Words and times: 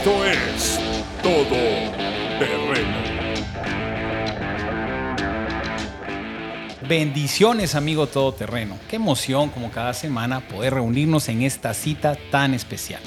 Esto 0.00 0.24
es 0.24 0.80
Todo 1.22 1.50
Terreno. 2.38 2.96
Bendiciones, 6.88 7.74
amigo 7.74 8.06
todoterreno. 8.06 8.78
Qué 8.88 8.96
emoción 8.96 9.50
como 9.50 9.70
cada 9.70 9.92
semana 9.92 10.40
poder 10.48 10.72
reunirnos 10.72 11.28
en 11.28 11.42
esta 11.42 11.74
cita 11.74 12.16
tan 12.30 12.54
especial. 12.54 13.02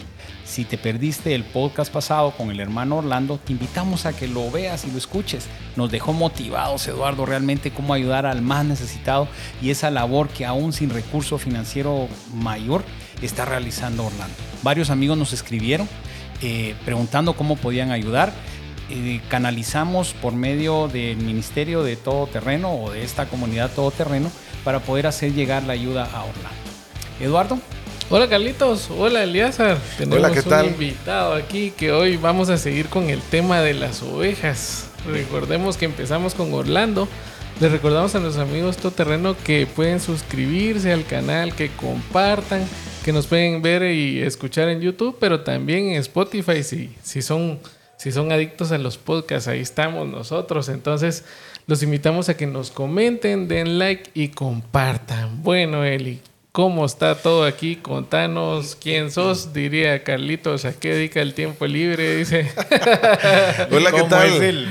Si 0.45 0.65
te 0.65 0.77
perdiste 0.77 1.33
el 1.33 1.43
podcast 1.43 1.91
pasado 1.91 2.29
con 2.37 2.51
el 2.51 2.59
hermano 2.59 2.97
Orlando, 2.97 3.39
te 3.43 3.53
invitamos 3.53 4.05
a 4.05 4.13
que 4.15 4.27
lo 4.27 4.51
veas 4.51 4.85
y 4.85 4.91
lo 4.91 4.99
escuches. 4.99 5.47
Nos 5.75 5.89
dejó 5.89 6.13
motivados, 6.13 6.87
Eduardo, 6.87 7.25
realmente 7.25 7.71
cómo 7.71 7.95
ayudar 7.95 8.27
al 8.27 8.43
más 8.43 8.65
necesitado 8.65 9.27
y 9.63 9.71
esa 9.71 9.89
labor 9.89 10.29
que 10.29 10.45
aún 10.45 10.73
sin 10.73 10.91
recurso 10.91 11.39
financiero 11.39 12.07
mayor 12.35 12.83
está 13.23 13.45
realizando 13.45 14.05
Orlando. 14.05 14.35
Varios 14.61 14.91
amigos 14.91 15.17
nos 15.17 15.33
escribieron 15.33 15.89
eh, 16.41 16.75
preguntando 16.85 17.33
cómo 17.33 17.55
podían 17.55 17.91
ayudar. 17.91 18.33
Eh, 18.89 19.21
canalizamos 19.29 20.13
por 20.13 20.33
medio 20.33 20.87
del 20.87 21.17
Ministerio 21.17 21.83
de 21.83 21.95
Todo 21.95 22.27
Terreno 22.27 22.73
o 22.73 22.91
de 22.91 23.03
esta 23.03 23.27
comunidad 23.27 23.71
Todo 23.73 23.91
Terreno 23.91 24.29
para 24.63 24.79
poder 24.79 25.07
hacer 25.07 25.33
llegar 25.33 25.63
la 25.63 25.73
ayuda 25.73 26.03
a 26.03 26.23
Orlando. 26.23 26.63
Eduardo. 27.19 27.59
Hola 28.09 28.27
Carlitos, 28.27 28.89
hola 28.91 29.23
Eliazar. 29.23 29.77
Tenemos 29.97 30.19
Hola, 30.19 30.31
¿qué 30.33 30.41
tal? 30.41 30.65
un 30.67 30.71
invitado 30.73 31.33
aquí 31.33 31.71
que 31.71 31.91
hoy 31.91 32.17
vamos 32.17 32.49
a 32.49 32.57
seguir 32.57 32.87
con 32.87 33.09
el 33.09 33.21
tema 33.21 33.61
de 33.61 33.73
las 33.73 34.03
ovejas. 34.03 34.89
Recordemos 35.07 35.77
que 35.77 35.85
empezamos 35.85 36.33
con 36.35 36.53
Orlando. 36.53 37.07
Les 37.59 37.71
recordamos 37.71 38.13
a 38.15 38.19
nuestros 38.19 38.47
amigos 38.47 38.77
Todoterreno 38.77 39.35
que 39.37 39.65
pueden 39.65 39.99
suscribirse 39.99 40.91
al 40.91 41.05
canal, 41.05 41.55
que 41.55 41.69
compartan, 41.69 42.65
que 43.03 43.13
nos 43.13 43.27
pueden 43.27 43.61
ver 43.61 43.83
y 43.91 44.21
escuchar 44.21 44.69
en 44.69 44.81
YouTube, 44.81 45.17
pero 45.19 45.41
también 45.41 45.89
en 45.89 45.95
Spotify 45.97 46.63
si, 46.63 46.95
si, 47.03 47.21
son, 47.21 47.59
si 47.97 48.11
son 48.11 48.31
adictos 48.31 48.71
a 48.71 48.77
los 48.77 48.97
podcasts, 48.97 49.47
ahí 49.47 49.59
estamos 49.59 50.07
nosotros. 50.07 50.69
Entonces 50.69 51.25
los 51.67 51.83
invitamos 51.83 52.29
a 52.29 52.37
que 52.37 52.47
nos 52.47 52.71
comenten, 52.71 53.47
den 53.47 53.77
like 53.77 54.09
y 54.13 54.29
compartan. 54.29 55.43
Bueno, 55.43 55.83
Eli, 55.83 56.21
¿Cómo 56.55 56.85
está 56.85 57.15
todo 57.15 57.45
aquí? 57.45 57.77
Contanos 57.77 58.77
quién 58.79 59.09
sos, 59.09 59.53
diría 59.53 60.03
Carlitos, 60.03 60.65
¿a 60.65 60.73
qué 60.73 60.93
dedica 60.93 61.19
el 61.19 61.33
tiempo 61.33 61.65
libre? 61.65 62.15
Dice. 62.15 62.41
Hola, 63.71 63.91
¿qué 63.91 63.97
¿Cómo 63.97 64.07
tal? 64.07 64.67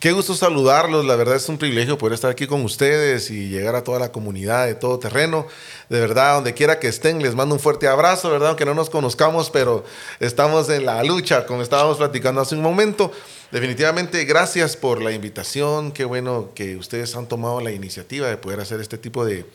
Qué 0.00 0.10
gusto 0.10 0.34
saludarlos. 0.34 1.04
La 1.04 1.14
verdad 1.14 1.36
es 1.36 1.48
un 1.48 1.56
privilegio 1.56 1.96
poder 1.98 2.14
estar 2.14 2.32
aquí 2.32 2.48
con 2.48 2.62
ustedes 2.62 3.30
y 3.30 3.48
llegar 3.48 3.76
a 3.76 3.84
toda 3.84 4.00
la 4.00 4.10
comunidad 4.10 4.66
de 4.66 4.74
todo 4.74 4.98
terreno. 4.98 5.46
De 5.88 6.00
verdad, 6.00 6.34
donde 6.34 6.52
quiera 6.52 6.80
que 6.80 6.88
estén, 6.88 7.22
les 7.22 7.36
mando 7.36 7.54
un 7.54 7.60
fuerte 7.60 7.86
abrazo, 7.86 8.28
¿verdad? 8.28 8.48
Aunque 8.48 8.64
no 8.64 8.74
nos 8.74 8.90
conozcamos, 8.90 9.50
pero 9.50 9.84
estamos 10.18 10.68
en 10.68 10.84
la 10.84 11.04
lucha, 11.04 11.46
como 11.46 11.62
estábamos 11.62 11.98
platicando 11.98 12.40
hace 12.40 12.56
un 12.56 12.62
momento. 12.62 13.12
Definitivamente, 13.52 14.24
gracias 14.24 14.76
por 14.76 15.00
la 15.00 15.12
invitación. 15.12 15.92
Qué 15.92 16.04
bueno 16.04 16.50
que 16.56 16.74
ustedes 16.74 17.14
han 17.14 17.28
tomado 17.28 17.60
la 17.60 17.70
iniciativa 17.70 18.26
de 18.26 18.36
poder 18.36 18.58
hacer 18.58 18.80
este 18.80 18.98
tipo 18.98 19.24
de, 19.24 19.46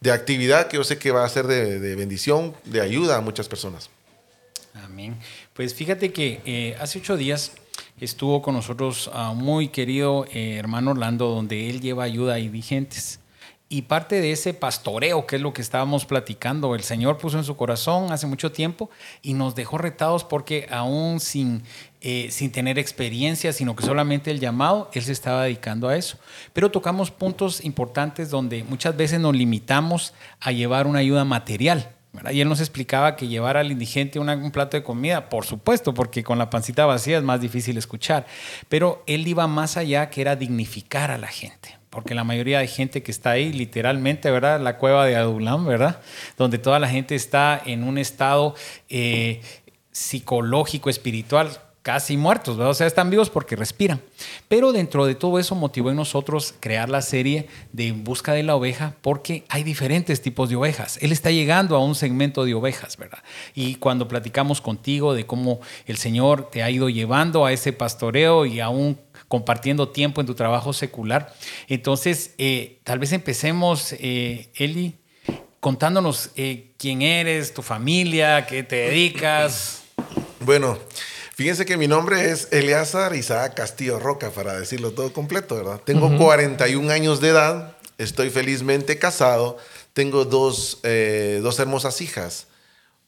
de 0.00 0.12
actividad 0.12 0.68
que 0.68 0.76
yo 0.76 0.84
sé 0.84 0.98
que 0.98 1.10
va 1.10 1.24
a 1.24 1.28
ser 1.28 1.46
de, 1.46 1.96
bendición, 1.96 2.54
de 2.64 2.80
ayuda 2.80 3.16
a 3.16 3.20
muchas 3.20 3.48
personas. 3.48 3.90
Amén. 4.74 5.16
Pues 5.54 5.74
fíjate 5.74 6.12
que 6.12 6.40
eh, 6.44 6.76
hace 6.80 6.98
ocho 6.98 7.16
días 7.16 7.52
estuvo 8.00 8.42
con 8.42 8.54
nosotros 8.54 9.10
a 9.12 9.30
un 9.30 9.38
muy 9.38 9.68
querido 9.68 10.26
eh, 10.32 10.56
hermano 10.56 10.90
Orlando, 10.90 11.28
donde 11.28 11.70
él 11.70 11.80
lleva 11.80 12.04
ayuda 12.04 12.34
a 12.34 12.38
indigentes. 12.38 13.20
Y 13.68 13.82
parte 13.82 14.20
de 14.20 14.30
ese 14.30 14.54
pastoreo, 14.54 15.26
que 15.26 15.36
es 15.36 15.42
lo 15.42 15.52
que 15.52 15.60
estábamos 15.60 16.04
platicando, 16.04 16.76
el 16.76 16.84
Señor 16.84 17.18
puso 17.18 17.36
en 17.36 17.42
su 17.42 17.56
corazón 17.56 18.12
hace 18.12 18.28
mucho 18.28 18.52
tiempo 18.52 18.90
y 19.22 19.34
nos 19.34 19.56
dejó 19.56 19.76
retados 19.76 20.22
porque 20.22 20.68
aún 20.70 21.18
sin, 21.18 21.64
eh, 22.08 22.28
sin 22.30 22.52
tener 22.52 22.78
experiencia, 22.78 23.52
sino 23.52 23.74
que 23.74 23.84
solamente 23.84 24.30
el 24.30 24.38
llamado, 24.38 24.88
Él 24.94 25.02
se 25.02 25.10
estaba 25.10 25.42
dedicando 25.42 25.88
a 25.88 25.96
eso. 25.96 26.18
Pero 26.52 26.70
tocamos 26.70 27.10
puntos 27.10 27.64
importantes 27.64 28.30
donde 28.30 28.62
muchas 28.62 28.96
veces 28.96 29.18
nos 29.18 29.34
limitamos 29.34 30.14
a 30.38 30.52
llevar 30.52 30.86
una 30.86 31.00
ayuda 31.00 31.24
material. 31.24 31.90
Y 32.30 32.40
él 32.40 32.48
nos 32.48 32.60
explicaba 32.60 33.16
que 33.16 33.26
llevar 33.26 33.56
al 33.56 33.72
indigente 33.72 34.20
un 34.20 34.50
plato 34.52 34.76
de 34.76 34.84
comida, 34.84 35.28
por 35.28 35.46
supuesto, 35.46 35.94
porque 35.94 36.22
con 36.22 36.38
la 36.38 36.48
pancita 36.48 36.86
vacía 36.86 37.18
es 37.18 37.24
más 37.24 37.40
difícil 37.40 37.76
escuchar, 37.76 38.24
pero 38.68 39.02
él 39.08 39.26
iba 39.26 39.48
más 39.48 39.76
allá, 39.76 40.08
que 40.08 40.20
era 40.20 40.36
dignificar 40.36 41.10
a 41.10 41.18
la 41.18 41.26
gente. 41.26 41.76
Porque 41.90 42.14
la 42.14 42.22
mayoría 42.22 42.60
de 42.60 42.68
gente 42.68 43.02
que 43.02 43.10
está 43.10 43.32
ahí, 43.32 43.52
literalmente, 43.52 44.30
¿verdad? 44.30 44.60
La 44.60 44.78
cueva 44.78 45.06
de 45.06 45.16
Adulán, 45.16 45.66
¿verdad? 45.66 46.00
Donde 46.38 46.58
toda 46.58 46.78
la 46.78 46.88
gente 46.88 47.16
está 47.16 47.60
en 47.66 47.82
un 47.82 47.98
estado 47.98 48.54
eh, 48.88 49.40
psicológico, 49.90 50.88
espiritual, 50.88 51.50
casi 51.86 52.16
muertos, 52.16 52.56
¿verdad? 52.56 52.72
O 52.72 52.74
sea, 52.74 52.88
están 52.88 53.10
vivos 53.10 53.30
porque 53.30 53.54
respiran. 53.54 54.02
Pero 54.48 54.72
dentro 54.72 55.06
de 55.06 55.14
todo 55.14 55.38
eso 55.38 55.54
motivó 55.54 55.90
en 55.90 55.96
nosotros 55.96 56.52
crear 56.58 56.88
la 56.88 57.00
serie 57.00 57.46
de 57.70 57.86
En 57.86 58.02
Busca 58.02 58.32
de 58.32 58.42
la 58.42 58.56
Oveja 58.56 58.96
porque 59.02 59.44
hay 59.48 59.62
diferentes 59.62 60.20
tipos 60.20 60.48
de 60.48 60.56
ovejas. 60.56 60.98
Él 61.00 61.12
está 61.12 61.30
llegando 61.30 61.76
a 61.76 61.78
un 61.78 61.94
segmento 61.94 62.44
de 62.44 62.54
ovejas, 62.54 62.96
¿verdad? 62.96 63.20
Y 63.54 63.76
cuando 63.76 64.08
platicamos 64.08 64.60
contigo 64.60 65.14
de 65.14 65.26
cómo 65.26 65.60
el 65.86 65.96
Señor 65.96 66.50
te 66.50 66.64
ha 66.64 66.70
ido 66.72 66.88
llevando 66.88 67.46
a 67.46 67.52
ese 67.52 67.72
pastoreo 67.72 68.46
y 68.46 68.58
aún 68.58 68.98
compartiendo 69.28 69.90
tiempo 69.90 70.20
en 70.20 70.26
tu 70.26 70.34
trabajo 70.34 70.72
secular, 70.72 71.36
entonces 71.68 72.34
eh, 72.38 72.80
tal 72.82 72.98
vez 72.98 73.12
empecemos, 73.12 73.92
eh, 74.00 74.50
Eli, 74.56 74.96
contándonos 75.60 76.30
eh, 76.34 76.72
quién 76.78 77.02
eres, 77.02 77.54
tu 77.54 77.62
familia, 77.62 78.44
qué 78.44 78.64
te 78.64 78.74
dedicas. 78.74 79.84
Bueno, 80.40 80.78
fíjense 81.36 81.66
que 81.66 81.76
mi 81.76 81.86
nombre 81.86 82.30
es 82.30 82.48
Eleazar 82.50 83.14
Isaac 83.14 83.54
Castillo 83.54 83.98
Roca, 83.98 84.30
para 84.30 84.58
decirlo 84.58 84.92
todo 84.92 85.12
completo, 85.12 85.54
¿verdad? 85.54 85.82
Tengo 85.84 86.16
41 86.16 86.90
años 86.90 87.20
de 87.20 87.28
edad, 87.28 87.76
estoy 87.98 88.30
felizmente 88.30 88.98
casado, 88.98 89.58
tengo 89.92 90.24
dos, 90.24 90.80
eh, 90.82 91.40
dos 91.42 91.58
hermosas 91.60 92.00
hijas, 92.00 92.46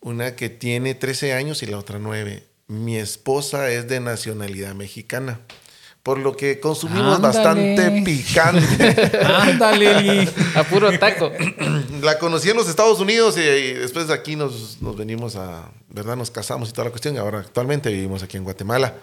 una 0.01 0.37
que 0.37 0.51
tiene 0.51 0.95
13 0.95 1.33
años 1.33 1.63
y 1.63 1.67
la 1.67 1.79
otra 1.79 1.99
9. 1.99 2.45
Mi 2.67 2.99
esposa 2.99 3.71
es 3.71 3.89
de 3.89 4.01
nacionalidad 4.01 4.75
mexicana, 4.75 5.41
por 6.03 6.19
lo 6.19 6.37
que 6.37 6.61
consumimos 6.61 7.17
Ándale. 7.17 7.35
bastante 7.35 8.03
picante. 8.03 9.19
Ándale. 9.25 10.29
A 10.55 10.65
puro 10.65 10.97
taco. 10.99 11.31
La 12.03 12.19
conocí 12.19 12.51
en 12.51 12.57
los 12.57 12.69
Estados 12.69 13.01
Unidos 13.01 13.37
y, 13.37 13.41
y 13.41 13.73
después 13.75 14.09
de 14.09 14.15
aquí 14.15 14.37
nos, 14.37 14.81
nos 14.81 14.97
venimos 14.97 15.37
a, 15.37 15.71
¿verdad? 15.91 16.17
Nos 16.17 16.31
casamos 16.31 16.71
y 16.71 16.73
toda 16.73 16.87
la 16.87 16.91
cuestión. 16.91 17.15
Y 17.15 17.19
ahora 17.19 17.41
actualmente 17.41 17.91
vivimos 17.91 18.23
aquí 18.23 18.37
en 18.37 18.45
Guatemala. 18.45 18.95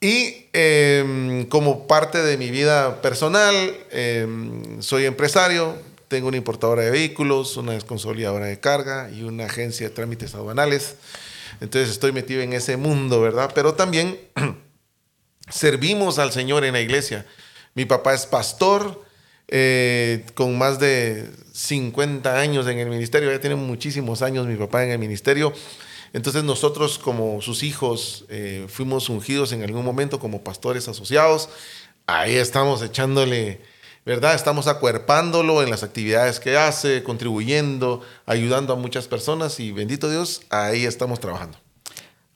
Y 0.00 0.46
eh, 0.52 1.46
como 1.48 1.88
parte 1.88 2.22
de 2.22 2.36
mi 2.36 2.50
vida 2.50 3.02
personal, 3.02 3.76
eh, 3.90 4.26
soy 4.78 5.06
empresario, 5.06 5.74
tengo 6.06 6.28
una 6.28 6.36
importadora 6.36 6.82
de 6.82 6.90
vehículos, 6.90 7.56
una 7.56 7.72
desconsolidadora 7.72 8.46
de 8.46 8.60
carga 8.60 9.10
y 9.10 9.24
una 9.24 9.46
agencia 9.46 9.88
de 9.88 9.94
trámites 9.94 10.34
aduanales. 10.34 10.94
Entonces 11.60 11.90
estoy 11.90 12.12
metido 12.12 12.42
en 12.42 12.52
ese 12.52 12.76
mundo, 12.76 13.20
¿verdad? 13.20 13.50
Pero 13.54 13.74
también 13.74 14.18
servimos 15.50 16.18
al 16.18 16.32
Señor 16.32 16.64
en 16.64 16.72
la 16.72 16.80
iglesia. 16.80 17.26
Mi 17.74 17.84
papá 17.84 18.14
es 18.14 18.26
pastor, 18.26 19.04
eh, 19.48 20.26
con 20.34 20.58
más 20.58 20.78
de 20.78 21.30
50 21.52 22.38
años 22.38 22.66
en 22.66 22.78
el 22.78 22.88
ministerio, 22.88 23.30
ya 23.30 23.40
tiene 23.40 23.56
muchísimos 23.56 24.22
años 24.22 24.46
mi 24.46 24.56
papá 24.56 24.84
en 24.84 24.90
el 24.90 24.98
ministerio. 24.98 25.52
Entonces 26.12 26.44
nosotros 26.44 26.98
como 26.98 27.42
sus 27.42 27.62
hijos 27.62 28.24
eh, 28.28 28.66
fuimos 28.68 29.08
ungidos 29.08 29.52
en 29.52 29.62
algún 29.62 29.84
momento 29.84 30.18
como 30.18 30.42
pastores 30.42 30.88
asociados. 30.88 31.48
Ahí 32.06 32.36
estamos 32.36 32.82
echándole, 32.82 33.60
¿verdad? 34.06 34.34
Estamos 34.34 34.66
acuerpándolo 34.66 35.62
en 35.62 35.70
las 35.70 35.82
actividades 35.82 36.40
que 36.40 36.56
hace, 36.56 37.02
contribuyendo, 37.02 38.02
ayudando 38.24 38.72
a 38.72 38.76
muchas 38.76 39.06
personas 39.06 39.60
y 39.60 39.72
bendito 39.72 40.10
Dios, 40.10 40.42
ahí 40.48 40.86
estamos 40.86 41.20
trabajando. 41.20 41.58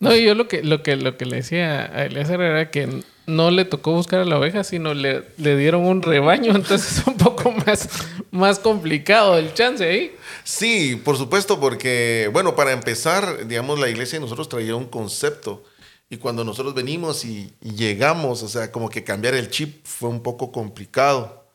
No, 0.03 0.13
y 0.17 0.25
yo 0.25 0.35
lo 0.35 0.49
que, 0.49 0.65
lo 0.65 0.83
que, 0.83 0.97
lo 0.97 1.17
que 1.17 1.27
le 1.27 1.37
decía 1.37 1.85
a 1.95 2.07
Eliezer 2.07 2.41
era 2.41 2.73
que 2.73 3.05
no 3.27 3.53
le 3.53 3.65
tocó 3.65 3.93
buscar 3.93 4.19
a 4.19 4.25
la 4.25 4.37
oveja, 4.37 4.65
sino 4.65 4.95
le, 4.95 5.23
le 5.37 5.57
dieron 5.57 5.85
un 5.85 6.03
rebaño, 6.03 6.51
entonces 6.57 6.99
es 6.99 7.07
un 7.07 7.17
poco 7.17 7.53
más, 7.53 7.89
más 8.33 8.59
complicado 8.59 9.39
el 9.39 9.55
chance 9.55 9.85
ahí. 9.85 10.13
Sí, 10.43 11.01
por 11.05 11.17
supuesto, 11.17 11.61
porque, 11.61 12.29
bueno, 12.33 12.57
para 12.57 12.73
empezar, 12.73 13.47
digamos, 13.47 13.79
la 13.79 13.89
iglesia 13.91 14.19
de 14.19 14.25
nosotros 14.25 14.49
traía 14.49 14.75
un 14.75 14.87
concepto. 14.87 15.63
Y 16.11 16.17
cuando 16.17 16.43
nosotros 16.43 16.75
venimos 16.75 17.25
y 17.25 17.55
llegamos, 17.61 18.43
o 18.43 18.49
sea, 18.49 18.73
como 18.73 18.91
que 18.91 19.05
cambiar 19.05 19.35
el 19.35 19.51
chip 19.51 19.87
fue 19.87 20.09
un 20.09 20.21
poco 20.21 20.51
complicado. 20.51 21.47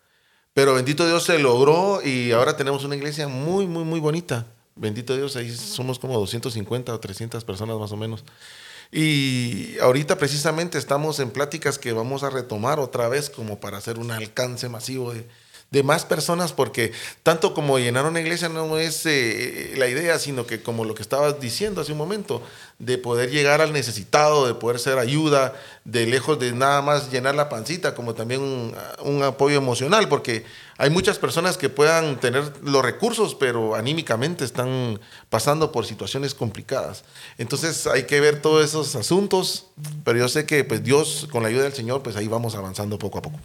Pero 0.54 0.74
bendito 0.74 1.06
Dios 1.06 1.26
se 1.26 1.38
logró 1.38 2.02
y 2.02 2.32
ahora 2.32 2.56
tenemos 2.56 2.86
una 2.86 2.96
iglesia 2.96 3.28
muy, 3.28 3.68
muy, 3.68 3.84
muy 3.84 4.00
bonita. 4.00 4.48
Bendito 4.78 5.16
Dios, 5.16 5.36
ahí 5.36 5.56
somos 5.56 6.00
como 6.00 6.18
250 6.18 6.94
o 6.94 7.00
300 7.00 7.44
personas 7.44 7.78
más 7.78 7.92
o 7.92 7.98
menos. 7.98 8.24
Y 8.92 9.78
ahorita 9.80 10.18
precisamente 10.18 10.78
estamos 10.78 11.20
en 11.20 11.32
pláticas 11.32 11.78
que 11.78 11.92
vamos 11.92 12.24
a 12.24 12.30
retomar 12.30 12.80
otra 12.80 13.10
vez 13.10 13.30
como 13.30 13.60
para 13.60 13.78
hacer 13.78 14.00
un 14.00 14.12
alcance 14.12 14.70
masivo 14.70 15.14
de, 15.14 15.28
de 15.70 15.84
más 15.84 16.06
personas, 16.06 16.54
porque 16.54 16.94
tanto 17.24 17.54
como 17.54 17.78
llenar 17.78 18.06
una 18.06 18.22
iglesia 18.22 18.48
no 18.48 18.78
es 18.78 19.06
eh, 19.06 19.74
la 19.78 19.88
idea, 19.88 20.18
sino 20.18 20.48
que 20.48 20.62
como 20.62 20.86
lo 20.86 20.96
que 20.96 21.02
estabas 21.02 21.42
diciendo 21.42 21.82
hace 21.82 21.92
un 21.92 21.98
momento, 21.98 22.42
de 22.80 22.98
poder 22.98 23.32
llegar 23.32 23.60
al 23.60 23.74
necesitado, 23.74 24.48
de 24.48 24.54
poder 24.54 24.80
ser 24.80 24.98
ayuda, 24.98 25.56
de 25.84 26.06
lejos 26.06 26.40
de 26.40 26.52
nada 26.54 26.82
más 26.82 27.12
llenar 27.12 27.36
la 27.36 27.50
pancita, 27.50 27.96
como 27.96 28.14
también 28.14 28.42
un, 28.42 28.76
un 29.04 29.24
apoyo 29.24 29.58
emocional, 29.58 30.08
porque 30.08 30.46
hay 30.78 30.90
muchas 30.90 31.18
personas 31.18 31.58
que 31.58 31.70
puedan 31.70 32.20
tener 32.20 32.54
los 32.64 32.84
recursos, 32.84 33.36
pero 33.36 33.76
anímicamente 33.76 34.46
están 34.46 35.00
pasando 35.30 35.72
por 35.72 35.86
situaciones 35.86 36.34
complicadas. 36.36 37.04
Entonces 37.38 37.88
hay 37.88 38.04
que 38.04 38.22
ver 38.22 38.42
todos 38.42 38.64
esos 38.64 38.96
asuntos, 38.96 39.68
pero 40.06 40.20
yo 40.20 40.30
sé 40.30 40.46
que 40.46 40.64
pues 40.64 40.84
Dios, 40.84 41.28
con 41.32 41.44
la 41.44 41.50
ayuda 41.50 41.64
del 41.64 41.74
Señor, 41.74 42.04
pues 42.04 42.16
ahí 42.16 42.28
vamos 42.28 42.56
avanzando 42.56 43.00
poco 43.00 43.18
a 43.18 43.22
poco. 43.24 43.40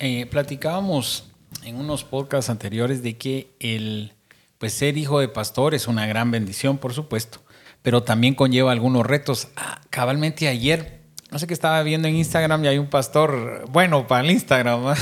Eh, 0.00 0.26
platicábamos 0.26 1.31
en 1.64 1.76
unos 1.76 2.04
podcasts 2.04 2.50
anteriores 2.50 3.02
de 3.02 3.16
que 3.16 3.54
el 3.60 4.12
pues 4.58 4.74
ser 4.74 4.96
hijo 4.96 5.18
de 5.18 5.28
pastor 5.28 5.74
es 5.74 5.88
una 5.88 6.06
gran 6.06 6.30
bendición, 6.30 6.78
por 6.78 6.92
supuesto, 6.92 7.40
pero 7.82 8.04
también 8.04 8.34
conlleva 8.34 8.70
algunos 8.70 9.04
retos. 9.04 9.48
Ah, 9.56 9.80
cabalmente 9.90 10.46
ayer, 10.46 11.00
no 11.30 11.38
sé 11.38 11.46
qué 11.46 11.54
estaba 11.54 11.82
viendo 11.82 12.06
en 12.06 12.14
Instagram 12.14 12.64
y 12.64 12.68
hay 12.68 12.78
un 12.78 12.88
pastor, 12.88 13.64
bueno, 13.70 14.06
para 14.06 14.22
el 14.22 14.30
Instagram. 14.30 14.94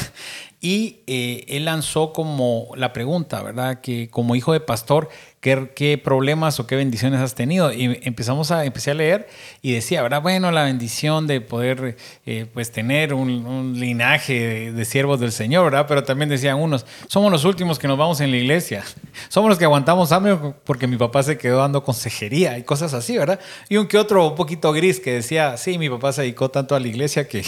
Y 0.62 1.00
eh, 1.06 1.44
él 1.48 1.64
lanzó 1.64 2.12
como 2.12 2.68
la 2.76 2.92
pregunta, 2.92 3.42
¿verdad? 3.42 3.80
Que 3.80 4.10
como 4.10 4.36
hijo 4.36 4.52
de 4.52 4.60
pastor, 4.60 5.08
¿qué, 5.40 5.70
¿qué, 5.74 5.96
problemas 5.96 6.60
o 6.60 6.66
qué 6.66 6.76
bendiciones 6.76 7.20
has 7.20 7.34
tenido? 7.34 7.72
Y 7.72 7.98
empezamos 8.02 8.50
a, 8.50 8.66
empecé 8.66 8.90
a 8.90 8.94
leer 8.94 9.26
y 9.62 9.72
decía, 9.72 10.02
¿verdad? 10.02 10.20
Bueno, 10.20 10.50
la 10.50 10.64
bendición 10.64 11.26
de 11.26 11.40
poder 11.40 11.96
eh, 12.26 12.46
pues 12.52 12.72
tener 12.72 13.14
un, 13.14 13.46
un 13.46 13.80
linaje 13.80 14.34
de, 14.34 14.72
de, 14.72 14.84
siervos 14.84 15.18
del 15.18 15.32
Señor, 15.32 15.64
¿verdad? 15.64 15.86
Pero 15.88 16.04
también 16.04 16.28
decían 16.28 16.58
unos, 16.58 16.84
somos 17.08 17.32
los 17.32 17.46
últimos 17.46 17.78
que 17.78 17.88
nos 17.88 17.96
vamos 17.96 18.20
en 18.20 18.30
la 18.30 18.36
iglesia, 18.36 18.84
somos 19.30 19.48
los 19.48 19.58
que 19.58 19.64
aguantamos 19.64 20.12
hambre 20.12 20.36
porque 20.64 20.86
mi 20.86 20.98
papá 20.98 21.22
se 21.22 21.38
quedó 21.38 21.60
dando 21.60 21.82
consejería 21.82 22.58
y 22.58 22.64
cosas 22.64 22.92
así, 22.92 23.16
¿verdad? 23.16 23.40
Y 23.70 23.78
un 23.78 23.86
que 23.86 23.96
otro 23.96 24.28
un 24.28 24.34
poquito 24.34 24.74
gris 24.74 25.00
que 25.00 25.14
decía, 25.14 25.56
sí, 25.56 25.78
mi 25.78 25.88
papá 25.88 26.12
se 26.12 26.20
dedicó 26.20 26.50
tanto 26.50 26.74
a 26.74 26.80
la 26.80 26.86
iglesia 26.86 27.26
que 27.26 27.42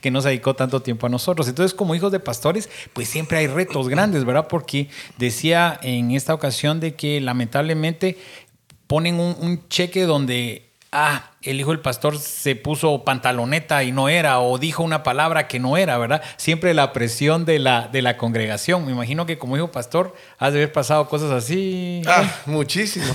que 0.00 0.10
nos 0.10 0.24
dedicó 0.24 0.54
tanto 0.54 0.82
tiempo 0.82 1.06
a 1.06 1.10
nosotros. 1.10 1.48
Entonces, 1.48 1.74
como 1.74 1.94
hijos 1.94 2.12
de 2.12 2.20
pastores, 2.20 2.68
pues 2.92 3.08
siempre 3.08 3.38
hay 3.38 3.46
retos 3.46 3.88
grandes, 3.88 4.24
¿verdad? 4.24 4.48
Porque 4.48 4.88
decía 5.18 5.78
en 5.82 6.10
esta 6.12 6.34
ocasión 6.34 6.80
de 6.80 6.94
que 6.94 7.20
lamentablemente 7.20 8.18
ponen 8.86 9.20
un, 9.20 9.36
un 9.40 9.68
cheque 9.68 10.02
donde 10.02 10.70
ah, 10.92 11.30
el 11.42 11.60
hijo 11.60 11.70
del 11.70 11.80
pastor 11.80 12.18
se 12.18 12.56
puso 12.56 13.04
pantaloneta 13.04 13.82
y 13.82 13.92
no 13.92 14.08
era, 14.08 14.40
o 14.40 14.58
dijo 14.58 14.82
una 14.82 15.02
palabra 15.02 15.48
que 15.48 15.58
no 15.58 15.76
era, 15.76 15.96
¿verdad? 15.98 16.22
Siempre 16.36 16.74
la 16.74 16.92
presión 16.92 17.44
de 17.44 17.58
la, 17.58 17.88
de 17.88 18.02
la 18.02 18.16
congregación. 18.16 18.84
Me 18.84 18.92
imagino 18.92 19.26
que 19.26 19.38
como 19.38 19.56
hijo 19.56 19.70
pastor 19.70 20.14
has 20.38 20.52
de 20.52 20.60
haber 20.60 20.72
pasado 20.72 21.08
cosas 21.08 21.30
así. 21.30 22.02
Ah, 22.06 22.24
muchísimo. 22.46 23.06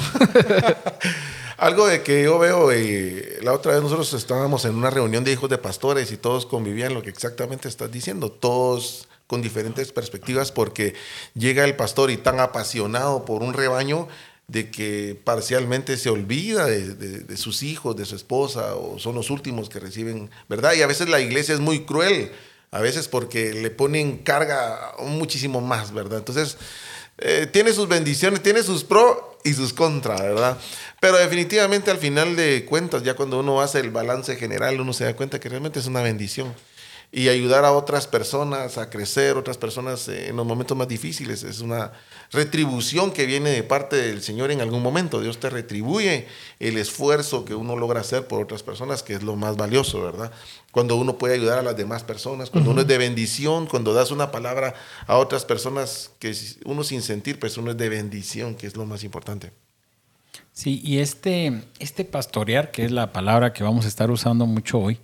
Algo 1.57 1.87
de 1.87 2.03
que 2.03 2.23
yo 2.23 2.37
veo, 2.37 2.71
eh, 2.71 3.39
la 3.41 3.53
otra 3.53 3.73
vez 3.73 3.81
nosotros 3.81 4.13
estábamos 4.13 4.65
en 4.65 4.75
una 4.75 4.89
reunión 4.89 5.23
de 5.23 5.31
hijos 5.31 5.49
de 5.49 5.57
pastores 5.57 6.11
y 6.11 6.17
todos 6.17 6.45
convivían 6.45 6.93
lo 6.93 7.01
que 7.01 7.09
exactamente 7.09 7.69
estás 7.69 7.91
diciendo, 7.91 8.29
todos 8.29 9.07
con 9.27 9.41
diferentes 9.41 9.91
perspectivas 9.93 10.51
porque 10.51 10.95
llega 11.33 11.63
el 11.63 11.75
pastor 11.75 12.11
y 12.11 12.17
tan 12.17 12.41
apasionado 12.41 13.23
por 13.23 13.41
un 13.41 13.53
rebaño 13.53 14.09
de 14.47 14.69
que 14.69 15.19
parcialmente 15.23 15.95
se 15.97 16.09
olvida 16.09 16.65
de, 16.65 16.93
de, 16.93 17.19
de, 17.19 17.37
sus 17.37 17.63
hijos, 17.63 17.95
de 17.95 18.05
su 18.05 18.15
esposa, 18.15 18.75
o 18.75 18.99
son 18.99 19.15
los 19.15 19.29
últimos 19.29 19.69
que 19.69 19.79
reciben, 19.79 20.29
¿verdad? 20.49 20.73
Y 20.73 20.81
a 20.81 20.87
veces 20.87 21.07
la 21.09 21.21
iglesia 21.21 21.55
es 21.55 21.61
muy 21.61 21.85
cruel, 21.85 22.31
a 22.69 22.81
veces 22.81 23.07
porque 23.07 23.53
le 23.53 23.71
ponen 23.71 24.17
carga 24.17 24.93
muchísimo 24.99 25.61
más, 25.61 25.93
¿verdad? 25.93 26.19
Entonces, 26.19 26.57
eh, 27.17 27.47
tiene 27.51 27.73
sus 27.73 27.87
bendiciones, 27.87 28.43
tiene 28.43 28.63
sus 28.63 28.83
pros 28.83 29.17
y 29.43 29.53
sus 29.53 29.73
contras, 29.73 30.21
¿verdad? 30.21 30.57
Pero 30.99 31.17
definitivamente 31.17 31.91
al 31.91 31.97
final 31.97 32.35
de 32.35 32.65
cuentas, 32.65 33.03
ya 33.03 33.15
cuando 33.15 33.39
uno 33.39 33.61
hace 33.61 33.79
el 33.79 33.91
balance 33.91 34.35
general, 34.35 34.81
uno 34.81 34.91
se 34.91 35.05
da 35.05 35.15
cuenta 35.15 35.39
que 35.39 35.49
realmente 35.49 35.79
es 35.79 35.87
una 35.87 36.01
bendición. 36.01 36.53
Y 37.11 37.29
ayudar 37.29 37.63
a 37.63 37.71
otras 37.71 38.07
personas 38.07 38.77
a 38.77 38.89
crecer, 38.89 39.37
otras 39.37 39.57
personas 39.57 40.07
eh, 40.07 40.29
en 40.29 40.35
los 40.35 40.45
momentos 40.45 40.75
más 40.75 40.87
difíciles, 40.87 41.43
es 41.43 41.61
una 41.61 41.93
retribución 42.31 43.11
que 43.11 43.25
viene 43.25 43.51
de 43.51 43.63
parte 43.63 43.95
del 43.95 44.21
Señor 44.21 44.51
en 44.51 44.61
algún 44.61 44.83
momento. 44.83 45.21
Dios 45.21 45.39
te 45.39 45.49
retribuye 45.49 46.27
el 46.59 46.77
esfuerzo 46.77 47.45
que 47.45 47.55
uno 47.55 47.75
logra 47.77 48.01
hacer 48.01 48.27
por 48.27 48.41
otras 48.43 48.63
personas, 48.63 49.01
que 49.03 49.13
es 49.13 49.23
lo 49.23 49.35
más 49.35 49.55
valioso, 49.55 50.03
¿verdad? 50.03 50.31
Cuando 50.71 50.95
uno 50.97 51.17
puede 51.17 51.35
ayudar 51.35 51.59
a 51.59 51.63
las 51.63 51.77
demás 51.77 52.03
personas, 52.03 52.49
cuando 52.49 52.69
uh 52.69 52.71
-huh. 52.71 52.75
uno 52.75 52.81
es 52.81 52.87
de 52.87 52.97
bendición, 52.97 53.67
cuando 53.67 53.93
das 53.93 54.11
una 54.11 54.31
palabra 54.31 54.73
a 55.07 55.17
otras 55.17 55.45
personas 55.45 56.11
que 56.19 56.35
uno 56.65 56.83
sin 56.83 57.01
sentir, 57.01 57.39
pues 57.39 57.57
uno 57.57 57.71
es 57.71 57.77
de 57.77 57.89
bendición, 57.89 58.55
que 58.55 58.67
es 58.67 58.75
lo 58.75 58.85
más 58.85 59.03
importante. 59.03 59.51
Sí, 60.55 60.81
y 60.83 60.99
este, 60.99 61.63
este 61.79 62.05
pastorear, 62.05 62.71
que 62.71 62.85
es 62.85 62.91
la 62.91 63.11
palabra 63.11 63.51
que 63.51 63.63
vamos 63.63 63.83
a 63.83 63.87
estar 63.89 64.09
usando 64.09 64.45
mucho 64.45 64.79
hoy, 64.79 64.99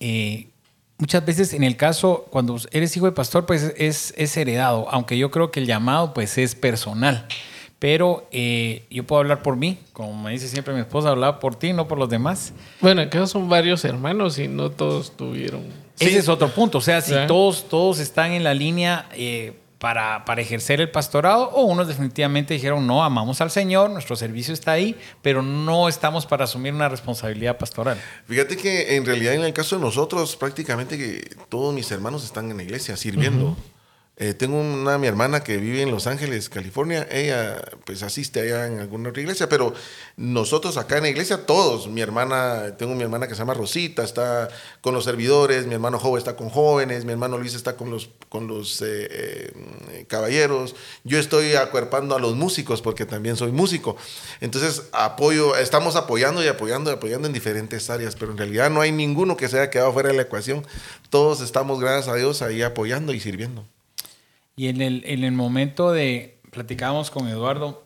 eh, 0.00 0.50
muchas 0.98 1.24
veces 1.24 1.52
en 1.52 1.64
el 1.64 1.76
caso, 1.76 2.26
cuando 2.30 2.56
eres 2.70 2.96
hijo 2.96 3.06
de 3.06 3.12
pastor, 3.12 3.46
pues 3.46 3.74
es, 3.76 4.14
es 4.16 4.36
heredado, 4.36 4.86
aunque 4.90 5.18
yo 5.18 5.30
creo 5.30 5.50
que 5.50 5.60
el 5.60 5.66
llamado 5.66 6.14
pues 6.14 6.38
es 6.38 6.54
personal. 6.54 7.26
Pero 7.78 8.26
eh, 8.32 8.86
yo 8.90 9.04
puedo 9.04 9.20
hablar 9.20 9.42
por 9.42 9.56
mí, 9.56 9.78
como 9.92 10.22
me 10.22 10.30
dice 10.30 10.48
siempre 10.48 10.72
mi 10.72 10.80
esposa, 10.80 11.10
hablar 11.10 11.38
por 11.40 11.56
ti, 11.56 11.74
no 11.74 11.86
por 11.86 11.98
los 11.98 12.08
demás. 12.08 12.54
Bueno, 12.80 13.02
acá 13.02 13.26
son 13.26 13.50
varios 13.50 13.84
hermanos 13.84 14.38
y 14.38 14.48
no 14.48 14.70
todos 14.70 15.14
tuvieron. 15.14 15.62
Ese 15.98 16.12
sí. 16.12 16.16
es 16.16 16.28
otro 16.28 16.48
punto. 16.48 16.78
O 16.78 16.80
sea, 16.80 17.02
si 17.02 17.12
¿Sí? 17.12 17.18
todos, 17.28 17.68
todos 17.68 17.98
están 17.98 18.32
en 18.32 18.44
la 18.44 18.54
línea 18.54 19.08
eh, 19.12 19.58
para, 19.78 20.24
para, 20.24 20.40
ejercer 20.40 20.80
el 20.80 20.90
pastorado, 20.90 21.50
o 21.50 21.64
unos 21.64 21.86
definitivamente 21.86 22.54
dijeron, 22.54 22.86
no, 22.86 23.04
amamos 23.04 23.40
al 23.40 23.50
Señor, 23.50 23.90
nuestro 23.90 24.16
servicio 24.16 24.54
está 24.54 24.72
ahí, 24.72 24.96
pero 25.22 25.42
no 25.42 25.88
estamos 25.88 26.26
para 26.26 26.44
asumir 26.44 26.72
una 26.72 26.88
responsabilidad 26.88 27.58
pastoral. 27.58 28.00
Fíjate 28.26 28.56
que 28.56 28.96
en 28.96 29.04
realidad 29.04 29.34
en 29.34 29.42
el 29.42 29.52
caso 29.52 29.76
de 29.76 29.82
nosotros, 29.82 30.36
prácticamente 30.36 30.96
que 30.96 31.36
todos 31.48 31.74
mis 31.74 31.90
hermanos 31.90 32.24
están 32.24 32.50
en 32.50 32.56
la 32.56 32.62
iglesia 32.62 32.96
sirviendo. 32.96 33.46
Uh 33.46 33.50
-huh. 33.50 33.75
Eh, 34.18 34.32
tengo 34.32 34.58
una 34.58 34.96
mi 34.96 35.06
hermana 35.06 35.44
que 35.44 35.58
vive 35.58 35.82
en 35.82 35.90
Los 35.90 36.06
Ángeles, 36.06 36.48
California. 36.48 37.06
Ella 37.10 37.62
pues 37.84 38.02
asiste 38.02 38.40
allá 38.40 38.66
en 38.66 38.80
alguna 38.80 39.10
otra 39.10 39.20
iglesia, 39.20 39.46
pero 39.46 39.74
nosotros 40.16 40.78
acá 40.78 40.96
en 40.96 41.02
la 41.02 41.10
iglesia 41.10 41.44
todos, 41.44 41.86
mi 41.88 42.00
hermana, 42.00 42.76
tengo 42.78 42.94
mi 42.94 43.02
hermana 43.02 43.28
que 43.28 43.34
se 43.34 43.40
llama 43.40 43.52
Rosita, 43.52 44.02
está 44.02 44.48
con 44.80 44.94
los 44.94 45.04
servidores, 45.04 45.66
mi 45.66 45.74
hermano 45.74 45.98
Joe 45.98 46.18
está 46.18 46.34
con 46.34 46.48
jóvenes, 46.48 47.04
mi 47.04 47.12
hermano 47.12 47.36
Luis 47.36 47.52
está 47.54 47.76
con 47.76 47.90
los 47.90 48.08
con 48.30 48.46
los 48.46 48.80
eh, 48.80 49.52
eh, 49.90 50.06
caballeros. 50.08 50.74
Yo 51.04 51.18
estoy 51.18 51.54
acuerpando 51.54 52.16
a 52.16 52.18
los 52.18 52.36
músicos 52.36 52.80
porque 52.80 53.04
también 53.04 53.36
soy 53.36 53.52
músico. 53.52 53.98
Entonces, 54.40 54.84
apoyo, 54.92 55.56
estamos 55.56 55.94
apoyando 55.94 56.42
y 56.42 56.48
apoyando 56.48 56.90
y 56.90 56.94
apoyando 56.94 57.26
en 57.28 57.34
diferentes 57.34 57.90
áreas, 57.90 58.16
pero 58.16 58.32
en 58.32 58.38
realidad 58.38 58.70
no 58.70 58.80
hay 58.80 58.92
ninguno 58.92 59.36
que 59.36 59.48
se 59.48 59.58
haya 59.58 59.70
quedado 59.70 59.92
fuera 59.92 60.08
de 60.08 60.16
la 60.16 60.22
ecuación. 60.22 60.66
Todos 61.10 61.42
estamos 61.42 61.80
gracias 61.80 62.08
a 62.08 62.16
Dios 62.16 62.40
ahí 62.40 62.62
apoyando 62.62 63.12
y 63.12 63.20
sirviendo. 63.20 63.66
Y 64.58 64.68
en 64.68 64.80
el, 64.80 65.02
en 65.04 65.22
el 65.22 65.32
momento 65.32 65.92
de, 65.92 66.40
platicábamos 66.50 67.10
con 67.10 67.28
Eduardo, 67.28 67.84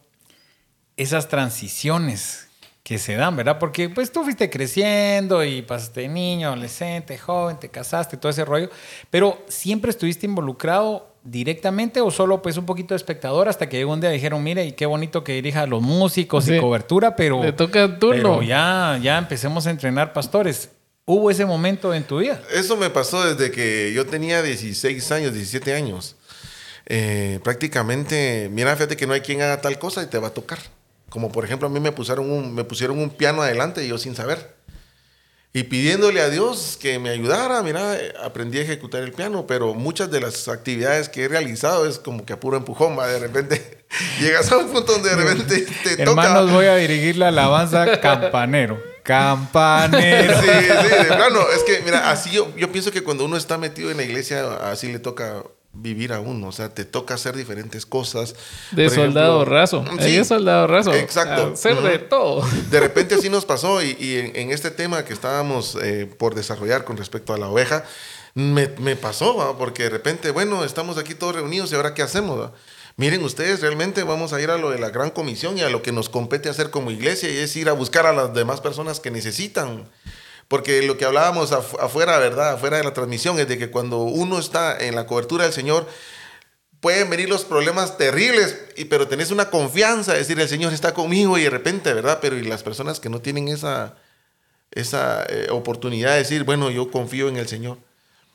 esas 0.97 1.29
transiciones 1.29 2.47
que 2.85 2.99
se 2.99 3.17
dan, 3.17 3.35
¿verdad? 3.35 3.59
Porque 3.59 3.89
pues 3.89 4.13
tú 4.13 4.23
fuiste 4.23 4.49
creciendo 4.51 5.45
y 5.45 5.63
pasaste 5.63 6.07
niño, 6.07 6.47
adolescente, 6.47 7.19
joven, 7.19 7.59
te 7.59 7.69
casaste, 7.71 8.17
todo 8.17 8.31
ese 8.31 8.45
rollo, 8.45 8.71
pero 9.11 9.43
siempre 9.49 9.91
estuviste 9.91 10.27
involucrado 10.27 11.09
directamente 11.25 12.01
o 12.01 12.11
solo 12.13 12.41
pues 12.41 12.57
un 12.57 12.67
poquito 12.67 12.95
de 12.95 12.97
espectador 12.97 13.49
hasta 13.49 13.69
que 13.69 13.77
llegó 13.77 13.93
un 13.93 14.01
día 14.01 14.11
y 14.11 14.15
dijeron, 14.15 14.41
mire, 14.41 14.65
y 14.65 14.73
qué 14.73 14.87
bonito 14.87 15.25
que 15.25 15.33
dirija 15.33 15.63
a 15.63 15.67
los 15.67 15.83
músicos 15.83 16.45
sí. 16.45 16.55
y 16.55 16.61
cobertura, 16.61 17.17
pero, 17.17 17.43
Le 17.43 17.53
toca 17.53 17.99
turno. 17.99 18.39
pero 18.39 18.43
ya, 18.43 18.97
ya 19.03 19.19
empecemos 19.19 19.67
a 19.67 19.71
entrenar 19.71 20.13
pastores. 20.13 20.71
¿Hubo 21.05 21.33
ese 21.33 21.45
momento 21.45 21.93
en 21.93 22.05
tu 22.05 22.19
vida? 22.19 22.41
Eso 22.55 22.77
me 22.77 22.91
pasó 22.91 23.25
desde 23.25 23.51
que 23.51 23.93
yo 23.93 24.07
tenía 24.07 24.41
16 24.41 25.11
años, 25.11 25.35
17 25.35 25.75
años 25.75 26.17
eh, 26.93 27.39
prácticamente, 27.45 28.49
mira, 28.51 28.75
fíjate 28.75 28.97
que 28.97 29.07
no 29.07 29.13
hay 29.13 29.21
quien 29.21 29.41
haga 29.43 29.61
tal 29.61 29.79
cosa 29.79 30.03
y 30.03 30.07
te 30.07 30.19
va 30.19 30.29
a 30.29 30.35
tocar. 30.35 30.59
Como 31.09 31.31
por 31.31 31.45
ejemplo, 31.45 31.69
a 31.69 31.71
mí 31.71 31.79
me 31.79 31.93
pusieron 31.93 32.29
un, 32.29 32.53
me 32.53 32.65
pusieron 32.65 32.99
un 32.99 33.11
piano 33.11 33.43
adelante 33.43 33.85
y 33.85 33.89
yo 33.89 33.97
sin 33.97 34.17
saber. 34.17 34.57
Y 35.53 35.65
pidiéndole 35.65 36.21
a 36.21 36.31
Dios 36.31 36.77
que 36.83 36.99
me 36.99 37.11
ayudara, 37.11 37.63
mira, 37.63 37.97
aprendí 38.25 38.59
a 38.59 38.63
ejecutar 38.63 39.05
el 39.05 39.13
piano, 39.13 39.47
pero 39.47 39.73
muchas 39.75 40.11
de 40.11 40.21
las 40.21 40.49
actividades 40.49 41.09
que 41.09 41.25
he 41.25 41.29
realizado 41.29 41.87
es 41.87 42.01
como 42.01 42.27
que 42.27 42.33
a 42.33 42.41
puro 42.41 42.57
empujón, 42.57 42.99
¿va? 42.99 43.07
de 43.07 43.21
repente 43.21 43.85
llegas 44.21 44.51
a 44.51 44.59
un 44.59 44.73
punto 44.73 44.91
donde 44.91 45.11
de 45.11 45.17
repente 45.17 45.67
te 45.85 45.97
toca. 46.05 46.23
Hermanos, 46.25 46.51
voy 46.51 46.67
a 46.67 46.75
dirigir 46.75 47.19
la 47.19 47.29
alabanza 47.29 48.01
campanero. 48.01 48.83
Campanero. 49.05 50.41
Sí, 50.41 50.49
sí, 50.49 51.05
de 51.05 51.05
plano. 51.05 51.41
Es 51.55 51.63
que, 51.63 51.83
mira, 51.85 52.11
así 52.11 52.31
yo, 52.33 52.53
yo 52.57 52.73
pienso 52.73 52.91
que 52.91 53.05
cuando 53.05 53.25
uno 53.25 53.37
está 53.37 53.59
metido 53.59 53.93
en 53.93 53.97
la 53.97 54.03
iglesia, 54.03 54.57
así 54.71 54.91
le 54.91 54.99
toca 54.99 55.45
vivir 55.73 56.13
aún, 56.13 56.43
o 56.45 56.53
sea, 56.53 56.75
te 56.75 56.85
toca 56.85 57.15
hacer 57.15 57.37
diferentes 57.37 57.87
cosas. 57.87 58.35
De 58.73 58.87
Por 58.87 58.95
soldado 58.95 59.37
ejemplo, 59.37 59.55
raso. 59.55 59.85
Sí, 59.99 60.05
Ahí 60.05 60.17
es 60.17 60.29
soldado 60.29 60.67
raso. 60.67 60.93
Exacto. 60.93 61.53
Hacer 61.55 61.75
uh 61.75 61.77
-huh. 61.77 61.91
de 61.91 61.99
todo. 61.99 62.45
De 62.71 62.81
repente 62.81 63.15
así 63.15 63.29
nos 63.29 63.45
pasó 63.45 63.83
y, 63.83 63.97
y 64.01 64.17
en, 64.17 64.37
en, 64.37 64.51
este 64.51 64.71
tema 64.71 65.05
que 65.05 65.13
estábamos 65.13 65.79
eh, 65.81 66.07
por 66.19 66.35
desarrollar 66.35 66.85
con 66.85 66.97
respecto 66.97 67.33
a 67.35 67.39
la 67.39 67.49
oveja, 67.49 67.85
Me, 68.35 68.69
me 68.79 68.95
pasó, 68.95 69.37
¿va? 69.37 69.59
porque 69.59 69.85
de 69.85 69.91
repente, 69.91 70.31
bueno, 70.31 70.65
estamos 70.65 70.99
aquí 70.99 71.15
todos 71.15 71.35
reunidos 71.35 71.73
y 71.73 71.75
ahora 71.75 71.95
qué 71.95 72.03
hacemos. 72.03 72.39
¿va? 72.41 72.53
Miren 72.97 73.25
ustedes, 73.25 73.61
realmente 73.61 74.03
vamos 74.05 74.33
a 74.33 74.41
ir 74.41 74.51
a 74.51 74.59
lo 74.59 74.71
de 74.71 74.79
la 74.79 74.91
gran 74.91 75.11
comisión 75.11 75.59
y 75.59 75.63
a 75.63 75.71
lo 75.71 75.83
que 75.83 75.91
nos 75.91 76.09
compete 76.09 76.49
hacer 76.49 76.71
como 76.71 76.91
iglesia 76.91 77.29
y 77.31 77.37
es 77.39 77.57
ir 77.57 77.69
a 77.69 77.73
buscar 77.73 78.07
a 78.07 78.13
las 78.13 78.33
demás 78.35 78.61
personas 78.61 79.01
que 79.01 79.11
necesitan. 79.11 79.89
Porque 80.51 80.83
lo 80.83 80.99
que 80.99 81.05
hablábamos 81.05 81.53
afuera, 81.53 82.19
¿verdad? 82.19 82.55
Afuera 82.55 82.79
de 82.79 82.83
la 82.83 82.93
transmisión 82.93 83.39
es 83.39 83.47
de 83.47 83.57
que 83.57 83.71
cuando 83.71 83.99
uno 83.99 84.37
está 84.41 84.77
en 84.85 84.97
la 84.97 85.07
cobertura 85.07 85.45
del 85.45 85.53
Señor, 85.53 85.87
pueden 86.81 87.09
venir 87.09 87.29
los 87.29 87.45
problemas 87.45 87.97
terribles, 87.97 88.59
pero 88.89 89.07
tenés 89.07 89.31
una 89.31 89.49
confianza, 89.49 90.13
decir, 90.13 90.41
el 90.41 90.49
Señor 90.49 90.73
está 90.73 90.93
conmigo 90.93 91.39
y 91.39 91.45
de 91.45 91.51
repente, 91.51 91.95
¿verdad? 91.95 92.19
Pero 92.21 92.37
y 92.37 92.43
las 92.43 92.65
personas 92.65 92.99
que 92.99 93.09
no 93.09 93.21
tienen 93.21 93.47
esa, 93.47 93.95
esa 94.73 95.25
eh, 95.29 95.47
oportunidad 95.53 96.15
de 96.15 96.19
decir, 96.19 96.43
bueno, 96.43 96.69
yo 96.69 96.91
confío 96.91 97.29
en 97.29 97.37
el 97.37 97.47
Señor. 97.47 97.79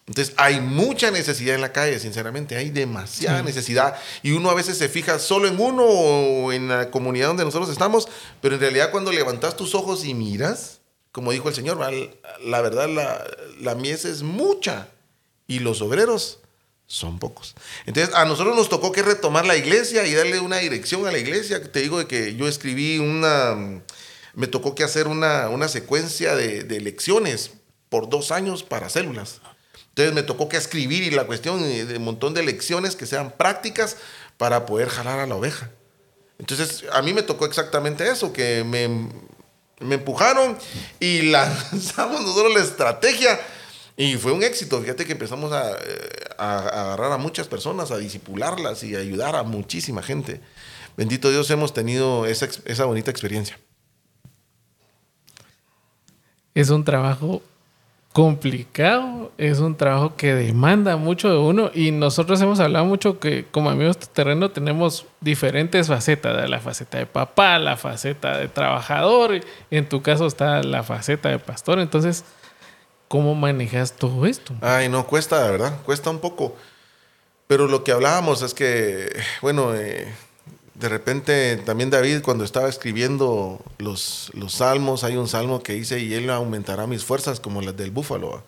Entonces 0.07 0.33
hay 0.37 0.61
mucha 0.61 1.11
necesidad 1.11 1.55
en 1.55 1.61
la 1.61 1.73
calle, 1.73 1.99
sinceramente, 1.99 2.55
hay 2.55 2.69
demasiada 2.69 3.43
necesidad 3.43 3.97
y 4.23 4.31
uno 4.31 4.49
a 4.49 4.53
veces 4.53 4.77
se 4.77 4.87
fija 4.87 5.19
solo 5.19 5.49
en 5.49 5.59
uno 5.59 5.83
o 5.83 6.53
en 6.53 6.69
la 6.69 6.91
comunidad 6.91 7.27
donde 7.27 7.43
nosotros 7.43 7.69
estamos, 7.69 8.07
pero 8.39 8.55
en 8.55 8.61
realidad 8.61 8.91
cuando 8.91 9.11
levantas 9.11 9.57
tus 9.57 9.75
ojos 9.75 10.05
y 10.05 10.13
miras, 10.13 10.79
como 11.15 11.31
dijo 11.31 11.47
el 11.47 11.55
Señor, 11.55 11.79
la, 12.43 12.61
verdad 12.61 12.89
la, 12.89 13.25
la 13.61 13.73
mies 13.73 14.03
es 14.03 14.21
mucha 14.21 14.89
y 15.47 15.59
los 15.59 15.81
obreros 15.81 16.39
son 16.87 17.19
pocos. 17.19 17.55
Entonces, 17.85 18.13
a 18.13 18.25
nosotros 18.25 18.53
nos 18.53 18.67
tocó 18.67 18.91
que 18.91 19.01
retomar 19.01 19.45
la 19.45 19.55
iglesia 19.55 20.05
y 20.05 20.13
darle 20.13 20.41
una 20.41 20.57
dirección 20.57 21.07
a 21.07 21.13
la 21.13 21.17
iglesia. 21.17 21.71
Te 21.71 21.79
digo 21.79 21.99
de 21.99 22.07
que 22.07 22.35
yo 22.35 22.49
escribí 22.49 22.99
una, 22.99 23.81
me 24.33 24.47
tocó 24.47 24.75
que 24.75 24.83
hacer 24.83 25.07
una, 25.07 25.47
una 25.47 25.69
secuencia 25.69 26.35
de, 26.35 26.65
de 26.65 26.81
lecciones 26.81 27.51
por 27.87 28.09
dos 28.09 28.31
años 28.31 28.63
para 28.63 28.89
células. 28.89 29.39
Entonces 29.87 30.13
me 30.13 30.23
tocó 30.23 30.49
que 30.49 30.57
escribir 30.57 31.03
y 31.03 31.11
la 31.11 31.23
cuestión 31.23 31.63
de 31.63 31.95
un 31.95 32.03
montón 32.03 32.33
de 32.33 32.43
lecciones 32.43 32.97
que 32.97 33.05
sean 33.05 33.31
prácticas 33.31 33.95
para 34.35 34.65
poder 34.65 34.89
jalar 34.89 35.19
a 35.19 35.27
la 35.27 35.35
oveja. 35.35 35.71
Entonces 36.39 36.83
a 36.91 37.01
mí 37.01 37.13
me 37.13 37.23
tocó 37.23 37.45
exactamente 37.45 38.05
eso, 38.09 38.33
que 38.33 38.65
me, 38.65 39.07
me 39.79 39.95
empujaron 39.95 40.57
y 40.99 41.23
lanzamos 41.23 42.21
nosotros 42.25 42.53
la 42.53 42.61
estrategia 42.61 43.39
y 43.97 44.15
fue 44.15 44.31
un 44.31 44.43
éxito. 44.43 44.81
Fíjate 44.81 45.05
que 45.05 45.13
empezamos 45.13 45.51
a, 45.51 45.71
eh, 45.71 46.09
a, 46.37 46.59
agarrar 46.59 47.11
a 47.13 47.17
muchas 47.17 47.47
personas, 47.47 47.91
a 47.91 47.97
disipularlas 47.97 48.83
y 48.83 48.95
a 48.95 48.99
ayudar 48.99 49.35
a 49.35 49.43
muchísima 49.43 50.01
gente. 50.01 50.41
Bendito 50.97 51.29
Dios, 51.29 51.49
hemos 51.51 51.73
tenido 51.73 52.25
esa, 52.25 52.47
esa 52.65 52.85
bonita 52.85 53.11
experiencia. 53.11 53.59
Es 56.53 56.69
un 56.69 56.85
trabajo 56.85 57.41
complicado, 58.15 59.33
es 59.37 59.59
un 59.59 59.75
trabajo 59.75 60.15
que 60.15 60.33
demanda 60.33 60.95
mucho 60.95 61.29
de 61.29 61.37
uno 61.37 61.69
y 61.73 61.91
nosotros 61.91 62.39
hemos 62.39 62.61
hablado 62.61 62.85
mucho 62.85 63.19
que 63.19 63.45
como 63.51 63.69
amigos 63.69 63.99
de 63.99 64.05
terreno 64.05 64.51
tenemos 64.51 65.05
diferentes 65.19 65.89
facetas, 65.89 66.49
la 66.49 66.61
faceta 66.61 66.97
de 66.97 67.07
papá, 67.07 67.59
la 67.59 67.75
faceta 67.75 68.37
de 68.37 68.47
trabajador, 68.47 69.41
en 69.69 69.89
tu 69.89 70.01
caso 70.01 70.27
está 70.27 70.63
la 70.63 70.81
faceta 70.83 71.27
de 71.27 71.39
pastor, 71.39 71.79
entonces, 71.79 72.23
¿cómo 73.09 73.35
manejas 73.35 73.91
todo 73.91 74.25
esto? 74.25 74.53
Ay, 74.61 74.87
no, 74.87 75.05
cuesta, 75.05 75.51
verdad, 75.51 75.81
cuesta 75.83 76.09
un 76.09 76.19
poco, 76.19 76.55
pero 77.47 77.67
lo 77.67 77.83
que 77.83 77.91
hablábamos 77.91 78.41
es 78.43 78.53
que, 78.53 79.09
bueno, 79.41 79.75
eh, 79.75 80.07
de 80.75 80.89
repente 80.89 81.57
también 81.57 81.89
David 81.89 82.21
cuando 82.21 82.43
estaba 82.43 82.67
escribiendo 82.67 83.63
los, 83.77 84.29
los 84.33 84.55
salmos, 84.55 85.03
hay 85.03 85.15
un 85.15 85.27
salmo 85.27 85.63
que 85.63 85.73
dice, 85.73 85.99
y 85.99 86.13
él 86.13 86.29
aumentará 86.29 86.85
mis 86.85 87.03
fuerzas 87.03 87.39
como 87.39 87.61
las 87.61 87.77
del 87.77 87.91
búfalo. 87.91 88.43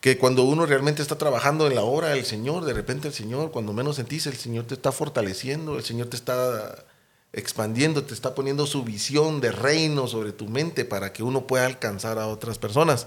Que 0.00 0.18
cuando 0.18 0.42
uno 0.42 0.66
realmente 0.66 1.00
está 1.00 1.16
trabajando 1.16 1.66
en 1.66 1.76
la 1.76 1.82
obra 1.82 2.08
del 2.08 2.26
Señor, 2.26 2.64
de 2.64 2.74
repente 2.74 3.08
el 3.08 3.14
Señor, 3.14 3.52
cuando 3.52 3.72
menos 3.72 3.96
sentís, 3.96 4.26
el 4.26 4.36
Señor 4.36 4.64
te 4.66 4.74
está 4.74 4.92
fortaleciendo, 4.92 5.78
el 5.78 5.84
Señor 5.84 6.08
te 6.08 6.16
está 6.16 6.84
expandiendo, 7.32 8.04
te 8.04 8.14
está 8.14 8.34
poniendo 8.34 8.66
su 8.66 8.84
visión 8.84 9.40
de 9.40 9.52
reino 9.52 10.06
sobre 10.06 10.32
tu 10.32 10.46
mente 10.48 10.84
para 10.84 11.12
que 11.12 11.22
uno 11.22 11.46
pueda 11.46 11.66
alcanzar 11.66 12.18
a 12.18 12.26
otras 12.26 12.58
personas 12.58 13.06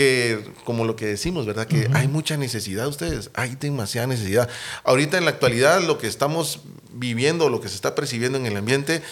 que 0.00 0.42
como 0.64 0.86
lo 0.86 0.96
que 0.96 1.04
decimos, 1.04 1.44
¿verdad? 1.44 1.66
Que 1.66 1.90
hay 1.92 2.08
mucha 2.08 2.38
necesidad 2.38 2.88
ustedes, 2.88 3.28
hay 3.34 3.56
demasiada 3.56 4.06
necesidad. 4.06 4.48
Ahorita 4.82 5.18
en 5.18 5.26
la 5.26 5.32
actualidad 5.32 5.82
lo 5.82 5.98
que 5.98 6.06
estamos 6.06 6.60
viviendo, 6.90 7.50
lo 7.50 7.60
que 7.60 7.68
se 7.68 7.74
está 7.74 7.94
percibiendo 7.94 8.38
en 8.38 8.46
el 8.46 8.56
ambiente 8.56 9.02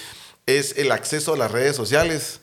es 0.46 0.78
el 0.78 0.90
acceso 0.90 1.34
a 1.34 1.36
las 1.36 1.50
redes 1.50 1.76
sociales, 1.76 2.40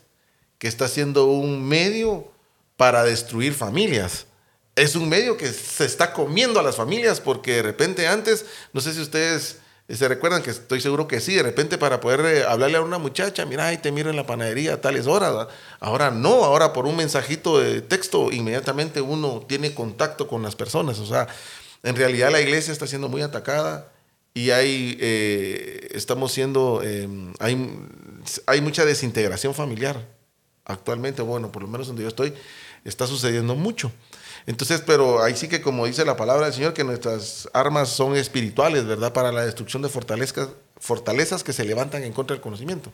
que 0.59 0.67
está 0.67 0.87
siendo 0.87 1.25
un 1.25 1.67
medio 1.67 2.31
para 2.77 3.03
destruir 3.03 3.55
familias. 3.55 4.27
Es 4.75 4.95
un 4.95 5.09
medio 5.09 5.37
que 5.37 5.51
se 5.51 5.85
está 5.85 6.13
comiendo 6.13 6.59
a 6.59 6.63
las 6.63 6.75
familias 6.75 7.19
porque 7.19 7.53
de 7.53 7.63
repente 7.63 8.07
antes, 8.07 8.45
no 8.73 8.79
sé 8.79 8.93
si 8.93 9.01
ustedes 9.01 9.57
se 9.87 10.07
recuerdan 10.07 10.41
que 10.41 10.49
estoy 10.49 10.81
seguro 10.81 11.07
que 11.07 11.19
sí, 11.19 11.35
de 11.35 11.43
repente 11.43 11.77
para 11.77 11.99
poder 11.99 12.21
eh, 12.25 12.43
hablarle 12.43 12.77
a 12.77 12.81
una 12.81 12.97
muchacha, 12.97 13.45
mira, 13.45 13.67
ahí 13.67 13.77
te 13.77 13.91
miro 13.91 14.09
en 14.09 14.15
la 14.15 14.25
panadería 14.25 14.73
a 14.73 14.81
tales 14.81 15.05
horas. 15.05 15.47
Ahora 15.79 16.09
no, 16.09 16.43
ahora 16.43 16.73
por 16.73 16.87
un 16.87 16.95
mensajito 16.95 17.59
de 17.59 17.81
texto 17.81 18.31
inmediatamente 18.31 19.01
uno 19.01 19.45
tiene 19.47 19.75
contacto 19.75 20.27
con 20.27 20.41
las 20.41 20.55
personas. 20.55 20.97
O 20.99 21.05
sea, 21.05 21.27
en 21.83 21.95
realidad 21.95 22.31
la 22.31 22.41
iglesia 22.41 22.73
está 22.73 22.87
siendo 22.87 23.09
muy 23.09 23.21
atacada 23.21 23.91
y 24.33 24.49
hay, 24.49 24.97
eh, 24.99 25.89
estamos 25.91 26.31
siendo, 26.31 26.81
em, 26.81 27.33
hay, 27.39 27.79
hay 28.47 28.61
mucha 28.61 28.85
desintegración 28.85 29.53
familiar 29.53 30.03
actualmente, 30.65 31.21
bueno, 31.21 31.51
por 31.51 31.61
lo 31.61 31.67
menos 31.67 31.87
donde 31.87 32.01
yo 32.01 32.09
estoy, 32.09 32.33
está 32.83 33.05
sucediendo 33.05 33.53
mucho. 33.55 33.91
Entonces, 34.47 34.81
pero 34.85 35.23
ahí 35.23 35.35
sí 35.35 35.47
que 35.47 35.61
como 35.61 35.85
dice 35.85 36.05
la 36.05 36.15
palabra 36.15 36.45
del 36.45 36.53
Señor, 36.53 36.73
que 36.73 36.83
nuestras 36.83 37.49
armas 37.53 37.89
son 37.89 38.15
espirituales, 38.15 38.85
¿verdad? 38.85 39.11
Para 39.11 39.31
la 39.31 39.45
destrucción 39.45 39.81
de 39.81 39.89
fortalezas, 39.89 40.49
fortalezas 40.77 41.43
que 41.43 41.53
se 41.53 41.65
levantan 41.65 42.03
en 42.03 42.13
contra 42.13 42.35
del 42.35 42.41
conocimiento. 42.41 42.91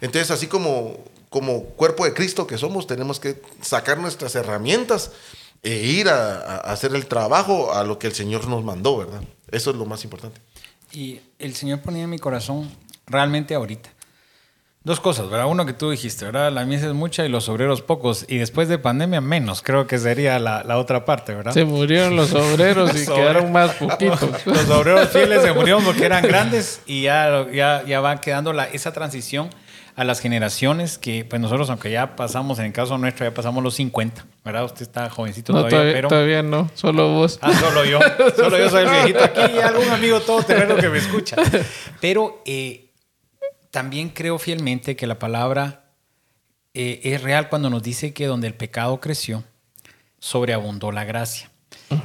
Entonces, 0.00 0.30
así 0.30 0.48
como, 0.48 1.04
como 1.30 1.64
cuerpo 1.64 2.04
de 2.04 2.14
Cristo 2.14 2.46
que 2.46 2.58
somos, 2.58 2.86
tenemos 2.86 3.20
que 3.20 3.40
sacar 3.62 3.98
nuestras 3.98 4.34
herramientas 4.34 5.12
e 5.62 5.74
ir 5.74 6.08
a, 6.08 6.38
a 6.38 6.56
hacer 6.72 6.94
el 6.94 7.06
trabajo 7.06 7.72
a 7.72 7.84
lo 7.84 7.98
que 7.98 8.08
el 8.08 8.14
Señor 8.14 8.48
nos 8.48 8.64
mandó, 8.64 8.98
¿verdad? 8.98 9.22
Eso 9.50 9.70
es 9.70 9.76
lo 9.76 9.86
más 9.86 10.02
importante. 10.04 10.40
Y 10.92 11.20
el 11.38 11.54
Señor 11.54 11.80
ponía 11.80 12.04
en 12.04 12.10
mi 12.10 12.18
corazón 12.18 12.70
realmente 13.06 13.54
ahorita 13.54 13.90
Dos 14.84 15.00
cosas, 15.00 15.28
¿verdad? 15.28 15.46
Uno 15.48 15.66
que 15.66 15.72
tú 15.72 15.90
dijiste, 15.90 16.24
¿verdad? 16.24 16.52
La 16.52 16.64
mies 16.64 16.82
es 16.84 16.94
mucha 16.94 17.26
y 17.26 17.28
los 17.28 17.48
obreros 17.48 17.82
pocos. 17.82 18.24
Y 18.28 18.38
después 18.38 18.68
de 18.68 18.78
pandemia, 18.78 19.20
menos. 19.20 19.60
Creo 19.60 19.88
que 19.88 19.98
sería 19.98 20.38
la, 20.38 20.62
la 20.62 20.78
otra 20.78 21.04
parte, 21.04 21.34
¿verdad? 21.34 21.52
Se 21.52 21.64
murieron 21.64 22.14
los 22.14 22.32
obreros 22.32 22.94
y 22.94 23.04
quedaron 23.12 23.50
más 23.50 23.74
poquitos. 23.74 24.20
los 24.46 24.70
obreros 24.70 25.08
fieles 25.08 25.42
se 25.42 25.52
murieron 25.52 25.84
porque 25.84 26.04
eran 26.04 26.22
grandes 26.26 26.80
y 26.86 27.02
ya, 27.02 27.46
ya, 27.52 27.82
ya 27.84 28.00
va 28.00 28.20
quedando 28.20 28.52
la, 28.52 28.64
esa 28.64 28.92
transición 28.92 29.50
a 29.96 30.04
las 30.04 30.20
generaciones 30.20 30.96
que, 30.96 31.24
pues 31.24 31.42
nosotros, 31.42 31.68
aunque 31.70 31.90
ya 31.90 32.14
pasamos, 32.14 32.60
en 32.60 32.66
el 32.66 32.72
caso 32.72 32.96
nuestro, 32.98 33.26
ya 33.26 33.34
pasamos 33.34 33.64
los 33.64 33.74
50, 33.74 34.26
¿verdad? 34.44 34.64
Usted 34.64 34.82
está 34.82 35.10
jovencito 35.10 35.52
todavía, 35.52 35.70
todavía, 35.70 35.92
pero... 35.92 36.08
Todavía 36.08 36.42
no, 36.44 36.70
solo 36.74 37.14
vos. 37.14 37.40
Ah, 37.42 37.52
solo 37.52 37.84
yo. 37.84 37.98
Solo 38.36 38.56
yo 38.56 38.70
soy 38.70 38.84
el 38.84 38.90
viejito 38.90 39.24
aquí 39.24 39.40
y 39.56 39.58
algún 39.58 39.88
amigo 39.90 40.20
todo 40.20 40.44
terreno 40.44 40.76
que 40.76 40.88
me 40.88 40.98
escucha. 40.98 41.36
Pero... 42.00 42.42
Eh, 42.46 42.84
también 43.70 44.10
creo 44.10 44.38
fielmente 44.38 44.96
que 44.96 45.06
la 45.06 45.18
palabra 45.18 45.92
eh, 46.74 47.00
es 47.02 47.22
real 47.22 47.48
cuando 47.48 47.70
nos 47.70 47.82
dice 47.82 48.12
que 48.12 48.26
donde 48.26 48.46
el 48.46 48.54
pecado 48.54 49.00
creció, 49.00 49.44
sobreabundó 50.18 50.92
la 50.92 51.04
gracia. 51.04 51.50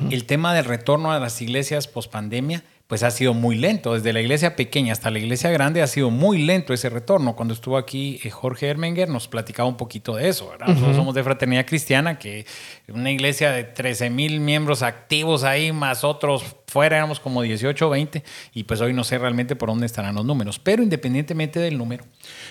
El 0.10 0.26
tema 0.26 0.54
del 0.54 0.66
retorno 0.66 1.12
a 1.12 1.20
las 1.20 1.42
iglesias 1.42 1.88
post 1.88 2.12
pandemia 2.12 2.64
pues 2.88 3.02
ha 3.04 3.12
sido 3.12 3.34
muy 3.34 3.56
lento. 3.56 3.94
Desde 3.94 4.14
la 4.14 4.22
iglesia 4.22 4.56
pequeña 4.56 4.94
hasta 4.94 5.10
la 5.10 5.20
iglesia 5.20 5.50
grande 5.50 5.82
ha 5.82 5.88
sido 5.88 6.10
muy 6.10 6.44
lento 6.44 6.74
ese 6.74 6.90
retorno. 6.90 7.36
Cuando 7.36 7.54
estuvo 7.54 7.78
aquí 7.78 8.20
eh, 8.24 8.30
Jorge 8.30 8.68
Hermenger 8.68 9.10
nos 9.10 9.28
platicaba 9.28 9.68
un 9.70 9.78
poquito 9.78 10.16
de 10.16 10.30
eso. 10.30 10.52
Nosotros 10.60 10.96
somos 10.96 11.16
de 11.16 11.24
Fraternidad 11.24 11.66
Cristiana, 11.66 12.20
que 12.20 12.46
una 12.88 13.12
iglesia 13.12 13.52
de 13.52 13.64
13 13.64 14.10
mil 14.10 14.40
miembros 14.40 14.84
activos 14.84 15.44
ahí, 15.44 15.72
más 15.72 16.04
otros 16.04 16.44
fuera, 16.68 16.98
éramos 16.98 17.20
como 17.20 17.42
18 17.42 17.88
o 17.88 17.90
20, 17.90 18.24
y 18.54 18.64
pues 18.64 18.82
hoy 18.82 18.94
no 18.94 19.04
sé 19.04 19.18
realmente 19.18 19.56
por 19.56 19.70
dónde 19.70 19.86
estarán 19.86 20.16
los 20.16 20.26
números. 20.26 20.60
Pero 20.60 20.84
independientemente 20.84 21.60
del 21.60 21.78
número, 21.78 22.04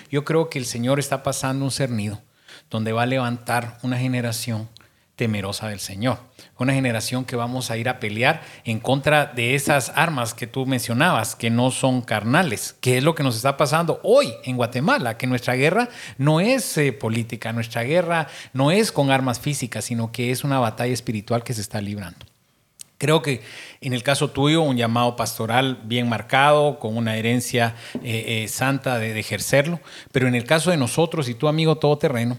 yo 0.09 0.23
creo 0.23 0.49
que 0.49 0.59
el 0.59 0.65
Señor 0.65 0.99
está 0.99 1.23
pasando 1.23 1.65
un 1.65 1.71
cernido 1.71 2.21
donde 2.69 2.91
va 2.91 3.03
a 3.03 3.05
levantar 3.05 3.77
una 3.83 3.97
generación 3.97 4.69
temerosa 5.15 5.67
del 5.67 5.79
Señor. 5.79 6.19
Una 6.63 6.73
generación 6.73 7.25
que 7.25 7.35
vamos 7.35 7.71
a 7.71 7.75
ir 7.75 7.89
a 7.89 7.99
pelear 7.99 8.41
en 8.63 8.79
contra 8.79 9.25
de 9.25 9.53
esas 9.53 9.91
armas 9.95 10.33
que 10.33 10.47
tú 10.47 10.65
mencionabas, 10.65 11.35
que 11.35 11.49
no 11.49 11.71
son 11.71 12.01
carnales, 12.01 12.77
que 12.79 12.97
es 12.97 13.03
lo 13.03 13.15
que 13.15 13.23
nos 13.23 13.35
está 13.35 13.57
pasando 13.57 13.99
hoy 14.01 14.33
en 14.45 14.55
Guatemala, 14.55 15.17
que 15.17 15.27
nuestra 15.27 15.55
guerra 15.55 15.89
no 16.17 16.39
es 16.39 16.77
eh, 16.77 16.93
política, 16.93 17.51
nuestra 17.51 17.83
guerra 17.83 18.29
no 18.53 18.71
es 18.71 18.93
con 18.93 19.11
armas 19.11 19.41
físicas, 19.41 19.83
sino 19.83 20.13
que 20.13 20.31
es 20.31 20.45
una 20.45 20.57
batalla 20.57 20.93
espiritual 20.93 21.43
que 21.43 21.53
se 21.53 21.59
está 21.59 21.81
librando. 21.81 22.25
Creo 22.97 23.21
que 23.21 23.41
en 23.81 23.91
el 23.91 24.01
caso 24.01 24.29
tuyo, 24.29 24.61
un 24.61 24.77
llamado 24.77 25.17
pastoral 25.17 25.81
bien 25.83 26.07
marcado, 26.07 26.79
con 26.79 26.95
una 26.95 27.17
herencia 27.17 27.75
eh, 27.95 28.43
eh, 28.43 28.47
santa 28.47 28.99
de, 28.99 29.19
ejercerlo, 29.19 29.81
pero 30.13 30.29
en 30.29 30.35
el 30.35 30.45
caso 30.45 30.71
de 30.71 30.77
nosotros 30.77 31.27
y 31.27 31.33
tu 31.33 31.49
amigo 31.49 31.75
todoterreno, 31.75 32.37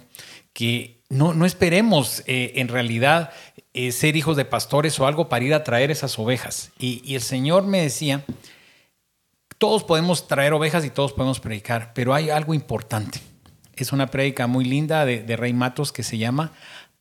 que 0.54 1.02
no, 1.10 1.34
no 1.34 1.44
esperemos 1.44 2.22
en 2.26 2.68
realidad 2.68 3.30
eh, 3.74 3.90
ser 3.90 4.14
hijos 4.14 4.36
de 4.36 4.44
pastores 4.44 4.98
o 5.00 5.06
algo 5.06 5.28
para 5.28 5.44
ir 5.44 5.52
a 5.52 5.64
traer 5.64 5.90
esas 5.90 6.16
ovejas. 6.18 6.70
Y, 6.78 7.14
el 7.14 7.20
Señor 7.20 7.64
me 7.64 7.82
decía, 7.82 8.24
todos 9.58 9.82
podemos 9.82 10.28
traer 10.28 10.52
ovejas 10.52 10.84
y 10.84 10.90
todos 10.90 11.12
podemos 11.12 11.40
predicar, 11.40 11.92
pero 11.92 12.14
hay 12.14 12.30
algo 12.30 12.54
importante. 12.54 13.20
Es 13.74 13.92
una 13.92 14.06
prédica 14.06 14.46
muy 14.46 14.64
linda 14.64 15.04
de, 15.04 15.24
de 15.24 15.36
Rey 15.36 15.52
Matos 15.52 15.90
que 15.90 16.04
se 16.04 16.18
llama 16.18 16.52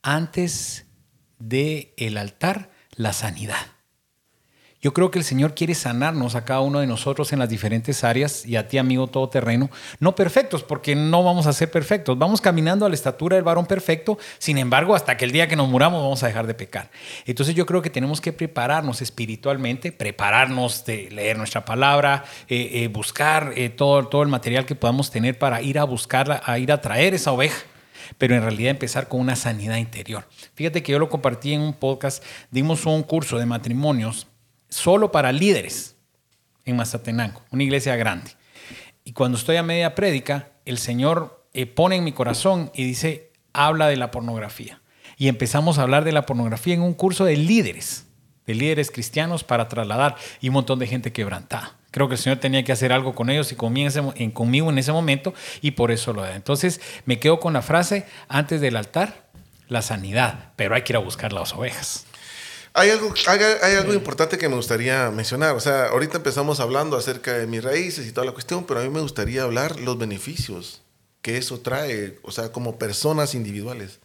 Antes 0.02 0.86
del 1.38 1.92
el 1.96 2.16
altar, 2.16 2.70
la 2.96 3.12
sanidad. 3.12 3.73
Yo 4.84 4.92
creo 4.92 5.10
que 5.10 5.18
el 5.18 5.24
Señor 5.24 5.54
quiere 5.54 5.74
sanarnos 5.74 6.34
a 6.34 6.44
cada 6.44 6.60
uno 6.60 6.80
de 6.80 6.86
nosotros 6.86 7.32
en 7.32 7.38
las 7.38 7.48
diferentes 7.48 8.04
áreas 8.04 8.44
y 8.44 8.56
a 8.56 8.68
ti, 8.68 8.76
amigo 8.76 9.06
todoterreno. 9.06 9.70
No 9.98 10.14
perfectos, 10.14 10.62
porque 10.62 10.94
no 10.94 11.24
vamos 11.24 11.46
a 11.46 11.54
ser 11.54 11.70
perfectos. 11.70 12.18
Vamos 12.18 12.42
caminando 12.42 12.84
a 12.84 12.90
la 12.90 12.94
estatura 12.94 13.36
del 13.36 13.44
varón 13.44 13.64
perfecto. 13.64 14.18
Sin 14.36 14.58
embargo, 14.58 14.94
hasta 14.94 15.16
que 15.16 15.24
el 15.24 15.32
día 15.32 15.48
que 15.48 15.56
nos 15.56 15.70
muramos 15.70 16.02
vamos 16.02 16.22
a 16.22 16.26
dejar 16.26 16.46
de 16.46 16.52
pecar. 16.52 16.90
Entonces 17.24 17.54
yo 17.54 17.64
creo 17.64 17.80
que 17.80 17.88
tenemos 17.88 18.20
que 18.20 18.34
prepararnos 18.34 19.00
espiritualmente, 19.00 19.90
prepararnos 19.90 20.84
de 20.84 21.08
leer 21.10 21.38
nuestra 21.38 21.64
palabra, 21.64 22.26
eh, 22.50 22.82
eh, 22.82 22.88
buscar 22.88 23.54
eh, 23.56 23.70
todo, 23.70 24.08
todo 24.08 24.22
el 24.22 24.28
material 24.28 24.66
que 24.66 24.74
podamos 24.74 25.10
tener 25.10 25.38
para 25.38 25.62
ir 25.62 25.78
a 25.78 25.84
buscarla, 25.84 26.42
a 26.44 26.58
ir 26.58 26.70
a 26.70 26.82
traer 26.82 27.14
esa 27.14 27.32
oveja 27.32 27.56
pero 28.18 28.34
en 28.34 28.42
realidad 28.42 28.70
empezar 28.70 29.08
con 29.08 29.18
una 29.18 29.34
sanidad 29.34 29.78
interior. 29.78 30.28
Fíjate 30.54 30.82
que 30.82 30.92
yo 30.92 30.98
lo 30.98 31.08
compartí 31.08 31.54
en 31.54 31.62
un 31.62 31.72
podcast, 31.72 32.22
dimos 32.50 32.84
un 32.84 33.02
curso 33.02 33.38
de 33.38 33.46
matrimonios 33.46 34.26
solo 34.74 35.12
para 35.12 35.30
líderes 35.30 35.94
en 36.64 36.76
Mazatenango, 36.76 37.42
una 37.52 37.62
iglesia 37.62 37.94
grande. 37.94 38.32
Y 39.04 39.12
cuando 39.12 39.38
estoy 39.38 39.56
a 39.56 39.62
media 39.62 39.94
prédica, 39.94 40.48
el 40.64 40.78
Señor 40.78 41.46
eh, 41.52 41.66
pone 41.66 41.96
en 41.96 42.04
mi 42.04 42.12
corazón 42.12 42.72
y 42.74 42.84
dice, 42.84 43.30
habla 43.52 43.86
de 43.86 43.96
la 43.96 44.10
pornografía. 44.10 44.80
Y 45.16 45.28
empezamos 45.28 45.78
a 45.78 45.82
hablar 45.82 46.04
de 46.04 46.10
la 46.10 46.26
pornografía 46.26 46.74
en 46.74 46.82
un 46.82 46.94
curso 46.94 47.24
de 47.24 47.36
líderes, 47.36 48.06
de 48.46 48.54
líderes 48.56 48.90
cristianos 48.90 49.44
para 49.44 49.68
trasladar 49.68 50.16
y 50.40 50.48
un 50.48 50.54
montón 50.54 50.80
de 50.80 50.88
gente 50.88 51.12
quebrantada. 51.12 51.76
Creo 51.92 52.08
que 52.08 52.16
el 52.16 52.20
Señor 52.20 52.38
tenía 52.38 52.64
que 52.64 52.72
hacer 52.72 52.92
algo 52.92 53.14
con 53.14 53.30
ellos 53.30 53.52
y 53.52 53.56
conmigo 53.56 54.70
en 54.70 54.78
ese 54.78 54.92
momento 54.92 55.34
y 55.60 55.70
por 55.72 55.92
eso 55.92 56.12
lo 56.12 56.22
da. 56.22 56.34
Entonces 56.34 56.80
me 57.06 57.20
quedo 57.20 57.38
con 57.38 57.52
la 57.52 57.62
frase, 57.62 58.06
antes 58.26 58.60
del 58.60 58.76
altar, 58.76 59.28
la 59.68 59.82
sanidad, 59.82 60.52
pero 60.56 60.74
hay 60.74 60.82
que 60.82 60.94
ir 60.94 60.96
a 60.96 61.00
buscar 61.00 61.32
las 61.32 61.52
ovejas. 61.52 62.06
Hay 62.76 62.90
algo, 62.90 63.14
hay, 63.28 63.74
algo 63.76 63.94
importante 63.94 64.36
que 64.36 64.48
me 64.48 64.56
gustaría 64.56 65.08
mencionar. 65.12 65.54
O 65.54 65.60
sea, 65.60 65.86
ahorita 65.86 66.16
empezamos 66.16 66.58
hablando 66.58 66.96
acerca 66.96 67.38
de 67.38 67.46
mis 67.46 67.62
raíces 67.62 68.04
y 68.04 68.10
toda 68.12 68.26
la 68.26 68.32
cuestión, 68.32 68.64
pero 68.66 68.80
a 68.80 68.82
mí 68.82 68.88
me 68.88 69.00
gustaría 69.00 69.44
hablar 69.44 69.78
los 69.78 69.96
beneficios 69.96 70.82
que 71.22 71.38
eso 71.38 71.60
trae, 71.60 72.18
o 72.22 72.32
sea, 72.32 72.50
como 72.50 72.76
personas 72.76 73.36
individuales. 73.36 74.00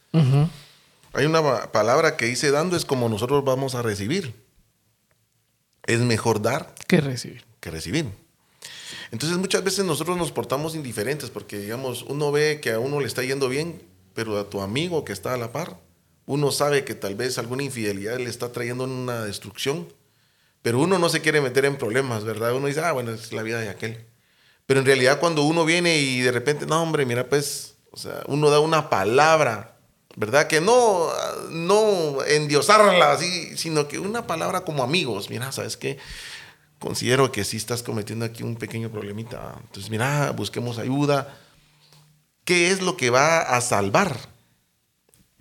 Hay 1.13 1.25
una 1.25 1.71
palabra 1.71 2.15
que 2.15 2.27
dice, 2.27 2.51
dando 2.51 2.77
es 2.77 2.85
como 2.85 3.09
nosotros 3.09 3.43
vamos 3.43 3.73
a 3.73 3.81
recibir. 3.81 4.35
Es 5.87 5.99
mejor 6.01 6.39
dar 6.39 6.75
que 6.87 7.01
recibir. 7.01 7.43
Que 7.59 7.71
recibir. 7.71 8.05
Entonces 9.11 9.39
muchas 9.39 9.63
veces 9.63 9.83
nosotros 9.83 10.15
nos 10.15 10.31
portamos 10.31 10.75
indiferentes 10.75 11.31
porque, 11.31 11.57
digamos, 11.57 12.03
uno 12.03 12.31
ve 12.31 12.59
que 12.61 12.73
a 12.73 12.79
uno 12.79 12.99
le 12.99 13.07
está 13.07 13.23
yendo 13.23 13.49
bien, 13.49 13.81
pero 14.13 14.37
a 14.37 14.47
tu 14.47 14.61
amigo 14.61 15.03
que 15.03 15.13
está 15.13 15.33
a 15.33 15.37
la 15.37 15.51
par, 15.51 15.79
uno 16.29 16.51
sabe 16.51 16.85
que 16.85 16.93
tal 16.93 17.15
vez 17.15 17.39
alguna 17.39 17.63
infidelidad 17.63 18.19
le 18.19 18.29
está 18.29 18.51
trayendo 18.51 18.83
una 18.83 19.25
destrucción, 19.25 19.91
pero 20.61 20.77
uno 20.77 20.99
no 20.99 21.09
se 21.09 21.21
quiere 21.21 21.41
meter 21.41 21.65
en 21.65 21.75
problemas, 21.75 22.23
¿verdad? 22.23 22.53
Uno 22.53 22.67
dice, 22.67 22.81
ah, 22.81 22.91
bueno, 22.91 23.11
es 23.13 23.33
la 23.33 23.41
vida 23.41 23.59
de 23.59 23.69
aquel. 23.69 24.05
Pero 24.67 24.81
en 24.81 24.85
realidad 24.85 25.19
cuando 25.19 25.41
uno 25.41 25.65
viene 25.65 25.97
y 25.97 26.21
de 26.21 26.31
repente, 26.31 26.67
no, 26.67 26.83
hombre, 26.83 27.03
mira, 27.07 27.27
pues, 27.27 27.77
o 27.89 27.97
sea, 27.97 28.21
uno 28.27 28.51
da 28.51 28.59
una 28.59 28.91
palabra, 28.91 29.79
¿verdad? 30.17 30.45
Que 30.45 30.61
no, 30.61 31.07
no 31.49 32.23
endiosarla 32.23 33.11
así, 33.11 33.57
sino 33.57 33.87
que 33.87 33.97
una 33.97 34.27
palabra 34.27 34.61
como 34.61 34.83
amigos, 34.83 35.31
mira, 35.31 35.51
¿sabes 35.51 35.77
qué? 35.77 35.97
Considero 36.77 37.31
que 37.31 37.43
sí 37.43 37.57
estás 37.57 37.81
cometiendo 37.81 38.25
aquí 38.25 38.43
un 38.43 38.55
pequeño 38.55 38.91
problemita. 38.91 39.55
Entonces, 39.61 39.89
mira, 39.89 40.29
busquemos 40.29 40.77
ayuda. 40.77 41.39
¿Qué 42.45 42.69
es 42.69 42.83
lo 42.83 42.97
que 42.97 43.09
va 43.09 43.39
a 43.39 43.61
salvar? 43.61 44.37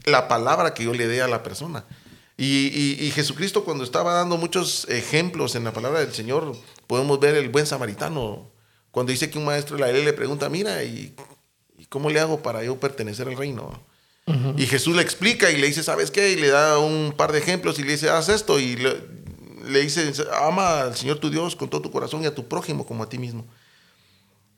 La 0.08 0.28
palabra 0.28 0.74
que 0.74 0.84
yo 0.84 0.94
le 0.94 1.06
dé 1.06 1.22
a 1.22 1.28
la 1.28 1.42
persona. 1.42 1.84
Y, 2.36 3.10
Jesucristo 3.14 3.64
cuando 3.64 3.82
estaba 3.82 4.14
dando 4.14 4.36
muchos 4.36 4.88
ejemplos 4.88 5.56
en 5.56 5.64
la 5.64 5.72
palabra 5.72 6.00
del 6.00 6.12
Señor, 6.12 6.56
podemos 6.86 7.18
ver 7.18 7.34
el 7.34 7.48
buen 7.48 7.66
samaritano, 7.66 8.50
cuando 8.92 9.10
dice 9.10 9.28
que 9.28 9.38
un 9.38 9.44
maestro 9.44 9.76
de 9.76 9.82
la 9.82 9.92
ley 9.92 10.04
le 10.04 10.12
pregunta, 10.12 10.48
mira, 10.48 10.84
¿y, 10.84 11.14
cómo 11.88 12.10
le 12.10 12.20
hago 12.20 12.40
para 12.42 12.62
yo 12.62 12.78
pertenecer 12.78 13.28
al 13.28 13.36
reino? 13.36 13.82
Y 14.58 14.66
Jesús 14.66 14.94
le 14.94 15.00
explica 15.00 15.50
y 15.50 15.56
le 15.56 15.68
dice, 15.68 15.82
¿sabes 15.82 16.10
qué? 16.10 16.32
Y 16.32 16.36
le 16.36 16.48
da 16.48 16.78
un 16.78 17.14
par 17.16 17.32
de 17.32 17.38
ejemplos 17.38 17.78
y 17.78 17.82
le 17.82 17.92
dice, 17.92 18.10
haz 18.10 18.28
esto. 18.28 18.60
Y 18.60 18.76
le, 18.76 19.00
le 19.66 19.80
dice, 19.80 20.12
ama 20.42 20.82
al 20.82 20.96
Señor 20.96 21.18
tu 21.18 21.30
Dios 21.30 21.56
con 21.56 21.70
todo 21.70 21.80
tu 21.80 21.90
corazón 21.90 22.22
y 22.22 22.26
a 22.26 22.34
tu 22.34 22.46
prójimo 22.46 22.86
como 22.86 23.04
a 23.04 23.08
ti 23.08 23.16
mismo. 23.18 23.46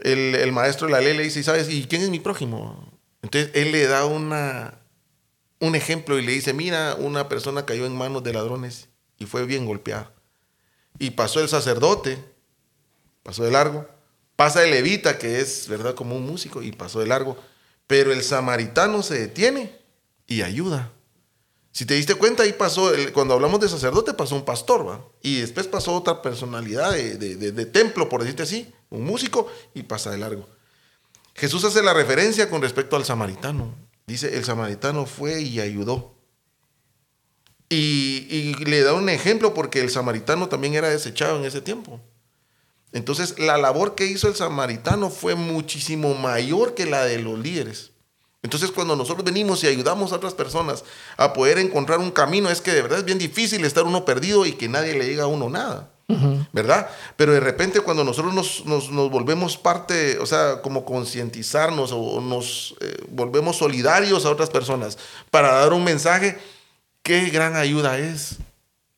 El, 0.01 0.35
el 0.35 0.51
maestro 0.51 0.89
de 0.89 0.93
la 0.93 1.01
ley 1.01 1.17
le 1.17 1.23
dice, 1.23 1.45
¿sabes? 1.45 1.71
¿Y 1.71 1.85
quién 1.85 2.03
es 2.03 2.11
mi 2.11 2.19
prójimo? 2.19 2.93
Entonces 3.23 3.53
él 3.55 3.71
le 3.71 3.87
da 3.87 4.07
una, 4.07 4.80
un 5.61 5.75
ejemplo 5.75 6.19
y 6.19 6.23
le 6.23 6.33
dice, 6.33 6.53
mira, 6.53 6.97
una 6.99 7.29
persona 7.29 7.67
cayó 7.67 7.87
en 7.87 7.97
manos 7.97 8.25
de 8.25 8.33
ladrones 8.33 8.89
y 9.19 9.27
fue 9.27 9.45
bien 9.45 9.67
golpeada. 9.67 10.13
Y 10.99 11.11
pasó 11.11 11.41
el 11.41 11.49
sacerdote, 11.49 12.19
pasó 13.23 13.45
de 13.45 13.51
largo. 13.51 13.87
Pasa 14.37 14.65
el 14.65 14.71
levita, 14.71 15.19
que 15.19 15.41
es, 15.41 15.69
¿verdad?, 15.69 15.95
como 15.95 16.17
un 16.17 16.27
músico, 16.27 16.63
y 16.63 16.73
pasó 16.73 17.01
de 17.01 17.07
largo. 17.07 17.37
Pero 17.87 18.11
el 18.11 18.23
samaritano 18.23 19.03
se 19.03 19.19
detiene 19.19 19.79
y 20.27 20.41
ayuda. 20.41 20.93
Si 21.73 21.85
te 21.85 21.95
diste 21.95 22.15
cuenta, 22.15 22.43
ahí 22.45 22.55
pasó, 22.55 22.91
cuando 23.13 23.35
hablamos 23.35 23.61
de 23.61 23.69
sacerdote, 23.69 24.15
pasó 24.15 24.35
un 24.35 24.47
pastor, 24.47 24.89
¿va? 24.89 25.05
Y 25.21 25.41
después 25.41 25.67
pasó 25.67 25.95
otra 25.95 26.23
personalidad 26.23 26.93
de, 26.93 27.17
de 27.17 27.67
templo, 27.67 28.09
por 28.09 28.23
decirte 28.23 28.45
así, 28.45 28.73
un 28.89 29.05
músico, 29.05 29.47
y 29.75 29.83
pasa 29.83 30.11
de 30.11 30.19
largo. 30.19 30.49
Jesús 31.35 31.63
hace 31.65 31.83
la 31.83 31.93
referencia 31.93 32.49
con 32.49 32.63
respecto 32.63 32.97
al 32.97 33.05
samaritano. 33.05 33.75
Dice, 34.11 34.37
el 34.37 34.45
samaritano 34.45 35.07
fue 35.07 35.41
y 35.41 35.61
ayudó. 35.61 36.17
Y, 37.69 38.57
le 38.65 38.83
da 38.83 38.93
un 38.95 39.09
ejemplo 39.09 39.55
porque 39.55 39.81
el 39.81 39.89
samaritano 39.89 40.49
también 40.49 40.75
era 40.75 40.89
desechado 40.89 41.39
en 41.39 41.45
ese 41.45 41.61
tiempo. 41.61 42.01
Entonces, 42.91 43.39
la 43.39 43.57
labor 43.57 43.95
que 43.95 44.07
hizo 44.07 44.27
el 44.27 44.35
samaritano 44.35 45.11
fue 45.11 45.37
muchísimo 45.37 46.15
mayor 46.15 46.75
que 46.75 46.87
la 46.87 47.05
de 47.05 47.21
los 47.21 47.39
líderes. 47.39 47.93
Entonces, 48.43 48.73
cuando 48.73 48.97
nosotros 48.97 49.25
venimos 49.25 49.63
y 49.63 49.69
ayudamos 49.69 50.11
a 50.13 50.17
otras 50.17 50.35
personas 50.35 50.83
a 51.17 51.33
poder 51.33 51.59
encontrar 51.59 52.01
un 52.01 52.11
camino, 52.11 52.51
es 52.51 52.61
que 52.61 52.73
de 52.73 52.83
verdad 52.83 52.99
es 52.99 53.05
bien 53.05 53.19
difícil 53.19 53.65
estar 53.65 53.85
uno 53.85 54.05
perdido 54.05 54.45
y 54.45 54.55
que 54.55 54.69
nadie 54.69 54.99
le 54.99 55.07
diga 55.07 55.23
a 55.25 55.29
uno 55.29 55.49
nada. 55.49 55.93
¿Verdad? 56.53 56.89
Pero 57.17 57.33
de 57.33 57.41
repente 57.41 57.81
cuando 57.81 58.05
nosotros 58.05 58.65
nos, 58.65 58.91
volvemos 59.11 59.57
parte, 59.57 60.19
o 60.19 60.27
sea, 60.27 60.63
como 60.63 60.85
concientizarnos 60.85 61.93
o 61.93 62.21
nos 62.21 62.75
eh, 62.81 62.97
volvemos 63.11 63.57
solidarios 63.57 64.25
a 64.25 64.31
otras 64.31 64.51
personas 64.51 64.99
para 65.31 65.53
dar 65.53 65.73
un 65.73 65.85
mensaje, 65.85 66.39
qué 67.03 67.31
gran 67.31 67.57
ayuda 67.57 67.99
es, 67.99 68.37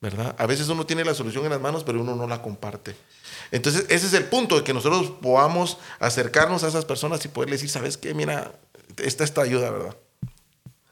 ¿verdad? 0.01 0.35
A 0.37 0.45
veces 0.45 0.67
uno 0.69 0.85
tiene 0.85 1.05
la 1.05 1.13
solución 1.13 1.45
en 1.45 1.51
las 1.51 1.61
manos, 1.61 1.83
pero 1.83 2.01
uno 2.01 2.15
no 2.15 2.27
la 2.27 2.41
comparte. 2.41 2.95
Entonces, 3.51 3.85
ese 3.89 4.07
es 4.07 4.13
el 4.13 4.25
punto, 4.25 4.57
de 4.57 4.63
que 4.63 4.73
nosotros 4.73 5.11
podamos 5.21 5.77
acercarnos 5.99 6.63
a 6.63 6.67
esas 6.67 6.85
personas 6.85 7.23
y 7.23 7.27
poderles 7.27 7.61
decir, 7.61 7.69
¿sabes 7.69 7.97
qué? 7.97 8.13
Mira, 8.13 8.51
esta 8.97 9.23
esta 9.23 9.41
ayuda, 9.41 9.69
¿verdad? 9.69 9.95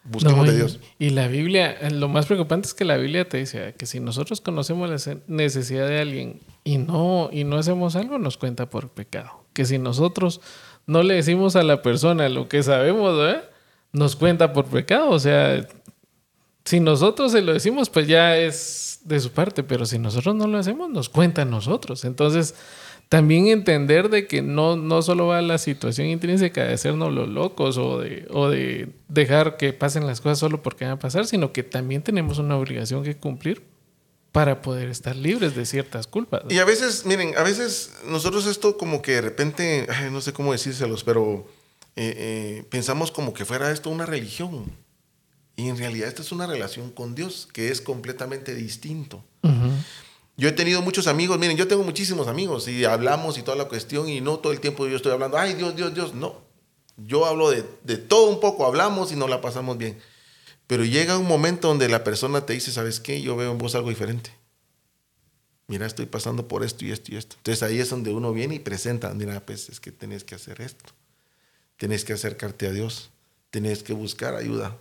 Busquemos 0.04 0.48
de 0.48 0.56
Dios. 0.56 0.80
Y 0.98 1.12
la 1.12 1.28
Biblia, 1.28 1.78
lo 1.92 2.10
más 2.10 2.26
preocupante 2.26 2.68
es 2.68 2.74
que 2.74 2.86
la 2.86 2.98
Biblia 2.98 3.28
te 3.30 3.38
dice 3.38 3.76
que 3.78 3.86
si 3.86 4.00
nosotros 4.00 4.42
conocemos 4.42 4.90
la 4.90 5.16
necesidad 5.28 5.88
de 5.88 6.00
alguien 6.00 6.40
y 6.64 6.78
no, 6.78 7.30
y 7.32 7.44
no 7.44 7.58
hacemos 7.58 7.96
algo, 7.96 8.18
nos 8.18 8.38
cuenta 8.38 8.70
por 8.70 8.90
pecado. 8.90 9.30
Que 9.54 9.66
si 9.66 9.78
nosotros 9.78 10.42
no 10.88 11.04
le 11.04 11.16
decimos 11.16 11.56
a 11.56 11.64
la 11.64 11.82
persona 11.82 12.30
lo 12.30 12.50
que 12.50 12.64
sabemos, 12.64 13.16
nos 13.94 14.16
cuenta 14.16 14.54
por 14.54 14.66
pecado. 14.66 15.10
O 15.10 15.20
sea, 15.20 15.68
si 16.65 16.80
nosotros 16.80 17.32
se 17.32 17.41
lo 17.41 17.54
decimos, 17.54 17.89
pues 17.89 18.08
ya 18.08 18.38
es 18.38 19.00
de 19.04 19.19
su 19.19 19.32
parte, 19.32 19.63
pero 19.63 19.86
si 19.86 20.00
nosotros 20.00 20.36
no 20.36 20.47
lo 20.47 20.58
hacemos, 20.58 20.89
nos 20.89 21.10
cuenta 21.10 21.41
a 21.41 21.45
nosotros. 21.45 22.06
Entonces, 22.06 22.56
también 23.10 23.47
entender 23.47 24.10
de 24.10 24.26
que 24.26 24.41
no, 24.41 24.78
no 24.78 25.02
solo 25.02 25.28
va 25.28 25.41
la 25.41 25.58
situación 25.58 26.08
intrínseca 26.08 26.63
de 26.63 26.74
hacernos 26.74 27.12
los 27.12 27.28
locos 27.28 27.78
o 27.78 28.00
de, 28.00 28.26
o 28.30 28.50
de 28.50 28.89
dejar 29.10 29.58
que 29.58 29.74
pasen 29.74 30.08
las 30.08 30.21
cosas 30.21 30.39
solo 30.39 30.62
porque 30.62 30.86
van 30.86 30.93
a 30.93 31.00
pasar, 31.00 31.26
sino 31.26 31.52
que 31.52 31.63
también 31.63 32.04
tenemos 32.04 32.38
una 32.38 32.58
obligación 32.58 33.04
que 33.04 33.17
cumplir 33.17 33.63
para 34.32 34.62
poder 34.62 34.89
estar 34.89 35.15
libres 35.15 35.56
de 35.56 35.65
ciertas 35.65 36.08
culpas. 36.08 36.43
Y 36.50 36.60
a 36.60 36.65
veces, 36.65 37.06
miren, 37.06 37.38
a 37.38 37.43
veces 37.43 37.91
nosotros 38.08 38.45
esto 38.45 38.78
como 38.78 39.02
que 39.02 39.13
de 39.13 39.21
repente, 39.21 39.88
no 40.12 40.21
sé 40.21 40.32
cómo 40.32 40.54
decírselos, 40.54 41.04
pero 41.04 41.45
eh, 41.97 42.13
eh, 42.15 42.63
pensamos 42.69 43.12
como 43.12 43.34
que 43.34 43.43
fuera 43.43 43.71
esto 43.71 43.89
una 43.89 44.06
religión. 44.06 44.71
Y 45.56 45.70
en 45.70 45.78
realidad 45.78 46.08
esta 46.08 46.22
es 46.22 46.32
una 46.32 46.48
relación 46.48 46.92
con 46.92 47.14
Dios 47.16 47.48
que 47.52 47.70
es 47.70 47.82
completamente 47.82 48.56
distinto. 48.56 49.24
Yo 50.38 50.50
he 50.50 50.52
tenido 50.54 50.82
muchos 50.82 51.08
amigos, 51.08 51.38
miren, 51.38 51.58
yo 51.58 51.68
tengo 51.68 51.84
muchísimos 51.84 52.28
amigos 52.28 52.68
y 52.68 52.86
hablamos 52.86 53.38
y 53.38 53.44
toda 53.44 53.58
la 53.58 53.66
cuestión 53.66 54.10
y 54.10 54.22
no 54.22 54.40
todo 54.40 54.54
el 54.54 54.60
tiempo 54.60 54.88
yo 54.88 54.96
estoy 54.96 55.12
hablando, 55.12 55.38
ay 55.38 55.54
Dios, 55.54 55.76
Dios, 55.76 55.94
Dios, 55.94 56.14
no. 56.16 56.42
Yo 56.98 57.26
hablo 57.26 57.50
de, 57.50 57.66
de 57.84 57.98
todo 57.98 58.30
un 58.30 58.40
poco, 58.40 58.66
hablamos 58.66 59.12
y 59.12 59.16
nos 59.16 59.30
la 59.30 59.42
pasamos 59.42 59.78
bien. 59.78 60.00
Pero 60.68 60.86
llega 60.86 61.18
un 61.18 61.28
momento 61.28 61.68
donde 61.68 61.90
la 61.90 62.04
persona 62.04 62.46
te 62.46 62.54
dice, 62.54 62.72
¿sabes 62.72 63.00
qué? 63.00 63.22
Yo 63.22 63.36
veo 63.36 63.52
en 63.52 63.58
vos 63.58 63.76
algo 63.76 63.90
diferente. 63.90 64.32
Mira, 65.68 65.86
estoy 65.86 66.06
pasando 66.06 66.48
por 66.48 66.64
esto 66.64 66.86
y 66.86 66.92
esto 66.92 67.14
y 67.14 67.18
esto. 67.18 67.36
Entonces 67.38 67.64
ahí 67.64 67.80
es 67.80 67.90
donde 67.90 68.12
uno 68.12 68.34
viene 68.34 68.56
y 68.56 68.60
presenta, 68.60 69.14
mira, 69.14 69.46
pues 69.46 69.70
es 69.70 69.80
que 69.80 69.92
tenés 69.92 70.24
que 70.24 70.36
hacer 70.36 70.62
esto. 70.62 70.92
Tenés 71.78 72.04
que 72.04 72.14
acercarte 72.14 72.68
a 72.68 72.72
Dios. 72.72 73.10
Tenés 73.52 73.84
que 73.84 73.94
buscar 73.94 74.36
ayuda. 74.36 74.78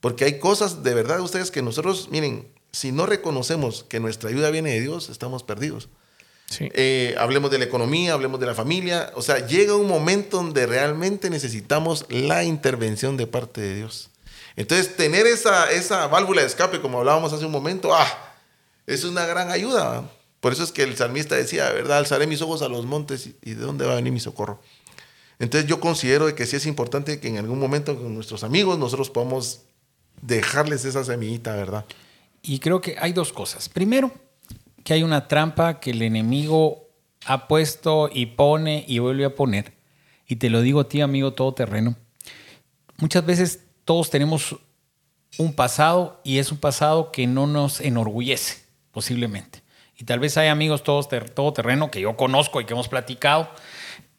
Porque 0.00 0.24
hay 0.24 0.38
cosas 0.38 0.82
de 0.82 0.94
verdad, 0.94 1.20
ustedes, 1.20 1.50
que 1.50 1.62
nosotros, 1.62 2.08
miren, 2.10 2.48
si 2.72 2.92
no 2.92 3.06
reconocemos 3.06 3.84
que 3.88 4.00
nuestra 4.00 4.30
ayuda 4.30 4.50
viene 4.50 4.70
de 4.70 4.80
Dios, 4.80 5.08
estamos 5.08 5.42
perdidos. 5.42 5.88
Sí. 6.46 6.68
Eh, 6.72 7.14
hablemos 7.18 7.50
de 7.50 7.58
la 7.58 7.64
economía, 7.64 8.14
hablemos 8.14 8.40
de 8.40 8.46
la 8.46 8.54
familia. 8.54 9.12
O 9.14 9.22
sea, 9.22 9.46
llega 9.46 9.74
un 9.74 9.88
momento 9.88 10.38
donde 10.38 10.66
realmente 10.66 11.30
necesitamos 11.30 12.06
la 12.08 12.44
intervención 12.44 13.16
de 13.16 13.26
parte 13.26 13.60
de 13.60 13.74
Dios. 13.74 14.10
Entonces, 14.56 14.96
tener 14.96 15.26
esa, 15.26 15.70
esa 15.70 16.06
válvula 16.08 16.40
de 16.40 16.48
escape, 16.48 16.80
como 16.80 16.98
hablábamos 16.98 17.32
hace 17.32 17.44
un 17.44 17.52
momento, 17.52 17.94
ah, 17.94 18.34
es 18.86 19.04
una 19.04 19.26
gran 19.26 19.50
ayuda. 19.50 20.10
Por 20.40 20.52
eso 20.52 20.62
es 20.62 20.72
que 20.72 20.82
el 20.82 20.96
salmista 20.96 21.34
decía, 21.34 21.66
de 21.66 21.74
verdad, 21.74 21.98
alzaré 21.98 22.26
mis 22.26 22.42
ojos 22.42 22.62
a 22.62 22.68
los 22.68 22.86
montes 22.86 23.28
y, 23.42 23.54
de 23.54 23.60
dónde 23.60 23.86
va 23.86 23.92
a 23.92 23.96
venir 23.96 24.12
mi 24.12 24.20
socorro. 24.20 24.60
Entonces 25.38 25.68
yo 25.68 25.80
considero 25.80 26.26
de 26.26 26.34
que 26.34 26.46
sí 26.46 26.56
es 26.56 26.66
importante 26.66 27.20
que 27.20 27.28
en 27.28 27.38
algún 27.38 27.60
momento 27.60 27.96
con 27.96 28.14
nuestros 28.14 28.42
amigos 28.42 28.78
nosotros 28.78 29.10
podamos 29.10 29.60
dejarles 30.22 30.84
esa 30.84 31.04
semillita, 31.04 31.54
¿verdad? 31.56 31.84
Y 32.42 32.58
creo 32.60 32.80
que 32.80 32.96
hay 32.98 33.12
dos 33.12 33.32
cosas. 33.32 33.68
Primero, 33.68 34.12
que 34.84 34.94
hay 34.94 35.02
una 35.02 35.28
trampa 35.28 35.80
que 35.80 35.90
el 35.90 36.02
enemigo 36.02 36.88
ha 37.26 37.48
puesto 37.48 38.08
y 38.12 38.26
pone 38.26 38.84
y 38.86 39.00
vuelve 39.00 39.24
a 39.24 39.34
poner. 39.34 39.74
Y 40.26 40.36
te 40.36 40.50
lo 40.50 40.60
digo 40.62 40.80
a 40.80 40.88
ti, 40.88 41.00
amigo 41.00 41.32
todoterreno. 41.32 41.96
Muchas 42.98 43.24
veces 43.24 43.64
todos 43.84 44.10
tenemos 44.10 44.56
un 45.36 45.52
pasado 45.52 46.20
y 46.24 46.38
es 46.38 46.50
un 46.52 46.58
pasado 46.58 47.12
que 47.12 47.26
no 47.26 47.46
nos 47.46 47.80
enorgullece, 47.80 48.62
posiblemente. 48.92 49.62
Y 49.96 50.04
tal 50.04 50.20
vez 50.20 50.36
hay 50.36 50.48
amigos 50.48 50.84
todos 50.84 51.08
ter- 51.08 51.30
todoterreno 51.30 51.90
que 51.90 52.00
yo 52.00 52.16
conozco 52.16 52.60
y 52.60 52.64
que 52.64 52.72
hemos 52.72 52.88
platicado, 52.88 53.50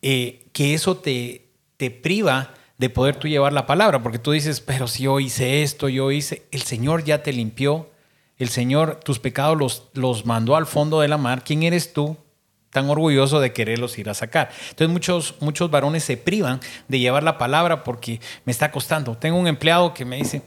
eh, 0.01 0.45
que 0.53 0.73
eso 0.73 0.97
te, 0.97 1.49
te 1.77 1.89
priva 1.89 2.53
de 2.79 2.89
poder 2.89 3.17
tú 3.17 3.27
llevar 3.27 3.53
la 3.53 3.67
palabra, 3.67 4.01
porque 4.01 4.19
tú 4.19 4.31
dices, 4.31 4.61
pero 4.61 4.87
si 4.87 5.03
yo 5.03 5.19
hice 5.19 5.61
esto, 5.61 5.89
yo 5.89 6.11
hice, 6.11 6.43
el 6.51 6.61
Señor 6.61 7.03
ya 7.03 7.21
te 7.21 7.33
limpió, 7.33 7.89
el 8.37 8.47
Señor 8.47 9.01
tus 9.03 9.19
pecados 9.19 9.57
los, 9.57 9.89
los 9.93 10.25
mandó 10.25 10.55
al 10.55 10.65
fondo 10.65 11.01
de 11.01 11.09
la 11.09 11.17
mar, 11.17 11.43
¿quién 11.43 11.63
eres 11.63 11.91
tú? 11.91 12.17
Tan 12.71 12.89
orgulloso 12.89 13.39
de 13.39 13.51
quererlos 13.51 13.97
ir 13.97 14.09
a 14.09 14.13
sacar. 14.13 14.49
Entonces 14.69 14.89
muchos, 14.89 15.35
muchos 15.39 15.71
varones 15.71 16.03
se 16.03 16.17
privan 16.17 16.59
de 16.87 16.99
llevar 16.99 17.23
la 17.23 17.37
palabra 17.37 17.83
porque 17.83 18.19
me 18.45 18.51
está 18.51 18.71
costando. 18.71 19.17
Tengo 19.17 19.37
un 19.37 19.47
empleado 19.47 19.93
que 19.93 20.05
me 20.05 20.17
dice, 20.17 20.43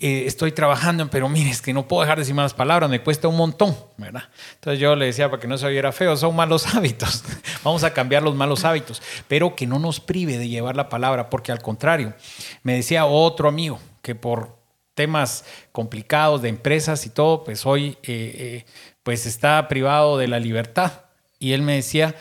eh, 0.00 0.24
estoy 0.26 0.52
trabajando, 0.52 1.08
pero 1.10 1.28
mire, 1.28 1.50
es 1.50 1.60
que 1.60 1.72
no 1.72 1.88
puedo 1.88 2.02
dejar 2.02 2.18
de 2.18 2.22
decir 2.22 2.34
malas 2.34 2.54
palabras, 2.54 2.88
me 2.88 3.02
cuesta 3.02 3.26
un 3.26 3.36
montón, 3.36 3.76
¿verdad? 3.96 4.24
Entonces 4.54 4.80
yo 4.80 4.94
le 4.94 5.06
decía 5.06 5.28
para 5.30 5.40
que 5.40 5.48
no 5.48 5.58
se 5.58 5.66
oyera 5.66 5.90
feo, 5.90 6.16
son 6.16 6.36
malos 6.36 6.66
hábitos. 6.74 7.24
Vamos 7.64 7.82
a 7.82 7.92
cambiar 7.92 8.22
los 8.22 8.34
malos 8.34 8.64
hábitos, 8.64 9.02
pero 9.26 9.56
que 9.56 9.66
no 9.66 9.78
nos 9.78 10.00
prive 10.00 10.38
de 10.38 10.48
llevar 10.48 10.76
la 10.76 10.88
palabra, 10.88 11.28
porque 11.28 11.50
al 11.50 11.60
contrario, 11.60 12.14
me 12.62 12.74
decía 12.74 13.06
otro 13.06 13.48
amigo 13.48 13.80
que 14.00 14.14
por 14.14 14.62
temas 14.94 15.44
complicados 15.72 16.40
de 16.42 16.50
empresas 16.50 17.04
y 17.04 17.10
todo, 17.10 17.42
pues 17.42 17.66
hoy 17.66 17.98
eh, 18.04 18.64
eh, 18.64 18.64
pues 19.02 19.26
está 19.26 19.66
privado 19.66 20.18
de 20.18 20.28
la 20.28 20.38
libertad 20.38 21.03
y 21.38 21.52
él 21.52 21.62
me 21.62 21.74
decía, 21.74 22.14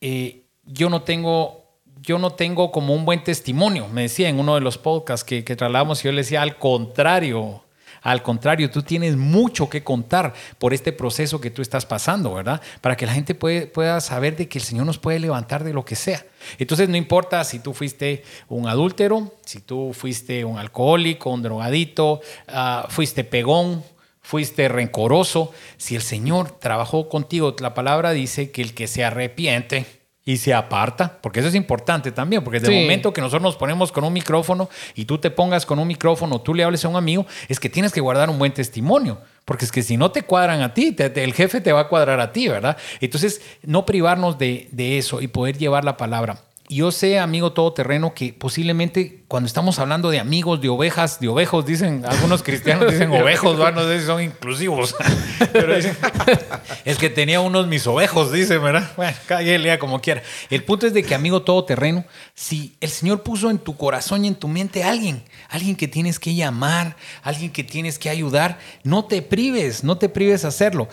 eh, 0.00 0.42
yo 0.64 0.90
no 0.90 1.02
tengo, 1.02 1.64
yo 2.00 2.18
no 2.18 2.30
tengo 2.30 2.72
como 2.72 2.94
un 2.94 3.04
buen 3.04 3.22
testimonio, 3.24 3.88
me 3.88 4.02
decía 4.02 4.28
en 4.28 4.38
uno 4.38 4.54
de 4.54 4.60
los 4.60 4.78
podcasts 4.78 5.24
que, 5.24 5.44
que 5.44 5.56
trasladamos, 5.56 6.02
yo 6.02 6.12
le 6.12 6.22
decía, 6.22 6.42
al 6.42 6.56
contrario, 6.58 7.62
al 8.06 8.22
contrario, 8.22 8.70
tú 8.70 8.82
tienes 8.82 9.16
mucho 9.16 9.68
que 9.68 9.82
contar 9.82 10.32
por 10.58 10.72
este 10.72 10.92
proceso 10.92 11.40
que 11.40 11.50
tú 11.50 11.60
estás 11.60 11.84
pasando, 11.86 12.34
¿verdad? 12.34 12.62
Para 12.80 12.96
que 12.96 13.04
la 13.04 13.12
gente 13.12 13.34
puede, 13.34 13.66
pueda 13.66 14.00
saber 14.00 14.36
de 14.36 14.48
que 14.48 14.58
el 14.58 14.64
Señor 14.64 14.86
nos 14.86 14.98
puede 14.98 15.18
levantar 15.18 15.64
de 15.64 15.72
lo 15.72 15.84
que 15.84 15.96
sea. 15.96 16.24
Entonces, 16.58 16.88
no 16.88 16.96
importa 16.96 17.42
si 17.42 17.58
tú 17.58 17.74
fuiste 17.74 18.22
un 18.48 18.68
adúltero, 18.68 19.32
si 19.44 19.60
tú 19.60 19.92
fuiste 19.92 20.44
un 20.44 20.56
alcohólico, 20.56 21.30
un 21.30 21.42
drogadito, 21.42 22.20
uh, 22.48 22.88
fuiste 22.88 23.24
pegón, 23.24 23.82
fuiste 24.26 24.66
rencoroso, 24.66 25.52
si 25.76 25.94
el 25.94 26.02
Señor 26.02 26.50
trabajó 26.50 27.08
contigo, 27.08 27.54
la 27.60 27.74
palabra 27.74 28.10
dice 28.10 28.50
que 28.50 28.60
el 28.60 28.74
que 28.74 28.88
se 28.88 29.04
arrepiente 29.04 29.86
y 30.24 30.38
se 30.38 30.52
aparta, 30.52 31.20
porque 31.22 31.38
eso 31.38 31.48
es 31.48 31.54
importante 31.54 32.10
también, 32.10 32.42
porque 32.42 32.58
desde 32.58 32.72
sí. 32.72 32.76
el 32.76 32.82
momento 32.86 33.12
que 33.12 33.20
nosotros 33.20 33.42
nos 33.42 33.54
ponemos 33.54 33.92
con 33.92 34.02
un 34.02 34.12
micrófono 34.12 34.68
y 34.96 35.04
tú 35.04 35.18
te 35.18 35.30
pongas 35.30 35.64
con 35.64 35.78
un 35.78 35.86
micrófono, 35.86 36.40
tú 36.40 36.54
le 36.54 36.64
hables 36.64 36.84
a 36.84 36.88
un 36.88 36.96
amigo, 36.96 37.24
es 37.46 37.60
que 37.60 37.68
tienes 37.68 37.92
que 37.92 38.00
guardar 38.00 38.28
un 38.28 38.40
buen 38.40 38.52
testimonio, 38.52 39.20
porque 39.44 39.64
es 39.64 39.70
que 39.70 39.84
si 39.84 39.96
no 39.96 40.10
te 40.10 40.22
cuadran 40.22 40.60
a 40.60 40.74
ti, 40.74 40.90
te, 40.90 41.08
te, 41.08 41.22
el 41.22 41.32
jefe 41.32 41.60
te 41.60 41.72
va 41.72 41.82
a 41.82 41.88
cuadrar 41.88 42.18
a 42.18 42.32
ti, 42.32 42.48
¿verdad? 42.48 42.76
Entonces, 43.00 43.40
no 43.62 43.86
privarnos 43.86 44.38
de, 44.38 44.68
de 44.72 44.98
eso 44.98 45.22
y 45.22 45.28
poder 45.28 45.56
llevar 45.56 45.84
la 45.84 45.96
palabra. 45.96 46.45
Yo 46.68 46.90
sé, 46.90 47.20
amigo 47.20 47.52
todoterreno, 47.52 48.12
que 48.12 48.32
posiblemente 48.32 49.24
cuando 49.28 49.46
estamos 49.46 49.78
hablando 49.78 50.10
de 50.10 50.18
amigos, 50.18 50.60
de 50.60 50.68
ovejas, 50.68 51.20
de 51.20 51.28
ovejos, 51.28 51.64
dicen, 51.64 52.04
algunos 52.04 52.42
cristianos 52.42 52.90
dicen 52.90 53.10
ovejos, 53.12 53.56
¿verdad? 53.56 53.74
no 53.74 53.88
sé 53.88 54.00
si 54.00 54.06
son 54.06 54.20
inclusivos. 54.20 54.96
Pero 55.52 55.76
dicen, 55.76 55.96
es 56.84 56.98
que 56.98 57.08
tenía 57.08 57.40
unos 57.40 57.68
mis 57.68 57.86
ovejos, 57.86 58.32
dicen, 58.32 58.60
¿verdad? 58.62 58.90
Bueno, 58.96 59.16
cada 59.26 59.42
quien 59.42 59.62
lea 59.62 59.78
como 59.78 60.00
quiera. 60.00 60.22
El 60.50 60.64
punto 60.64 60.88
es 60.88 60.94
de 60.94 61.04
que, 61.04 61.14
amigo 61.14 61.42
todoterreno, 61.42 62.04
si 62.34 62.76
el 62.80 62.90
Señor 62.90 63.22
puso 63.22 63.48
en 63.48 63.58
tu 63.58 63.76
corazón 63.76 64.24
y 64.24 64.28
en 64.28 64.34
tu 64.34 64.48
mente 64.48 64.82
a 64.82 64.90
alguien, 64.90 65.22
alguien 65.48 65.76
que 65.76 65.86
tienes 65.86 66.18
que 66.18 66.34
llamar, 66.34 66.96
alguien 67.22 67.52
que 67.52 67.62
tienes 67.62 67.96
que 67.98 68.10
ayudar, 68.10 68.58
no 68.82 69.04
te 69.04 69.22
prives, 69.22 69.84
no 69.84 69.98
te 69.98 70.08
prives 70.08 70.44
a 70.44 70.48
hacerlo. 70.48 70.88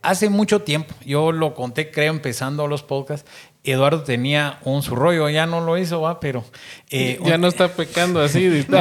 Hace 0.00 0.30
mucho 0.30 0.62
tiempo, 0.62 0.94
yo 1.04 1.32
lo 1.32 1.54
conté, 1.54 1.90
creo, 1.90 2.12
empezando 2.12 2.66
los 2.68 2.82
podcasts, 2.84 3.28
Eduardo 3.70 4.02
tenía 4.02 4.58
un 4.64 4.82
su 4.82 4.94
rollo, 4.94 5.28
ya 5.28 5.46
no 5.46 5.60
lo 5.60 5.76
hizo, 5.78 6.00
va, 6.00 6.20
pero... 6.20 6.44
Eh, 6.90 7.18
ya 7.24 7.34
un, 7.34 7.40
no 7.42 7.48
está 7.48 7.68
pecando 7.68 8.20
así. 8.20 8.64
no, 8.68 8.78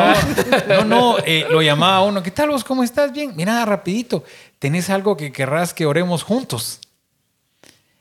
no, 0.67 0.83
no 0.85 1.17
eh, 1.25 1.45
lo 1.49 1.61
llamaba 1.61 2.03
uno, 2.03 2.23
¿qué 2.23 2.31
tal 2.31 2.49
vos? 2.49 2.63
¿Cómo 2.63 2.83
estás? 2.83 3.11
Bien, 3.11 3.33
mira, 3.35 3.63
rapidito, 3.65 4.23
¿tenés 4.59 4.89
algo 4.89 5.17
que 5.17 5.31
querrás 5.31 5.73
que 5.73 5.85
oremos 5.85 6.23
juntos? 6.23 6.79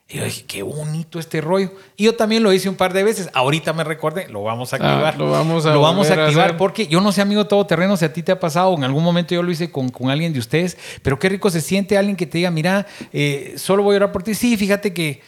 Y 0.09 0.19
yo 0.19 0.23
dije, 0.23 0.45
qué 0.47 0.63
bonito 0.63 1.19
este 1.19 1.41
rollo. 1.41 1.73
Y 1.97 2.05
yo 2.05 2.15
también 2.15 2.41
lo 2.41 2.53
hice 2.53 2.69
un 2.69 2.75
par 2.75 2.93
de 2.93 3.03
veces. 3.03 3.29
Ahorita 3.33 3.73
me 3.73 3.83
recordé, 3.83 4.29
lo 4.29 4.41
vamos 4.41 4.71
a 4.71 4.77
activar. 4.77 5.15
Ah, 5.15 5.17
lo 5.17 5.29
vamos 5.29 5.65
a, 5.65 5.73
lo 5.73 5.81
vamos 5.81 6.09
a 6.09 6.13
activar 6.13 6.51
a 6.51 6.57
porque 6.57 6.87
yo 6.87 7.01
no 7.01 7.11
sé, 7.11 7.21
amigo 7.21 7.45
todoterreno, 7.45 7.97
si 7.97 8.05
a 8.05 8.13
ti 8.13 8.23
te 8.23 8.31
ha 8.31 8.39
pasado, 8.39 8.73
en 8.75 8.85
algún 8.85 9.03
momento 9.03 9.35
yo 9.35 9.43
lo 9.43 9.51
hice 9.51 9.69
con, 9.69 9.89
con 9.89 10.09
alguien 10.09 10.31
de 10.31 10.39
ustedes, 10.39 10.77
pero 11.01 11.19
qué 11.19 11.27
rico 11.27 11.49
se 11.49 11.59
siente 11.59 11.97
alguien 11.97 12.15
que 12.15 12.25
te 12.25 12.37
diga, 12.37 12.51
mira, 12.51 12.87
eh, 13.11 13.55
solo 13.57 13.83
voy 13.83 13.95
a 13.95 13.97
orar 13.97 14.11
por 14.13 14.23
ti. 14.23 14.33
Sí, 14.33 14.55
fíjate 14.55 14.93
que 14.93 15.21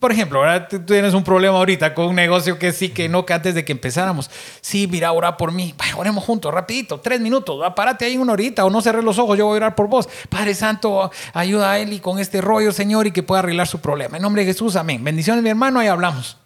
por 0.00 0.10
ejemplo, 0.10 0.40
ahora 0.40 0.66
tú 0.66 0.80
tienes 0.80 1.14
un 1.14 1.22
problema 1.22 1.58
ahorita 1.58 1.94
con 1.94 2.06
un 2.06 2.16
negocio 2.16 2.58
que 2.58 2.72
sí, 2.72 2.88
que 2.88 3.08
no, 3.08 3.24
que 3.24 3.32
antes 3.32 3.54
de 3.54 3.64
que 3.64 3.70
empezáramos. 3.70 4.28
Sí, 4.60 4.88
mira, 4.88 5.12
ora 5.12 5.36
por 5.36 5.52
mí. 5.52 5.74
Vaya, 5.78 5.96
oremos 5.96 6.24
juntos, 6.24 6.52
rapidito, 6.52 6.98
tres 7.00 7.20
minutos. 7.20 7.62
Párate 7.76 8.04
ahí 8.04 8.16
una 8.16 8.32
horita 8.32 8.64
o 8.64 8.70
no 8.70 8.80
cerres 8.80 9.04
los 9.04 9.18
ojos, 9.18 9.38
yo 9.38 9.46
voy 9.46 9.54
a 9.54 9.56
orar 9.58 9.74
por 9.76 9.88
vos. 9.88 10.08
Padre 10.28 10.54
Santo, 10.54 11.10
ayuda 11.32 11.72
a 11.72 11.78
él 11.78 11.92
y 11.92 12.00
con 12.00 12.18
este 12.18 12.40
rollo, 12.40 12.72
Señor, 12.72 13.06
y 13.06 13.12
que 13.12 13.22
pueda 13.22 13.38
arreglar 13.38 13.68
su 13.68 13.80
problema. 13.80 14.16
En 14.16 14.22
nombre 14.24 14.44
de 14.44 14.52
Jesús, 14.52 14.74
amén. 14.74 15.04
Bendiciones, 15.04 15.44
mi 15.44 15.50
hermano, 15.50 15.78
ahí 15.78 15.86
hablamos. 15.86 16.36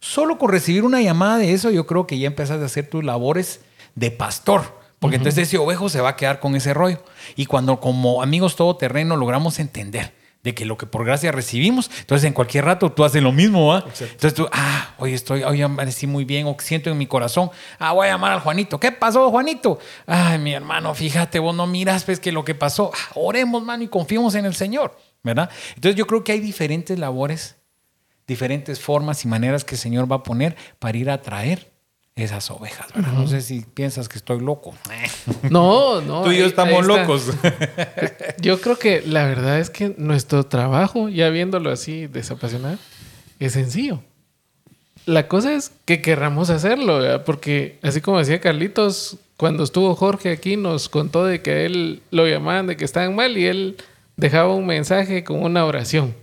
Solo 0.00 0.36
con 0.36 0.50
recibir 0.50 0.82
una 0.82 1.00
llamada 1.00 1.38
de 1.38 1.52
eso, 1.52 1.70
yo 1.70 1.86
creo 1.86 2.08
que 2.08 2.18
ya 2.18 2.26
empezás 2.26 2.60
a 2.60 2.64
hacer 2.64 2.90
tus 2.90 3.04
labores 3.04 3.60
de 3.94 4.10
pastor. 4.10 4.82
Porque 4.98 5.16
uh 5.16 5.18
-huh. 5.18 5.20
entonces 5.22 5.48
ese 5.48 5.58
ovejo 5.58 5.88
se 5.88 6.00
va 6.00 6.10
a 6.10 6.16
quedar 6.16 6.40
con 6.40 6.56
ese 6.56 6.74
rollo. 6.74 6.98
Y 7.36 7.46
cuando 7.46 7.78
como 7.78 8.22
amigos 8.22 8.56
todoterreno 8.56 9.16
logramos 9.16 9.60
entender 9.60 10.20
de 10.42 10.54
que 10.54 10.64
lo 10.64 10.76
que 10.76 10.86
por 10.86 11.04
gracia 11.04 11.30
recibimos, 11.30 11.90
entonces 12.00 12.26
en 12.26 12.32
cualquier 12.32 12.64
rato 12.64 12.90
tú 12.90 13.04
haces 13.04 13.22
lo 13.22 13.30
mismo, 13.30 13.68
¿va? 13.68 13.84
Entonces 13.86 14.34
tú, 14.34 14.48
ah, 14.50 14.94
hoy 14.98 15.14
estoy, 15.14 15.44
hoy 15.44 15.62
amanecí 15.62 16.08
muy 16.08 16.24
bien, 16.24 16.48
o 16.48 16.56
siento 16.58 16.90
en 16.90 16.98
mi 16.98 17.06
corazón, 17.06 17.50
ah, 17.78 17.92
voy 17.92 18.08
a 18.08 18.10
llamar 18.10 18.32
al 18.32 18.40
Juanito. 18.40 18.80
¿Qué 18.80 18.90
pasó, 18.90 19.30
Juanito? 19.30 19.78
Ay, 20.04 20.40
mi 20.40 20.52
hermano, 20.52 20.94
fíjate, 20.94 21.38
vos 21.38 21.54
no 21.54 21.68
miras, 21.68 22.04
pues 22.04 22.18
que 22.18 22.32
lo 22.32 22.44
que 22.44 22.56
pasó, 22.56 22.90
ah, 22.92 23.12
oremos, 23.14 23.62
mano, 23.62 23.84
y 23.84 23.88
confiemos 23.88 24.34
en 24.34 24.44
el 24.44 24.54
Señor, 24.54 24.98
¿verdad? 25.22 25.48
Entonces 25.76 25.94
yo 25.94 26.08
creo 26.08 26.24
que 26.24 26.32
hay 26.32 26.40
diferentes 26.40 26.98
labores, 26.98 27.56
diferentes 28.26 28.80
formas 28.80 29.24
y 29.24 29.28
maneras 29.28 29.64
que 29.64 29.76
el 29.76 29.80
Señor 29.80 30.10
va 30.10 30.16
a 30.16 30.22
poner 30.24 30.56
para 30.80 30.98
ir 30.98 31.08
a 31.08 31.22
traer 31.22 31.71
esas 32.14 32.50
ovejas, 32.50 32.92
¿verdad? 32.94 33.12
Uh 33.12 33.16
-huh. 33.16 33.20
No 33.22 33.26
sé 33.28 33.40
si 33.40 33.60
piensas 33.62 34.08
que 34.08 34.18
estoy 34.18 34.40
loco. 34.40 34.74
No, 35.50 36.00
no. 36.00 36.22
Tú 36.22 36.30
y 36.30 36.36
yo 36.38 36.44
ahí- 36.44 36.48
estamos 36.50 36.74
ahí 36.82 36.86
locos. 36.86 37.30
Yo 38.40 38.60
creo 38.60 38.78
que 38.78 39.02
la 39.06 39.24
verdad 39.24 39.58
es 39.60 39.70
que 39.70 39.94
nuestro 39.98 40.44
trabajo, 40.44 41.08
ya 41.08 41.28
viéndolo 41.30 41.70
así 41.70 42.06
desapasionado, 42.06 42.78
es 43.38 43.52
sencillo. 43.52 44.00
La 45.06 45.26
cosa 45.28 45.54
es 45.54 45.72
que 45.84 46.00
querramos 46.00 46.48
hacerlo, 46.50 46.98
¿verdad? 47.00 47.24
porque 47.24 47.78
así 47.82 48.00
como 48.00 48.18
decía 48.18 48.40
Carlitos, 48.40 49.16
cuando 49.36 49.64
estuvo 49.64 49.94
Jorge 49.96 50.30
aquí 50.30 50.56
nos 50.56 50.88
contó 50.88 51.24
de 51.24 51.42
que 51.42 51.50
a 51.50 51.60
él 51.62 52.02
lo 52.10 52.26
llamaban 52.28 52.66
de 52.68 52.76
que 52.76 52.84
estaban 52.84 53.14
mal 53.16 53.36
y 53.36 53.46
él 53.46 53.76
dejaba 54.16 54.54
un 54.54 54.66
mensaje 54.66 55.24
con 55.24 55.42
una 55.42 55.64
oración. 55.64 56.14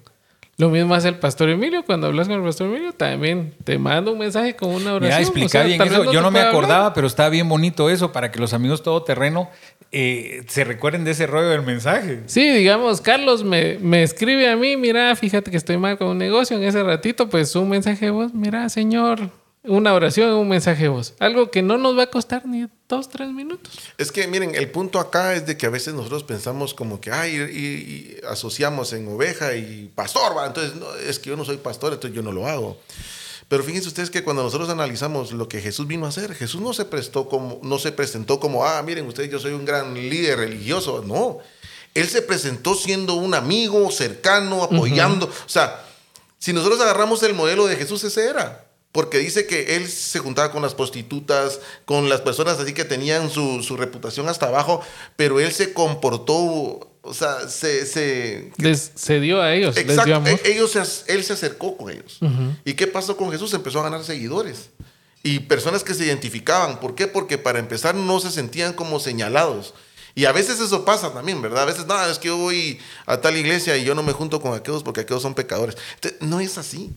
Lo 0.60 0.70
mismo 0.70 0.94
hace 0.94 1.08
el 1.08 1.16
pastor 1.16 1.50
Emilio. 1.50 1.86
Cuando 1.86 2.08
hablas 2.08 2.28
con 2.28 2.36
el 2.38 2.44
pastor 2.44 2.68
Emilio, 2.68 2.92
también 2.92 3.54
te 3.64 3.80
manda 3.80 4.12
un 4.12 4.20
mensaje 4.20 4.58
con 4.58 4.70
una 4.70 4.94
oración. 4.94 5.02
Mira, 5.04 5.20
explica 5.22 5.46
O 5.48 5.50
sea, 5.50 5.64
bien 5.64 5.82
eso. 5.82 6.12
Yo 6.12 6.22
no 6.22 6.32
me 6.32 6.40
hablar. 6.40 6.54
acordaba, 6.54 6.94
pero 6.94 7.08
está 7.08 7.30
bien 7.30 7.48
bonito 7.48 7.90
eso 7.90 8.12
para 8.12 8.30
que 8.30 8.40
los 8.40 8.54
amigos 8.54 8.84
todoterreno 8.84 9.50
eh, 9.94 10.44
se 10.48 10.66
recuerden 10.66 11.06
de 11.06 11.12
ese 11.12 11.28
rollo 11.28 11.48
del 11.48 11.62
mensaje. 11.62 12.24
Sí, 12.26 12.48
digamos, 12.50 13.00
Carlos 13.00 13.46
me, 13.46 13.78
me 13.80 14.04
escribe 14.04 14.50
a 14.50 14.58
mí, 14.58 14.76
mira, 14.76 15.16
fíjate 15.16 15.50
que 15.50 15.56
estoy 15.56 15.78
mal 15.78 15.98
con 15.98 16.10
un 16.10 16.18
negocio, 16.18 16.58
en 16.58 16.64
ese 16.64 16.84
ratito, 16.84 17.30
pues 17.30 17.56
un 17.56 17.70
mensaje 17.70 18.06
de 18.06 18.12
voz, 18.12 18.34
mira, 18.34 18.68
señor, 18.68 19.32
una 19.64 19.94
oración, 19.94 20.32
un 20.34 20.48
mensaje 20.48 20.84
de 20.84 20.90
voz. 20.90 21.14
Algo 21.20 21.52
que 21.52 21.62
no 21.62 21.78
nos 21.78 21.98
va 21.98 22.04
a 22.04 22.10
costar 22.10 22.46
ni 22.46 22.68
dos, 22.88 23.10
tres 23.10 23.30
minutos. 23.30 23.78
Es 23.98 24.12
que 24.12 24.28
miren, 24.28 24.56
el 24.56 24.72
punto 24.72 25.00
acá 25.00 25.36
es 25.36 25.46
de 25.46 25.58
que 25.58 25.66
a 25.66 25.70
veces 25.70 25.94
nosotros 25.94 26.24
pensamos 26.24 26.74
como 26.74 27.02
que, 27.02 27.12
ay, 27.12 27.36
y, 27.36 27.60
y 27.60 28.18
asociamos 28.28 28.94
en 28.94 29.08
oveja 29.08 29.56
y 29.56 29.92
pastor, 29.94 30.36
¿va? 30.38 30.48
entonces 30.48 30.76
no, 30.76 30.94
es 30.96 31.20
que 31.20 31.30
yo 31.30 31.38
no 31.38 31.46
soy 31.46 31.58
pastor, 31.58 31.94
entonces 31.94 32.16
yo 32.16 32.24
no 32.24 32.32
lo 32.32 32.48
hago. 32.48 32.78
Pero 33.50 33.64
fíjense 33.64 33.88
ustedes 33.88 34.12
que 34.12 34.24
cuando 34.24 34.44
nosotros 34.44 34.70
analizamos 34.70 35.32
lo 35.32 35.50
que 35.50 35.60
Jesús 35.60 35.88
vino 35.88 36.06
a 36.06 36.10
hacer, 36.10 36.36
Jesús 36.36 36.62
no 36.62 36.72
se 36.72 36.86
prestó 36.86 37.28
como, 37.28 37.60
no 37.64 37.80
se 37.80 37.92
presentó 37.92 38.40
como, 38.40 38.64
ah, 38.64 38.82
miren 38.84 39.08
ustedes, 39.08 39.32
yo 39.32 39.40
soy 39.40 39.54
un 39.54 39.66
gran 39.66 39.96
líder 39.96 40.38
religioso. 40.38 41.04
No, 41.06 41.40
él 41.96 42.08
se 42.08 42.22
presentó 42.22 42.76
siendo 42.76 43.16
un 43.16 43.34
amigo 43.34 43.90
cercano, 43.90 44.64
apoyando. 44.64 45.26
O 45.26 45.50
sea, 45.50 45.84
si 46.38 46.54
nosotros 46.54 46.80
agarramos 46.80 47.24
el 47.24 47.34
modelo 47.34 47.66
de 47.66 47.76
Jesús, 47.76 48.04
ese 48.04 48.28
era. 48.28 48.69
Porque 48.92 49.20
dice 49.20 49.46
que 49.46 49.76
él 49.76 49.88
se 49.88 50.20
juntaba 50.20 50.52
con 50.52 50.64
las 50.64 50.74
prostitutas, 50.74 51.60
con 51.86 52.10
las 52.10 52.22
personas 52.22 52.60
así 52.60 52.74
que 52.74 52.86
tenían 52.86 53.30
su, 53.30 53.62
su 53.62 53.78
reputación 53.78 54.28
hasta 54.30 54.48
abajo, 54.48 54.82
pero 55.16 55.40
él 55.40 55.52
se 55.52 55.74
comportó, 55.74 56.34
o 57.02 57.14
sea, 57.14 57.48
se... 57.48 57.86
se 57.86 58.52
Les 58.58 58.92
cedió 58.96 59.42
a 59.42 59.54
ellos, 59.54 59.76
les 59.76 59.86
dio 59.86 60.02
Exacto, 60.02 60.30
e- 60.30 60.52
ellos 60.52 60.72
se 60.72 61.14
él 61.14 61.24
se 61.24 61.34
acercó 61.34 61.78
con 61.78 61.92
ellos. 61.92 62.18
¿Y 62.66 62.74
qué 62.74 62.88
pasó 62.88 63.16
con 63.16 63.32
Jesús? 63.32 63.54
Empezó 63.54 63.80
a 63.80 63.84
ganar 63.84 64.04
seguidores 64.04 64.72
y 65.22 65.40
personas 65.40 65.84
que 65.84 65.94
se 65.94 66.06
identificaban. 66.06 66.80
¿Por 66.80 66.96
qué? 66.96 67.08
Porque 67.08 67.38
para 67.38 67.60
empezar 67.60 67.94
no 67.96 68.20
se 68.20 68.32
sentían 68.32 68.74
como 68.74 69.00
señalados. 69.00 69.74
Y 70.16 70.26
a 70.26 70.32
veces 70.32 70.60
eso 70.60 70.84
pasa 70.84 71.14
también, 71.14 71.42
¿verdad? 71.42 71.64
A 71.64 71.66
veces, 71.66 71.86
no, 71.86 72.04
es 72.06 72.20
que 72.20 72.28
yo 72.28 72.38
voy 72.38 72.80
a 73.06 73.22
tal 73.22 73.38
iglesia 73.38 73.78
y 73.78 73.84
yo 73.84 73.96
no 73.96 74.04
me 74.04 74.12
junto 74.14 74.42
con 74.42 74.54
aquellos 74.54 74.84
porque 74.84 75.02
aquellos 75.02 75.22
son 75.22 75.34
pecadores. 75.34 75.76
Entonces, 75.96 76.20
no 76.22 76.40
es 76.40 76.58
así. 76.58 76.92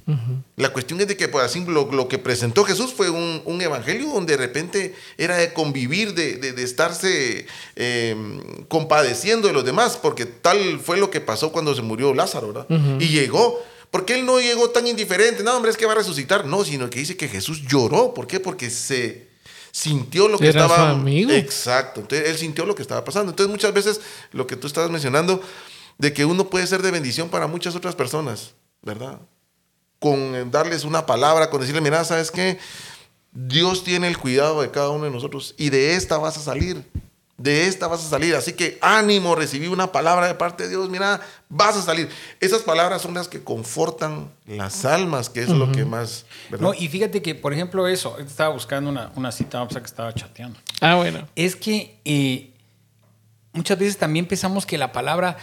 La 0.56 0.72
cuestión 0.72 1.00
es 1.00 1.08
de 1.08 1.16
que, 1.16 1.28
pues, 1.28 1.44
así, 1.44 1.64
lo, 1.64 1.90
lo 1.92 2.08
que 2.08 2.18
presentó 2.18 2.64
Jesús 2.64 2.92
fue 2.96 3.10
un, 3.10 3.42
un 3.44 3.60
evangelio 3.62 4.08
donde 4.08 4.36
de 4.36 4.38
repente 4.38 4.94
era 5.18 5.36
de 5.36 5.52
convivir, 5.52 6.14
de, 6.14 6.36
de- 6.36 6.52
de 6.52 6.62
estarse 6.62 7.46
eh, 7.76 8.16
compadeciendo 8.68 9.48
de 9.48 9.54
los 9.54 9.64
demás, 9.64 9.96
porque 10.00 10.26
tal 10.26 10.80
fue 10.80 10.96
lo 10.96 11.10
que 11.10 11.20
pasó 11.20 11.52
cuando 11.52 11.74
se 11.74 11.82
murió 11.82 12.14
Lázaro, 12.14 12.52
¿verdad? 12.52 12.66
Y 13.00 13.08
llegó. 13.08 13.62
Porque 13.90 14.14
él 14.14 14.24
no 14.24 14.40
llegó 14.40 14.70
tan 14.70 14.86
indiferente, 14.86 15.42
no, 15.42 15.54
hombre, 15.54 15.70
es 15.70 15.76
que 15.76 15.84
va 15.84 15.92
a 15.92 15.96
resucitar. 15.96 16.46
No, 16.46 16.64
sino 16.64 16.88
que 16.88 16.98
dice 17.00 17.14
que 17.16 17.28
Jesús 17.28 17.60
lloró. 17.68 18.14
¿Por 18.14 18.26
qué? 18.26 18.40
Porque 18.40 18.70
se 18.70 19.28
sintió 19.72 20.28
lo 20.28 20.38
que 20.38 20.48
Era 20.48 20.62
estaba. 20.66 20.90
su 20.90 20.96
amigo. 20.96 21.32
Exacto. 21.32 22.02
Entonces 22.02 22.28
él 22.28 22.36
sintió 22.38 22.64
lo 22.64 22.76
que 22.76 22.82
estaba 22.82 23.04
pasando. 23.04 23.30
Entonces 23.30 23.50
muchas 23.50 23.72
veces 23.74 24.00
lo 24.30 24.46
que 24.46 24.54
tú 24.54 24.68
estabas 24.68 24.90
mencionando, 24.90 25.42
de 25.98 26.12
que 26.12 26.24
uno 26.24 26.48
puede 26.48 26.66
ser 26.68 26.82
de 26.82 26.90
bendición 26.92 27.28
para 27.28 27.46
muchas 27.48 27.74
otras 27.74 27.96
personas, 27.96 28.52
¿verdad? 28.82 29.18
Con 29.98 30.50
darles 30.50 30.84
una 30.84 31.06
palabra, 31.06 31.50
con 31.50 31.60
decirle, 31.60 31.80
mira, 31.80 32.04
¿sabes 32.04 32.30
qué? 32.30 32.58
Dios 33.32 33.82
tiene 33.82 34.08
el 34.08 34.18
cuidado 34.18 34.60
de 34.60 34.70
cada 34.70 34.90
uno 34.90 35.04
de 35.04 35.10
nosotros 35.10 35.54
y 35.56 35.70
de 35.70 35.94
esta 35.94 36.18
vas 36.18 36.36
a 36.36 36.40
salir. 36.40 36.84
De 37.42 37.66
esta 37.66 37.88
vas 37.88 38.04
a 38.04 38.08
salir. 38.08 38.36
Así 38.36 38.52
que 38.52 38.78
ánimo, 38.80 39.34
recibí 39.34 39.66
una 39.66 39.90
palabra 39.90 40.28
de 40.28 40.34
parte 40.34 40.62
de 40.62 40.68
Dios. 40.68 40.88
Mira, 40.88 41.20
vas 41.48 41.76
a 41.76 41.82
salir. 41.82 42.08
Esas 42.38 42.62
palabras 42.62 43.02
son 43.02 43.14
las 43.14 43.26
que 43.26 43.42
confortan 43.42 44.30
las 44.46 44.84
almas, 44.84 45.28
que 45.28 45.42
es 45.42 45.48
lo 45.48 45.72
que 45.72 45.84
más. 45.84 46.24
¿verdad? 46.50 46.68
No, 46.68 46.72
y 46.72 46.86
fíjate 46.86 47.20
que, 47.20 47.34
por 47.34 47.52
ejemplo, 47.52 47.88
eso, 47.88 48.16
estaba 48.18 48.54
buscando 48.54 48.88
una, 48.88 49.10
una 49.16 49.32
cita, 49.32 49.60
o 49.60 49.68
sea, 49.68 49.80
que 49.80 49.86
estaba 49.86 50.14
chateando. 50.14 50.60
Ah, 50.80 50.94
bueno. 50.94 51.26
Es 51.34 51.56
que 51.56 51.98
eh, 52.04 52.52
muchas 53.52 53.76
veces 53.76 53.98
también 53.98 54.26
pensamos 54.26 54.64
que 54.64 54.78
la 54.78 54.92
palabra 54.92 55.36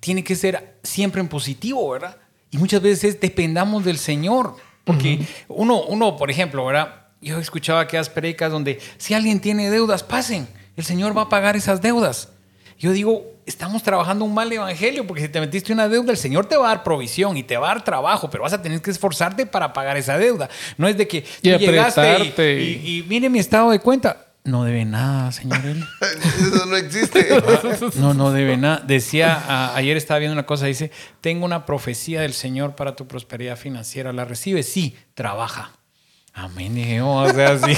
tiene 0.00 0.22
que 0.22 0.36
ser 0.36 0.76
siempre 0.82 1.22
en 1.22 1.28
positivo, 1.28 1.88
¿verdad? 1.88 2.18
Y 2.50 2.58
muchas 2.58 2.82
veces 2.82 3.18
dependamos 3.18 3.82
del 3.82 3.96
Señor. 3.96 4.56
Porque 4.84 5.26
uno, 5.48 5.84
uno, 5.84 6.16
por 6.18 6.30
ejemplo, 6.30 6.66
¿verdad? 6.66 7.06
Yo 7.22 7.38
escuchaba 7.38 7.80
aquellas 7.80 8.10
predicas 8.10 8.52
donde 8.52 8.78
si 8.98 9.14
alguien 9.14 9.40
tiene 9.40 9.70
deudas, 9.70 10.02
pasen. 10.02 10.46
El 10.76 10.84
Señor 10.84 11.16
va 11.16 11.22
a 11.22 11.28
pagar 11.28 11.56
esas 11.56 11.80
deudas. 11.80 12.30
Yo 12.78 12.92
digo, 12.92 13.24
estamos 13.46 13.82
trabajando 13.82 14.24
un 14.26 14.34
mal 14.34 14.52
evangelio 14.52 15.06
porque 15.06 15.22
si 15.22 15.28
te 15.30 15.40
metiste 15.40 15.72
una 15.72 15.88
deuda, 15.88 16.10
el 16.12 16.18
Señor 16.18 16.44
te 16.46 16.56
va 16.58 16.66
a 16.66 16.68
dar 16.74 16.82
provisión 16.84 17.36
y 17.38 17.42
te 17.42 17.56
va 17.56 17.70
a 17.70 17.74
dar 17.74 17.84
trabajo, 17.84 18.28
pero 18.28 18.42
vas 18.42 18.52
a 18.52 18.60
tener 18.60 18.82
que 18.82 18.90
esforzarte 18.90 19.46
para 19.46 19.72
pagar 19.72 19.96
esa 19.96 20.18
deuda. 20.18 20.50
No 20.76 20.86
es 20.86 20.96
de 20.98 21.08
que 21.08 21.18
Y 21.40 21.50
tú 21.52 21.58
llegaste 21.58 22.00
y, 22.24 22.42
y- 22.52 22.80
y- 22.84 22.98
y 22.98 23.02
mire 23.04 23.30
mi 23.30 23.38
estado 23.38 23.70
de 23.70 23.78
cuenta. 23.80 24.22
No 24.44 24.62
debe 24.62 24.84
nada, 24.84 25.32
señor. 25.32 25.58
Eli. 25.64 25.82
Eso 26.52 26.66
no 26.66 26.76
existe. 26.76 27.26
No, 27.96 28.12
no 28.14 28.30
debe 28.30 28.56
nada. 28.58 28.80
Decía, 28.86 29.34
a- 29.48 29.74
ayer 29.74 29.96
estaba 29.96 30.18
viendo 30.18 30.34
una 30.34 30.46
cosa, 30.46 30.66
dice, 30.66 30.90
tengo 31.22 31.44
una 31.46 31.64
profecía 31.66 32.20
del 32.20 32.34
Señor 32.34 32.76
para 32.76 32.94
tu 32.94 33.08
prosperidad 33.08 33.56
financiera. 33.56 34.12
¿La 34.12 34.24
recibes? 34.26 34.70
Sí, 34.70 34.94
trabaja. 35.14 35.72
Amén. 36.38 37.00
oh, 37.00 37.22
o 37.22 37.32
sea, 37.32 37.58
sí, 37.58 37.74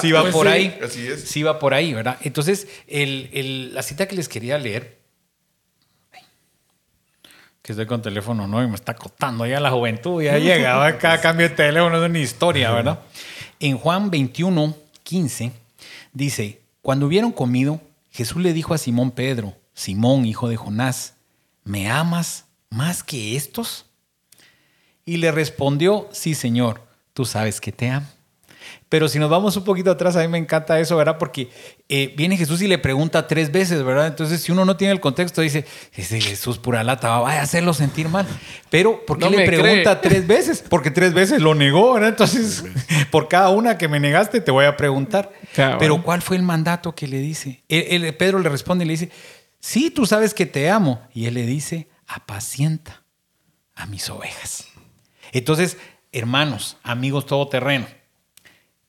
sí 0.00 0.10
va 0.10 0.22
Pues 0.22 0.34
por 0.34 0.46
sí, 0.48 0.52
ahí. 0.52 0.78
así 0.82 1.06
es. 1.06 1.22
Sí 1.28 1.42
va 1.44 1.58
por 1.60 1.74
ahí, 1.74 1.94
¿verdad? 1.94 2.18
Entonces, 2.22 2.66
el- 2.88 3.30
el- 3.32 3.72
la 3.74 3.82
cita 3.84 4.08
que 4.08 4.16
les 4.16 4.28
quería 4.28 4.58
leer, 4.58 4.98
que 7.62 7.72
estoy 7.72 7.86
con 7.86 8.02
teléfono 8.02 8.46
nuevo 8.48 8.66
y 8.66 8.70
me 8.70 8.74
está 8.76 8.94
costando 8.94 9.46
ya 9.46 9.60
la 9.60 9.70
juventud, 9.70 10.22
ya 10.22 10.38
llegaba 10.38 10.98
cada 10.98 11.20
cambio 11.20 11.48
de 11.48 11.54
teléfono, 11.54 12.02
es 12.02 12.08
una 12.10 12.18
historia, 12.18 12.72
¿verdad? 12.72 13.00
En 13.60 13.76
Juan 13.78 14.10
21, 14.10 14.74
15, 15.02 15.52
dice, 16.12 16.60
cuando 16.82 17.06
hubieron 17.06 17.30
comido, 17.32 17.80
Jesús 18.10 18.42
le 18.42 18.52
dijo 18.52 18.74
a 18.74 18.78
Simón 18.78 19.10
Pedro, 19.12 19.54
Simón, 19.74 20.24
hijo 20.26 20.48
de 20.48 20.56
Jonás, 20.56 21.14
¿me 21.62 21.88
amas 21.90 22.46
más 22.70 23.04
que 23.04 23.36
estos? 23.36 23.86
Y 25.04 25.18
le 25.18 25.30
respondió, 25.30 26.08
sí, 26.12 26.34
Señor, 26.34 26.82
tú 27.12 27.24
sabes 27.24 27.60
que 27.60 27.72
te 27.72 27.88
amo. 27.88 28.06
Pero 28.88 29.08
si 29.08 29.18
nos 29.18 29.30
vamos 29.30 29.56
un 29.56 29.64
poquito 29.64 29.90
atrás, 29.90 30.16
a 30.16 30.20
mí 30.20 30.28
me 30.28 30.38
encanta 30.38 30.78
eso, 30.80 30.96
¿verdad? 30.96 31.16
Porque 31.16 31.48
eh, 31.88 32.12
viene 32.16 32.36
Jesús 32.36 32.60
y 32.60 32.68
le 32.68 32.78
pregunta 32.78 33.26
tres 33.26 33.52
veces, 33.52 33.84
¿verdad? 33.84 34.08
Entonces, 34.08 34.42
si 34.42 34.52
uno 34.52 34.64
no 34.64 34.76
tiene 34.76 34.92
el 34.92 35.00
contexto, 35.00 35.40
dice, 35.40 35.64
ese 35.94 36.20
Jesús 36.20 36.58
pura 36.58 36.82
lata, 36.82 37.18
vaya 37.18 37.40
a 37.40 37.44
hacerlo 37.44 37.72
sentir 37.72 38.08
mal. 38.08 38.26
Pero, 38.68 39.04
¿por 39.06 39.18
qué 39.18 39.24
No 39.26 39.30
le 39.30 39.46
pregunta 39.46 40.00
cree. 40.00 40.10
tres 40.10 40.26
veces? 40.26 40.64
Porque 40.68 40.90
tres 40.90 41.14
veces 41.14 41.40
lo 41.40 41.54
negó, 41.54 41.94
¿verdad? 41.94 42.10
Entonces, 42.10 42.64
por 43.10 43.28
cada 43.28 43.50
una 43.50 43.78
que 43.78 43.88
me 43.88 44.00
negaste, 44.00 44.40
te 44.40 44.50
voy 44.50 44.64
a 44.64 44.76
preguntar. 44.76 45.32
Pero, 45.78 46.02
¿cuál 46.02 46.20
fue 46.20 46.36
el 46.36 46.42
mandato 46.42 46.94
que 46.94 47.06
le 47.06 47.18
dice? 47.18 47.62
Pedro 48.18 48.40
le 48.40 48.48
responde 48.48 48.84
y 48.84 48.88
le 48.88 48.92
dice, 48.92 49.10
sí, 49.60 49.90
tú 49.90 50.04
sabes 50.04 50.34
que 50.34 50.46
te 50.46 50.68
amo. 50.68 51.00
Y 51.14 51.26
él 51.26 51.34
le 51.34 51.46
dice, 51.46 51.88
apacienta 52.08 53.04
a 53.74 53.86
mis 53.86 54.10
ovejas. 54.10 54.66
Entonces, 55.32 55.76
hermanos, 56.12 56.76
amigos 56.82 57.26
todoterreno, 57.26 57.86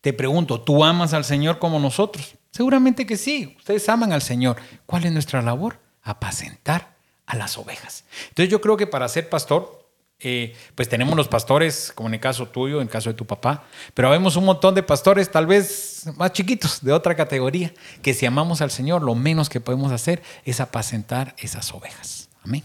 te 0.02 0.14
pregunto, 0.14 0.62
¿tú 0.62 0.84
amas 0.84 1.14
al 1.14 1.24
Señor 1.24 1.60
como 1.60 1.80
nosotros? 1.80 2.36
Seguramente 2.50 3.06
que 3.06 3.18
sí, 3.18 3.56
ustedes 3.58 3.88
aman 3.88 4.12
al 4.12 4.22
Señor. 4.22 4.58
¿Cuál 4.86 5.06
es 5.06 5.12
nuestra 5.12 5.42
labor? 5.42 5.80
Apacentar 6.02 6.96
a 7.28 7.36
las 7.36 7.58
ovejas. 7.58 8.04
Entonces 8.30 8.50
yo 8.50 8.60
creo 8.60 8.76
que 8.76 8.88
para 8.88 9.08
ser 9.08 9.30
pastor, 9.30 9.88
eh, 10.20 10.56
pues 10.76 10.90
tenemos 10.90 11.16
los 11.16 11.28
pastores, 11.28 11.92
como 11.96 12.10
en 12.10 12.16
el 12.16 12.20
caso 12.20 12.48
tuyo, 12.48 12.78
en 12.78 12.84
el 12.84 12.90
caso 12.90 13.10
de 13.10 13.16
tu 13.16 13.26
papá, 13.26 13.64
pero 13.94 14.10
vemos 14.10 14.36
un 14.36 14.46
montón 14.46 14.76
de 14.76 14.84
pastores 14.84 15.32
tal 15.32 15.48
vez 15.48 16.06
más 16.18 16.34
chiquitos, 16.34 16.84
de 16.84 16.92
otra 16.92 17.16
categoría, 17.16 17.74
que 18.02 18.14
si 18.14 18.26
amamos 18.26 18.62
al 18.62 18.72
Señor, 18.72 19.02
lo 19.02 19.16
menos 19.16 19.50
que 19.50 19.62
podemos 19.62 19.92
hacer 19.92 20.22
es 20.46 20.60
apacentar 20.60 21.36
esas 21.38 21.74
ovejas. 21.74 22.30
Amén. 22.44 22.64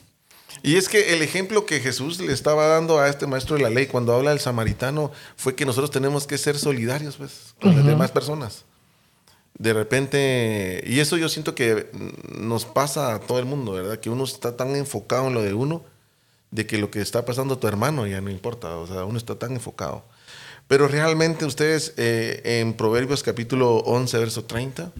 Y 0.62 0.76
es 0.76 0.88
que 0.88 1.14
el 1.14 1.22
ejemplo 1.22 1.66
que 1.66 1.80
Jesús 1.80 2.20
le 2.20 2.32
estaba 2.32 2.66
dando 2.66 2.98
a 2.98 3.08
este 3.08 3.26
maestro 3.26 3.56
de 3.56 3.62
la 3.62 3.70
ley 3.70 3.86
cuando 3.86 4.14
habla 4.14 4.30
del 4.30 4.40
samaritano 4.40 5.12
fue 5.36 5.54
que 5.54 5.66
nosotros 5.66 5.90
tenemos 5.90 6.26
que 6.26 6.38
ser 6.38 6.58
solidarios 6.58 7.16
pues, 7.16 7.54
con 7.60 7.76
las 7.76 7.86
demás 7.86 8.10
personas. 8.10 8.64
De 9.58 9.72
repente, 9.72 10.84
y 10.86 11.00
eso 11.00 11.16
yo 11.16 11.28
siento 11.28 11.54
que 11.54 11.88
nos 12.38 12.66
pasa 12.66 13.14
a 13.14 13.20
todo 13.20 13.38
el 13.38 13.46
mundo, 13.46 13.72
¿verdad? 13.72 13.98
Que 13.98 14.10
uno 14.10 14.24
está 14.24 14.56
tan 14.56 14.76
enfocado 14.76 15.28
en 15.28 15.34
lo 15.34 15.42
de 15.42 15.54
uno, 15.54 15.82
de 16.50 16.66
que 16.66 16.78
lo 16.78 16.90
que 16.90 17.00
está 17.00 17.24
pasando 17.24 17.54
a 17.54 17.60
tu 17.60 17.66
hermano 17.66 18.06
ya 18.06 18.20
no 18.20 18.30
importa, 18.30 18.76
o 18.76 18.86
sea, 18.86 19.04
uno 19.04 19.16
está 19.16 19.38
tan 19.38 19.52
enfocado. 19.52 20.04
Pero 20.68 20.88
realmente 20.88 21.44
ustedes 21.44 21.94
eh, 21.96 22.60
en 22.60 22.74
Proverbios 22.74 23.22
capítulo 23.22 23.76
11, 23.78 24.18
verso 24.18 24.44
30, 24.44 24.92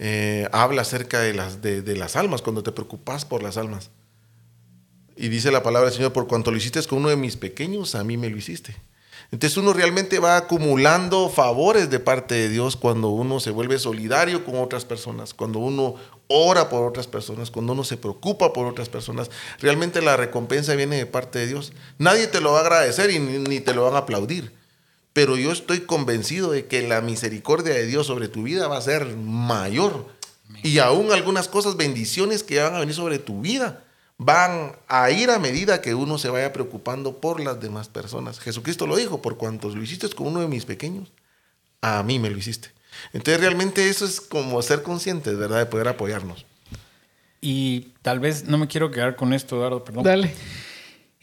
eh, 0.00 0.48
habla 0.50 0.82
acerca 0.82 1.20
de 1.20 1.34
las, 1.34 1.62
de, 1.62 1.82
de 1.82 1.96
las 1.96 2.16
almas, 2.16 2.42
cuando 2.42 2.62
te 2.62 2.72
preocupas 2.72 3.24
por 3.24 3.42
las 3.42 3.56
almas. 3.56 3.90
Y 5.20 5.28
dice 5.30 5.50
la 5.50 5.64
palabra 5.64 5.88
del 5.88 5.96
Señor, 5.96 6.12
por 6.12 6.28
cuanto 6.28 6.52
lo 6.52 6.56
hiciste 6.56 6.80
con 6.84 6.98
uno 6.98 7.08
de 7.08 7.16
mis 7.16 7.36
pequeños, 7.36 7.96
a 7.96 8.04
mí 8.04 8.16
me 8.16 8.30
lo 8.30 8.36
hiciste. 8.36 8.76
Entonces 9.32 9.56
uno 9.56 9.72
realmente 9.72 10.20
va 10.20 10.36
acumulando 10.36 11.28
favores 11.28 11.90
de 11.90 11.98
parte 11.98 12.36
de 12.36 12.48
Dios 12.48 12.76
cuando 12.76 13.08
uno 13.08 13.40
se 13.40 13.50
vuelve 13.50 13.80
solidario 13.80 14.44
con 14.44 14.54
otras 14.56 14.84
personas, 14.84 15.34
cuando 15.34 15.58
uno 15.58 15.96
ora 16.28 16.68
por 16.68 16.86
otras 16.86 17.08
personas, 17.08 17.50
cuando 17.50 17.72
uno 17.72 17.82
se 17.82 17.96
preocupa 17.96 18.52
por 18.52 18.66
otras 18.66 18.88
personas. 18.88 19.28
Realmente 19.58 20.00
la 20.00 20.16
recompensa 20.16 20.76
viene 20.76 20.96
de 20.96 21.06
parte 21.06 21.40
de 21.40 21.48
Dios. 21.48 21.72
Nadie 21.98 22.28
te 22.28 22.40
lo 22.40 22.52
va 22.52 22.58
a 22.58 22.62
agradecer 22.62 23.10
y 23.10 23.18
ni, 23.18 23.58
te 23.58 23.74
lo 23.74 23.84
van 23.84 23.96
a 23.96 23.98
aplaudir. 23.98 24.52
Pero 25.14 25.36
yo 25.36 25.50
estoy 25.50 25.80
convencido 25.80 26.52
de 26.52 26.66
que 26.66 26.86
la 26.86 27.00
misericordia 27.00 27.74
de 27.74 27.86
Dios 27.86 28.06
sobre 28.06 28.28
tu 28.28 28.44
vida 28.44 28.68
va 28.68 28.78
a 28.78 28.82
ser 28.82 29.04
mayor. 29.16 30.06
Y 30.62 30.78
aún 30.78 31.10
algunas 31.10 31.48
cosas, 31.48 31.76
bendiciones 31.76 32.44
que 32.44 32.60
van 32.60 32.76
a 32.76 32.78
venir 32.78 32.94
sobre 32.94 33.18
tu 33.18 33.40
vida 33.40 33.82
van 34.18 34.76
a 34.88 35.10
ir 35.10 35.30
a 35.30 35.38
medida 35.38 35.80
que 35.80 35.94
uno 35.94 36.18
se 36.18 36.28
vaya 36.28 36.52
preocupando 36.52 37.18
por 37.20 37.40
las 37.40 37.60
demás 37.60 37.88
personas. 37.88 38.40
Jesucristo 38.40 38.86
lo 38.86 38.96
dijo, 38.96 39.22
por 39.22 39.38
cuantos 39.38 39.74
lo 39.74 39.82
hiciste 39.82 40.08
con 40.10 40.26
uno 40.26 40.40
de 40.40 40.48
mis 40.48 40.64
pequeños, 40.64 41.12
a 41.80 42.02
mí 42.02 42.18
me 42.18 42.28
lo 42.28 42.36
hiciste. 42.36 42.70
Entonces 43.12 43.40
realmente 43.40 43.88
eso 43.88 44.04
es 44.04 44.20
como 44.20 44.60
ser 44.60 44.82
conscientes, 44.82 45.38
¿verdad? 45.38 45.58
De 45.58 45.66
poder 45.66 45.86
apoyarnos. 45.86 46.44
Y 47.40 47.92
tal 48.02 48.18
vez 48.18 48.44
no 48.44 48.58
me 48.58 48.66
quiero 48.66 48.90
quedar 48.90 49.14
con 49.14 49.32
esto, 49.32 49.56
Eduardo, 49.56 49.84
perdón. 49.84 50.02
Dale. 50.02 50.34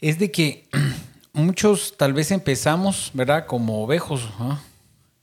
Es 0.00 0.18
de 0.18 0.30
que 0.30 0.66
muchos 1.34 1.94
tal 1.98 2.14
vez 2.14 2.30
empezamos, 2.30 3.10
¿verdad? 3.12 3.46
Como 3.46 3.84
ovejos, 3.84 4.26
¿ah? 4.38 4.58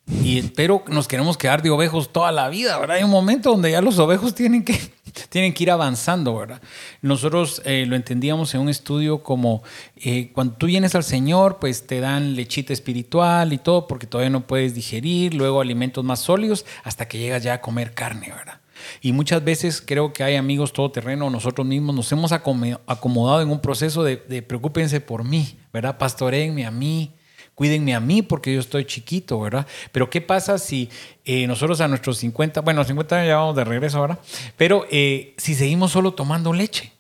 Y 0.06 0.42
pero 0.42 0.84
nos 0.88 1.08
queremos 1.08 1.38
quedar 1.38 1.62
de 1.62 1.70
ovejos 1.70 2.12
toda 2.12 2.32
la 2.32 2.50
vida, 2.50 2.78
¿verdad? 2.78 2.98
Hay 2.98 3.04
un 3.04 3.10
momento 3.10 3.52
donde 3.52 3.72
ya 3.72 3.82
los 3.82 4.00
ovejos 4.00 4.36
tienen 4.36 4.66
que, 4.66 4.78
tienen 5.30 5.54
que 5.54 5.64
ir 5.64 5.72
avanzando, 5.72 6.36
¿verdad? 6.36 6.62
Nosotros 7.02 7.62
eh, 7.64 7.86
lo 7.88 7.96
entendíamos 7.96 8.54
en 8.54 8.62
un 8.62 8.70
estudio 8.70 9.24
como 9.24 9.64
eh, 9.96 10.32
cuando 10.34 10.56
tú 10.56 10.66
vienes 10.66 10.94
al 10.96 11.06
Señor, 11.06 11.58
pues 11.60 11.88
te 11.88 12.02
dan 12.02 12.36
lechita 12.36 12.74
espiritual 12.74 13.54
y 13.54 13.58
todo 13.58 13.88
porque 13.88 14.06
todavía 14.06 14.30
no 14.30 14.46
puedes 14.46 14.76
digerir, 14.76 15.34
luego 15.34 15.62
alimentos 15.62 16.04
más 16.04 16.20
sólidos 16.20 16.66
hasta 16.84 17.08
que 17.08 17.18
llegas 17.18 17.42
ya 17.42 17.54
a 17.54 17.62
comer 17.62 17.94
carne, 17.94 18.34
¿verdad? 18.36 18.60
Y 19.02 19.14
muchas 19.14 19.42
veces 19.42 19.82
creo 19.82 20.12
que 20.12 20.24
hay 20.24 20.36
amigos 20.36 20.74
todoterreno, 20.74 21.30
nosotros 21.30 21.66
mismos 21.66 21.96
nos 21.96 22.12
hemos 22.12 22.34
acomodado 22.34 23.42
en 23.42 23.50
un 23.50 23.62
proceso 23.62 24.04
de, 24.04 24.18
de 24.18 24.42
preocúpense 24.42 25.00
por 25.00 25.24
mí, 25.24 25.58
¿verdad? 25.72 25.98
Pastoreenme 25.98 26.66
a 26.66 26.72
mí, 26.72 27.14
cuídenme 27.56 27.96
a 27.96 28.00
mí 28.00 28.22
porque 28.22 28.54
yo 28.54 28.60
estoy 28.60 28.86
chiquito, 28.86 29.40
¿verdad? 29.40 29.68
Pero 29.92 30.10
¿qué 30.10 30.22
pasa 30.22 30.58
si 30.58 30.90
eh, 31.26 31.48
nosotros 31.48 31.82
a 31.82 31.88
nuestros 31.88 32.18
50, 32.18 32.62
bueno, 32.62 32.84
50 32.84 33.16
años 33.16 33.28
ya 33.28 33.38
vamos 33.38 33.56
de 33.56 33.64
regreso 33.64 33.98
ahora, 34.00 34.20
pero 34.58 34.86
eh, 34.92 35.34
si 35.38 35.56
seguimos 35.56 35.92
solo 35.92 36.14
tomando 36.14 36.54
leche? 36.54 36.92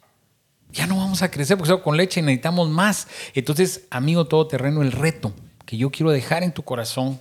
Ya 0.71 0.87
no 0.87 0.97
vamos 0.97 1.21
a 1.21 1.29
crecer 1.29 1.55
porque 1.57 1.69
solo 1.69 1.83
con 1.83 1.97
leche 1.97 2.21
necesitamos 2.21 2.67
más. 2.67 3.07
Entonces, 3.35 3.85
amigo 3.91 4.25
todoterreno, 4.25 4.81
el 4.81 4.91
reto 4.91 5.31
que 5.65 5.77
yo 5.77 5.91
quiero 5.91 6.11
dejar 6.11 6.41
en 6.41 6.51
tu 6.51 6.63
corazón 6.63 7.19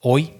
hoy 0.00 0.32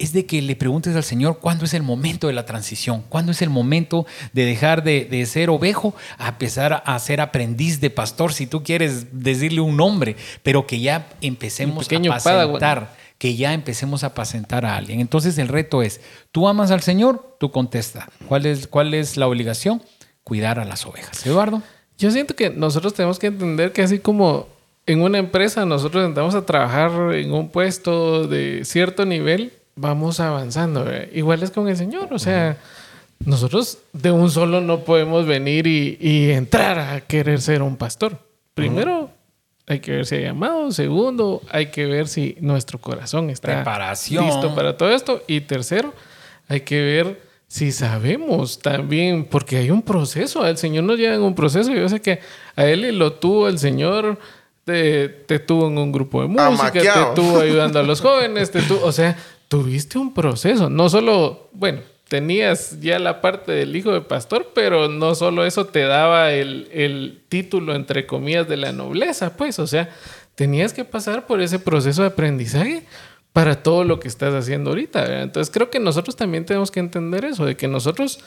es 0.00 0.14
de 0.14 0.24
que 0.24 0.40
le 0.40 0.56
preguntes 0.56 0.96
al 0.96 1.04
Señor 1.04 1.38
cuándo 1.40 1.66
es 1.66 1.74
el 1.74 1.82
momento 1.82 2.26
de 2.26 2.32
la 2.32 2.46
transición, 2.46 3.04
cuándo 3.10 3.32
es 3.32 3.42
el 3.42 3.50
momento 3.50 4.06
de 4.32 4.46
dejar 4.46 4.82
de, 4.82 5.26
ser 5.26 5.50
ovejo 5.50 5.94
a 6.16 6.30
empezar 6.30 6.82
a 6.86 6.98
ser 6.98 7.20
aprendiz 7.20 7.80
de 7.80 7.90
pastor, 7.90 8.32
si 8.32 8.46
tú 8.46 8.64
quieres 8.64 9.08
decirle 9.12 9.60
un 9.60 9.76
nombre, 9.76 10.16
pero 10.42 10.66
que 10.66 10.80
ya 10.80 11.06
empecemos 11.20 11.86
a 11.92 11.96
apacentar, 11.96 12.94
que 13.18 13.36
ya 13.36 13.52
empecemos 13.52 14.02
a 14.02 14.08
apacentar 14.08 14.64
a 14.64 14.76
alguien. 14.76 15.00
Entonces 15.00 15.36
el 15.36 15.48
reto 15.48 15.82
es, 15.82 16.00
tú 16.32 16.48
amas 16.48 16.70
al 16.70 16.80
Señor, 16.80 17.36
tú 17.38 17.50
contesta. 17.50 18.08
¿Cuál 18.26 18.46
es, 18.46 18.66
cuál 18.66 18.94
es 18.94 19.18
la 19.18 19.28
obligación? 19.28 19.82
Cuidar 20.24 20.58
a 20.58 20.64
las 20.64 20.86
ovejas. 20.86 21.26
Eduardo. 21.26 21.62
Yo 21.98 22.10
siento 22.10 22.34
que 22.34 22.48
nosotros 22.48 22.94
tenemos 22.94 23.18
que 23.18 23.26
entender 23.26 23.72
que 23.72 23.82
así 23.82 23.98
como 23.98 24.48
en 24.86 25.02
una 25.02 25.18
empresa 25.18 25.66
nosotros 25.66 26.06
entramos 26.06 26.34
a 26.34 26.46
trabajar 26.46 27.14
en 27.14 27.34
un 27.34 27.50
puesto 27.50 28.26
de 28.26 28.64
cierto 28.64 29.04
nivel, 29.04 29.52
vamos 29.76 30.20
avanzando. 30.20 30.86
Igual 31.12 31.42
es 31.42 31.50
con 31.50 31.68
el 31.68 31.76
Señor, 31.76 32.08
o 32.12 32.18
sea, 32.18 32.56
nosotros 33.24 33.78
de 33.92 34.10
un 34.10 34.30
solo 34.30 34.60
no 34.60 34.80
podemos 34.80 35.26
venir 35.26 35.66
y, 35.66 36.30
entrar 36.30 36.78
a 36.78 37.00
querer 37.02 37.40
ser 37.40 37.62
un 37.62 37.76
pastor. 37.76 38.18
Primero, 38.54 39.10
hay 39.66 39.80
que 39.80 39.92
ver 39.92 40.06
si 40.06 40.16
hay 40.16 40.24
llamado. 40.24 40.72
Segundo, 40.72 41.42
hay 41.50 41.66
que 41.66 41.86
ver 41.86 42.08
si 42.08 42.36
nuestro 42.40 42.78
corazón 42.78 43.30
está 43.30 43.64
listo 43.94 44.54
para 44.54 44.76
todo 44.76 44.90
esto. 44.90 45.22
Y 45.26 45.42
tercero, 45.42 45.94
hay 46.48 46.62
que 46.62 46.80
ver 46.80 47.20
si 47.46 47.72
sabemos 47.72 48.58
también, 48.58 49.24
porque 49.24 49.58
hay 49.58 49.70
un 49.70 49.82
proceso. 49.82 50.46
El 50.46 50.56
Señor 50.56 50.84
nos 50.84 50.98
lleva 50.98 51.14
en 51.14 51.22
un 51.22 51.34
proceso. 51.34 51.72
Yo 51.72 51.88
sé 51.88 52.00
que 52.00 52.20
a 52.56 52.64
él 52.64 52.98
lo 52.98 53.14
tuvo 53.14 53.48
el 53.48 53.58
Señor. 53.58 54.18
Te, 54.64 55.08
te, 55.08 55.38
tuvo 55.40 55.68
en 55.68 55.78
un 55.78 55.90
grupo 55.90 56.22
de 56.22 56.28
música, 56.28 56.72
te 56.72 57.14
tuvo 57.14 57.40
ayudando 57.40 57.80
a 57.80 57.82
los 57.82 58.00
jóvenes, 58.00 58.50
te 58.50 58.62
tuvo, 58.62 58.84
o 58.84 58.92
sea, 58.92 59.16
tuviste 59.50 59.98
un 59.98 60.14
proceso. 60.14 60.70
No 60.70 60.88
solo, 60.88 61.48
bueno, 61.52 61.80
tenías 62.08 62.80
ya 62.80 63.00
la 63.00 63.20
parte 63.20 63.50
del 63.50 63.74
hijo 63.74 63.92
de 63.92 64.00
pastor, 64.00 64.52
pero 64.54 64.88
no 64.88 65.16
solo 65.16 65.44
eso 65.44 65.66
te 65.66 65.80
daba 65.80 66.32
el, 66.32 67.20
título, 67.28 67.74
entre 67.74 68.06
comillas, 68.06 68.48
de 68.48 68.56
la 68.56 68.70
nobleza, 68.70 69.36
pues, 69.36 69.58
o 69.58 69.66
sea, 69.66 69.90
tenías 70.36 70.72
que 70.72 70.84
pasar 70.84 71.26
por 71.26 71.40
ese 71.40 71.58
proceso 71.58 72.02
de 72.02 72.08
aprendizaje 72.08 72.84
para 73.32 73.60
todo 73.60 73.82
lo 73.82 73.98
que 73.98 74.06
estás 74.06 74.32
haciendo 74.34 74.70
ahorita. 74.70 75.20
Entonces 75.20 75.52
creo 75.52 75.68
que 75.68 75.80
nosotros 75.80 76.14
también 76.14 76.46
tenemos 76.46 76.70
que 76.70 76.78
entender 76.78 77.24
eso, 77.24 77.44
de 77.44 77.56
que 77.56 77.66
nosotros 77.66 78.20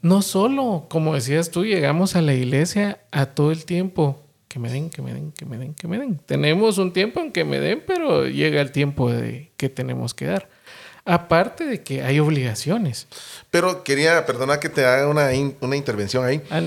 no 0.00 0.22
solo, 0.22 0.86
como 0.88 1.14
decías 1.14 1.50
tú, 1.50 1.66
llegamos 1.66 2.16
a 2.16 2.22
la 2.22 2.32
iglesia 2.32 3.00
a 3.10 3.26
todo 3.26 3.52
el 3.52 3.66
tiempo 3.66 4.22
que 4.48 4.58
me 4.58 4.70
den, 4.70 4.88
que 4.88 5.02
me 5.02 5.12
den, 5.12 5.32
que 5.32 5.44
me 5.44 5.58
den, 5.58 5.74
que 5.74 5.86
me 5.86 5.98
den. 5.98 6.18
Tenemos 6.24 6.78
un 6.78 6.94
tiempo 6.94 7.20
en 7.20 7.30
que 7.30 7.44
me 7.44 7.60
den, 7.60 7.82
pero 7.86 8.26
llega 8.26 8.62
el 8.62 8.72
tiempo 8.72 9.10
de 9.10 9.52
que 9.58 9.68
tenemos 9.68 10.14
que 10.14 10.26
dar. 10.26 10.61
Aparte 11.04 11.64
de 11.64 11.82
que 11.82 12.02
hay 12.02 12.20
obligaciones. 12.20 13.08
Pero 13.50 13.82
quería, 13.82 14.24
perdona 14.24 14.60
que 14.60 14.68
te 14.68 14.84
haga 14.84 15.08
una, 15.08 15.30
una 15.60 15.76
intervención 15.76 16.24
ahí. 16.24 16.42
Ah, 16.50 16.60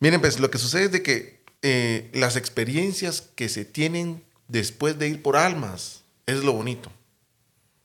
Miren, 0.00 0.20
pues 0.20 0.40
lo 0.40 0.50
que 0.50 0.58
sucede 0.58 0.84
es 0.84 0.92
de 0.92 1.02
que 1.02 1.42
eh, 1.62 2.10
las 2.12 2.36
experiencias 2.36 3.28
que 3.34 3.48
se 3.48 3.64
tienen 3.64 4.24
después 4.48 4.98
de 4.98 5.08
ir 5.08 5.22
por 5.22 5.36
almas 5.36 6.02
es 6.26 6.42
lo 6.42 6.52
bonito. 6.54 6.90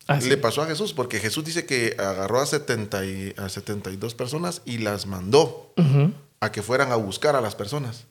Ah, 0.08 0.20
Le 0.22 0.38
pasó 0.38 0.62
a 0.62 0.68
Jesús, 0.68 0.94
porque 0.94 1.20
Jesús 1.20 1.44
dice 1.44 1.66
que 1.66 1.96
agarró 2.00 2.40
a, 2.40 2.46
70 2.46 3.06
y, 3.06 3.34
a 3.38 3.50
72 3.50 4.16
personas 4.16 4.62
y 4.66 4.78
las 4.78 5.06
mandó 5.06 5.74
a 6.40 6.52
que 6.52 6.62
fueran 6.62 6.92
a 6.92 6.96
buscar 6.96 7.36
a 7.36 7.42
las 7.42 7.56
personas. 7.56 8.06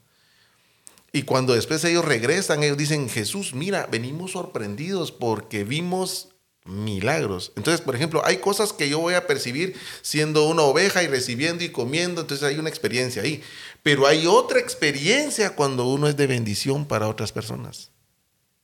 Y 1.13 1.23
cuando 1.23 1.55
después 1.55 1.83
ellos 1.85 2.05
regresan, 2.05 2.63
ellos 2.63 2.77
dicen, 2.77 3.09
Jesús, 3.09 3.55
mira, 3.55 3.89
venimos 3.91 4.33
sorprendidos 4.33 5.11
porque 5.11 5.65
vimos 5.65 6.29
milagros. 6.67 7.53
Entonces, 7.57 7.81
por 7.81 7.97
ejemplo, 7.97 8.23
hay 8.25 8.39
cosas 8.39 8.73
que 8.73 8.89
yo 8.89 8.99
voy 8.99 9.15
a 9.15 9.27
percibir 9.27 9.75
siendo 10.03 10.47
una 10.49 10.63
oveja 10.63 11.03
y 11.03 11.07
recibiendo 11.07 11.65
y 11.65 11.71
comiendo, 11.71 12.21
entonces 12.21 12.47
hay 12.47 12.59
una 12.59 12.69
experiencia 12.69 13.23
ahí. 13.23 13.43
Pero 13.83 14.07
hay 14.07 14.27
otra 14.27 14.59
experiencia 14.59 15.55
cuando 15.55 15.87
uno 15.87 16.09
es 16.09 16.17
de 16.17 16.27
bendición 16.27 16.87
para 16.87 17.09
otras 17.09 17.33
personas. 17.33 17.91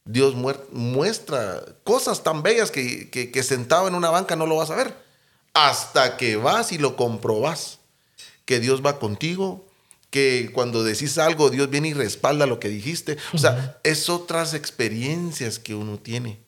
Dios 0.04 0.34
muestra 0.72 1.64
cosas 1.84 2.24
tan 2.24 2.42
bellas 2.42 2.70
que, 2.70 3.08
que, 3.08 3.42
sentado 3.42 3.86
en 3.86 3.94
una 3.94 4.10
banca 4.10 4.34
no 4.34 4.46
lo 4.46 4.56
vas 4.56 4.70
a 4.70 4.76
ver. 4.76 4.96
Hasta 5.54 6.16
que 6.16 6.36
vas 6.36 6.72
y 6.72 6.78
lo 6.78 6.96
comprobas. 6.96 7.78
Que 8.44 8.58
Dios 8.58 8.84
va 8.84 8.98
contigo, 8.98 9.64
que 10.10 10.50
cuando 10.52 10.82
decís 10.82 11.16
algo, 11.18 11.50
Dios 11.50 11.70
viene 11.70 11.88
y 11.88 11.94
respalda 11.94 12.46
lo 12.46 12.58
que 12.58 12.68
dijiste. 12.68 13.16
O 13.32 13.38
sea, 13.38 13.78
es 13.84 14.08
otras 14.08 14.54
experiencias 14.54 15.60
que 15.60 15.76
uno 15.76 15.98
tiene. 15.98 16.41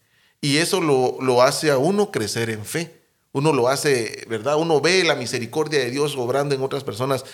Y 0.45 0.59
eso 0.59 0.79
lo, 0.79 1.41
hace 1.41 1.71
a 1.71 1.79
uno 1.79 2.11
crecer 2.11 2.51
en 2.51 2.67
fe. 2.67 2.93
Uno 3.33 3.51
lo 3.51 3.67
hace, 3.67 4.27
¿verdad? 4.29 4.57
Uno 4.57 4.79
ve 4.79 5.03
la 5.03 5.15
misericordia 5.15 5.79
de 5.79 5.91
Dios 5.91 6.17
obrando 6.19 6.55
en 6.55 6.61
otras 6.61 6.85
personas 6.85 7.25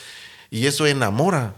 y 0.49 0.69
eso 0.69 0.87
enamora, 0.87 1.55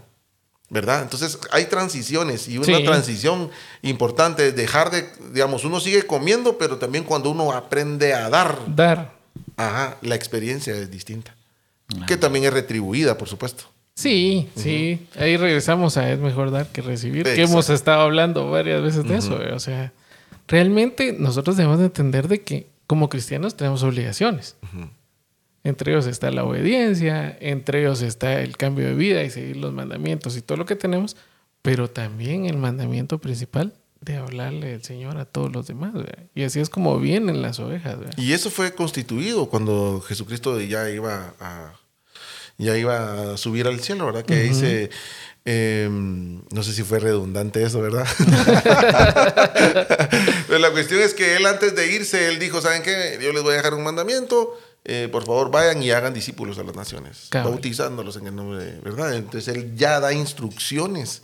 ¿verdad? 0.71 1.03
Entonces 1.03 1.37
hay 1.51 1.65
transiciones 1.65 2.47
y 2.47 2.57
una 2.57 2.83
transición 2.83 3.51
importante 3.83 4.47
es 4.47 4.55
dejar 4.55 4.89
de, 4.89 5.07
digamos, 5.31 5.63
uno 5.63 5.79
sigue 5.79 6.01
comiendo, 6.07 6.57
pero 6.57 6.77
también 6.77 7.03
cuando 7.03 7.29
uno 7.29 7.51
aprende 7.51 8.15
a 8.15 8.31
dar. 8.31 8.57
Dar. 8.65 9.13
Ajá, 9.55 9.97
la 10.01 10.15
experiencia 10.15 10.73
es 10.73 10.89
distinta. 10.89 11.35
Que 12.07 12.17
también 12.17 12.45
es 12.45 12.53
retribuida, 12.53 13.15
por 13.15 13.29
supuesto. 13.29 13.65
Sí, 13.93 14.49
sí. 14.55 15.05
Ahí 15.19 15.37
regresamos 15.37 15.97
a 15.97 16.11
es 16.11 16.17
mejor 16.17 16.49
dar 16.49 16.65
que 16.71 16.81
recibir, 16.81 17.25
que 17.25 17.43
hemos 17.43 17.69
estado 17.69 18.01
hablando 18.01 18.49
varias 18.49 18.81
veces 18.81 19.07
de 19.07 19.17
eso. 19.17 19.39
O 19.53 19.59
sea, 19.59 19.93
realmente 20.47 21.13
nosotros 21.13 21.57
debemos 21.57 21.79
de 21.79 21.85
entender 21.85 22.27
de 22.27 22.41
que 22.41 22.67
como 22.87 23.09
cristianos 23.09 23.55
tenemos 23.55 23.83
obligaciones. 23.83 24.55
Entre 25.63 25.91
ellos 25.91 26.05
está 26.07 26.29
la 26.31 26.43
obediencia, 26.43 27.37
entre 27.39 27.81
ellos 27.81 28.01
está 28.01 28.41
el 28.41 28.57
cambio 28.57 28.87
de 28.87 28.95
vida 28.95 29.23
y 29.23 29.29
seguir 29.29 29.57
los 29.57 29.73
mandamientos 29.73 30.35
y 30.35 30.41
todo 30.41 30.57
lo 30.57 30.65
que 30.65 30.75
tenemos, 30.75 31.15
pero 31.61 31.89
también 31.89 32.45
el 32.45 32.57
mandamiento 32.57 33.19
principal 33.19 33.73
de 34.01 34.17
hablarle 34.17 34.73
al 34.73 34.83
Señor 34.83 35.17
a 35.17 35.25
todos 35.25 35.53
los 35.53 35.65
demás. 35.67 35.93
Y 36.35 36.43
así 36.43 36.59
es 36.59 36.69
como 36.69 36.99
vienen 36.99 37.41
las 37.41 37.59
ovejas. 37.59 37.97
Y 38.17 38.33
eso 38.33 38.49
fue 38.49 38.73
constituido 38.75 39.47
cuando 39.47 40.01
Jesucristo 40.01 40.59
ya 40.59 40.89
iba 40.89 41.33
a 41.39 41.73
ya 42.57 42.77
iba 42.77 43.33
a 43.33 43.37
subir 43.37 43.67
al 43.67 43.79
cielo, 43.79 44.05
¿verdad? 44.05 44.25
Que 44.25 44.41
dice, 44.43 44.89
em, 45.45 46.41
no 46.51 46.63
sé 46.63 46.73
si 46.73 46.83
fue 46.83 46.99
redundante 46.99 47.63
eso, 47.63 47.81
¿verdad? 47.81 48.07
Pero 50.47 50.59
la 50.59 50.71
cuestión 50.71 51.01
es 51.01 51.13
que 51.13 51.35
él 51.35 51.45
antes 51.45 51.75
de 51.75 51.91
irse, 51.91 52.29
él 52.29 52.39
dijo, 52.39 52.61
¿saben 52.61 52.83
qué? 52.83 53.19
Yo 53.21 53.33
les 53.33 53.43
voy 53.43 53.53
a 53.53 53.57
dejar 53.57 53.73
un 53.73 53.83
mandamiento. 53.83 54.57
eh, 54.85 55.07
por 55.11 55.25
favor, 55.25 55.49
vayan 55.49 55.81
y 55.81 55.91
hagan 55.91 56.13
discípulos 56.13 56.57
a 56.59 56.63
las 56.63 56.75
naciones, 56.75 57.27
Cabal. 57.29 57.53
bautizándolos 57.53 58.17
en 58.17 58.27
el 58.27 58.35
nombre 58.35 58.63
de, 58.63 58.79
¿verdad? 58.81 59.15
Entonces 59.15 59.53
él 59.55 59.75
ya 59.75 59.99
da 60.01 60.11
instrucciones 60.13 61.21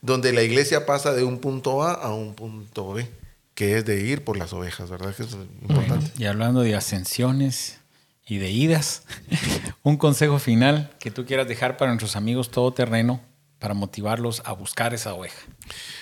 donde 0.00 0.32
la 0.32 0.42
iglesia 0.42 0.86
pasa 0.86 1.12
de 1.12 1.22
un 1.22 1.38
punto 1.38 1.82
A 1.82 1.92
a 1.92 2.14
un 2.14 2.34
punto 2.34 2.94
B, 2.94 3.06
que 3.54 3.76
es 3.78 3.84
de 3.84 4.00
ir 4.00 4.24
por 4.24 4.36
las 4.38 4.52
ovejas, 4.54 4.88
¿verdad? 4.90 5.14
Que 5.14 5.22
es 5.24 5.28
importante. 5.60 6.10
Y 6.18 6.24
hablando 6.24 6.62
de 6.62 6.74
ascensiones 6.74 7.78
y 8.26 8.38
de 8.38 8.50
idas, 8.50 9.02
un 9.82 9.98
consejo 9.98 10.38
final 10.38 10.90
que 10.98 11.10
tú 11.10 11.26
quieras 11.26 11.46
dejar 11.46 11.76
para 11.76 11.90
nuestros 11.90 12.16
amigos 12.16 12.50
todoterreno 12.50 13.20
para 13.62 13.74
motivarlos 13.74 14.42
a 14.44 14.52
buscar 14.52 14.92
esa 14.92 15.14
oveja. 15.14 15.40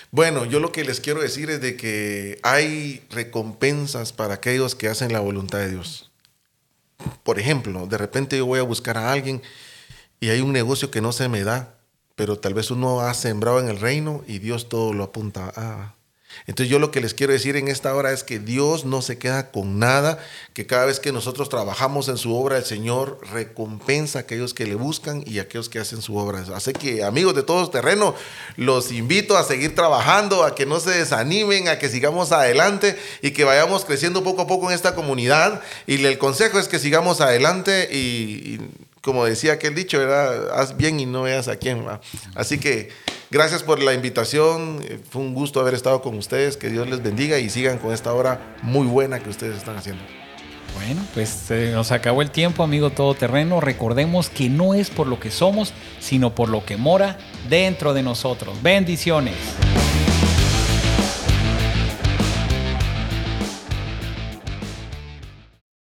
Bueno, 0.09 0.45
yo 0.45 0.59
lo 0.59 0.71
que 0.71 0.83
les 0.83 0.99
quiero 0.99 1.21
decir 1.21 1.51
es 1.51 1.61
de 1.61 1.77
que 1.77 2.39
hay 2.41 3.05
recompensas 3.11 4.13
para 4.13 4.33
aquellos 4.33 4.73
que 4.73 4.87
hacen 4.87 5.13
la 5.13 5.19
voluntad 5.19 5.59
de 5.59 5.69
Dios. 5.69 6.11
Por 7.21 7.37
ejemplo, 7.37 7.85
de 7.85 7.99
repente 7.99 8.35
yo 8.35 8.47
voy 8.47 8.59
a 8.59 8.63
buscar 8.63 8.97
a 8.97 9.11
alguien 9.11 9.43
y 10.19 10.29
hay 10.29 10.41
un 10.41 10.51
negocio 10.51 10.89
que 10.89 11.01
no 11.01 11.11
se 11.11 11.29
me 11.29 11.43
da, 11.43 11.75
pero 12.15 12.39
tal 12.39 12.55
vez 12.55 12.71
uno 12.71 13.01
ha 13.01 13.13
sembrado 13.13 13.59
en 13.59 13.69
el 13.69 13.79
reino 13.79 14.23
y 14.27 14.39
Dios 14.39 14.67
todo 14.67 14.91
lo 14.91 15.03
apunta 15.03 15.53
a... 15.55 15.93
Entonces 16.47 16.69
yo 16.69 16.79
lo 16.79 16.91
que 16.91 17.01
les 17.01 17.13
quiero 17.13 17.33
decir 17.33 17.55
en 17.55 17.67
esta 17.67 17.93
hora 17.95 18.11
es 18.11 18.23
que 18.23 18.39
Dios 18.39 18.85
no 18.85 19.01
se 19.01 19.17
queda 19.17 19.51
con 19.51 19.79
nada, 19.79 20.19
que 20.53 20.65
cada 20.65 20.85
vez 20.85 20.99
que 20.99 21.11
nosotros 21.11 21.49
trabajamos 21.49 22.07
en 22.07 22.17
su 22.17 22.35
obra, 22.35 22.57
el 22.57 22.65
Señor 22.65 23.19
recompensa 23.31 24.19
a 24.19 24.21
aquellos 24.23 24.53
que 24.53 24.65
le 24.65 24.75
buscan 24.75 25.23
y 25.25 25.39
a 25.39 25.43
aquellos 25.43 25.69
que 25.69 25.79
hacen 25.79 26.01
su 26.01 26.17
obra. 26.17 26.43
Así 26.53 26.73
que 26.73 27.03
amigos 27.03 27.35
de 27.35 27.43
todos 27.43 27.71
terreno, 27.71 28.15
los 28.57 28.91
invito 28.91 29.37
a 29.37 29.43
seguir 29.43 29.75
trabajando, 29.75 30.43
a 30.43 30.55
que 30.55 30.65
no 30.65 30.79
se 30.79 30.91
desanimen, 30.91 31.67
a 31.67 31.79
que 31.79 31.89
sigamos 31.89 32.31
adelante 32.31 32.97
y 33.21 33.31
que 33.31 33.43
vayamos 33.43 33.85
creciendo 33.85 34.23
poco 34.23 34.43
a 34.43 34.47
poco 34.47 34.69
en 34.69 34.75
esta 34.75 34.95
comunidad. 34.95 35.61
Y 35.87 36.03
el 36.03 36.17
consejo 36.17 36.59
es 36.59 36.67
que 36.67 36.79
sigamos 36.79 37.21
adelante 37.21 37.89
y, 37.91 38.59
como 39.01 39.25
decía 39.25 39.53
aquel 39.53 39.75
dicho, 39.75 39.99
¿verdad? 39.99 40.51
haz 40.53 40.77
bien 40.77 40.99
y 40.99 41.05
no 41.05 41.23
veas 41.23 41.47
a 41.47 41.55
quién. 41.55 41.85
¿va? 41.85 42.01
Así 42.35 42.59
que 42.59 42.89
gracias 43.31 43.63
por 43.63 43.81
la 43.81 43.93
invitación. 43.93 44.81
Eh, 44.83 44.99
Fue 45.09 45.21
un 45.21 45.33
gusto 45.33 45.59
haber 45.59 45.73
estado 45.73 46.01
con 46.01 46.17
ustedes. 46.17 46.57
Que 46.57 46.69
Dios 46.69 46.87
les 46.89 47.01
bendiga 47.01 47.39
y 47.39 47.49
sigan 47.49 47.79
con 47.79 47.93
esta 47.93 48.13
obra 48.13 48.55
muy 48.61 48.85
buena 48.85 49.19
que 49.19 49.29
ustedes 49.29 49.57
están 49.57 49.77
haciendo. 49.77 50.03
Bueno, 50.75 51.01
pues 51.13 51.51
eh, 51.51 51.71
nos 51.73 51.91
acabó 51.91 52.21
el 52.21 52.31
tiempo, 52.31 52.63
amigo 52.63 52.91
todoterreno. 52.91 53.59
Recordemos 53.59 54.29
que 54.29 54.49
no 54.49 54.73
es 54.73 54.89
por 54.89 55.07
lo 55.07 55.19
que 55.19 55.31
somos, 55.31 55.73
sino 55.99 56.33
por 56.33 56.49
lo 56.49 56.65
que 56.65 56.77
mora 56.77 57.17
dentro 57.49 57.93
de 57.93 58.03
nosotros. 58.03 58.61
Bendiciones. 58.61 59.35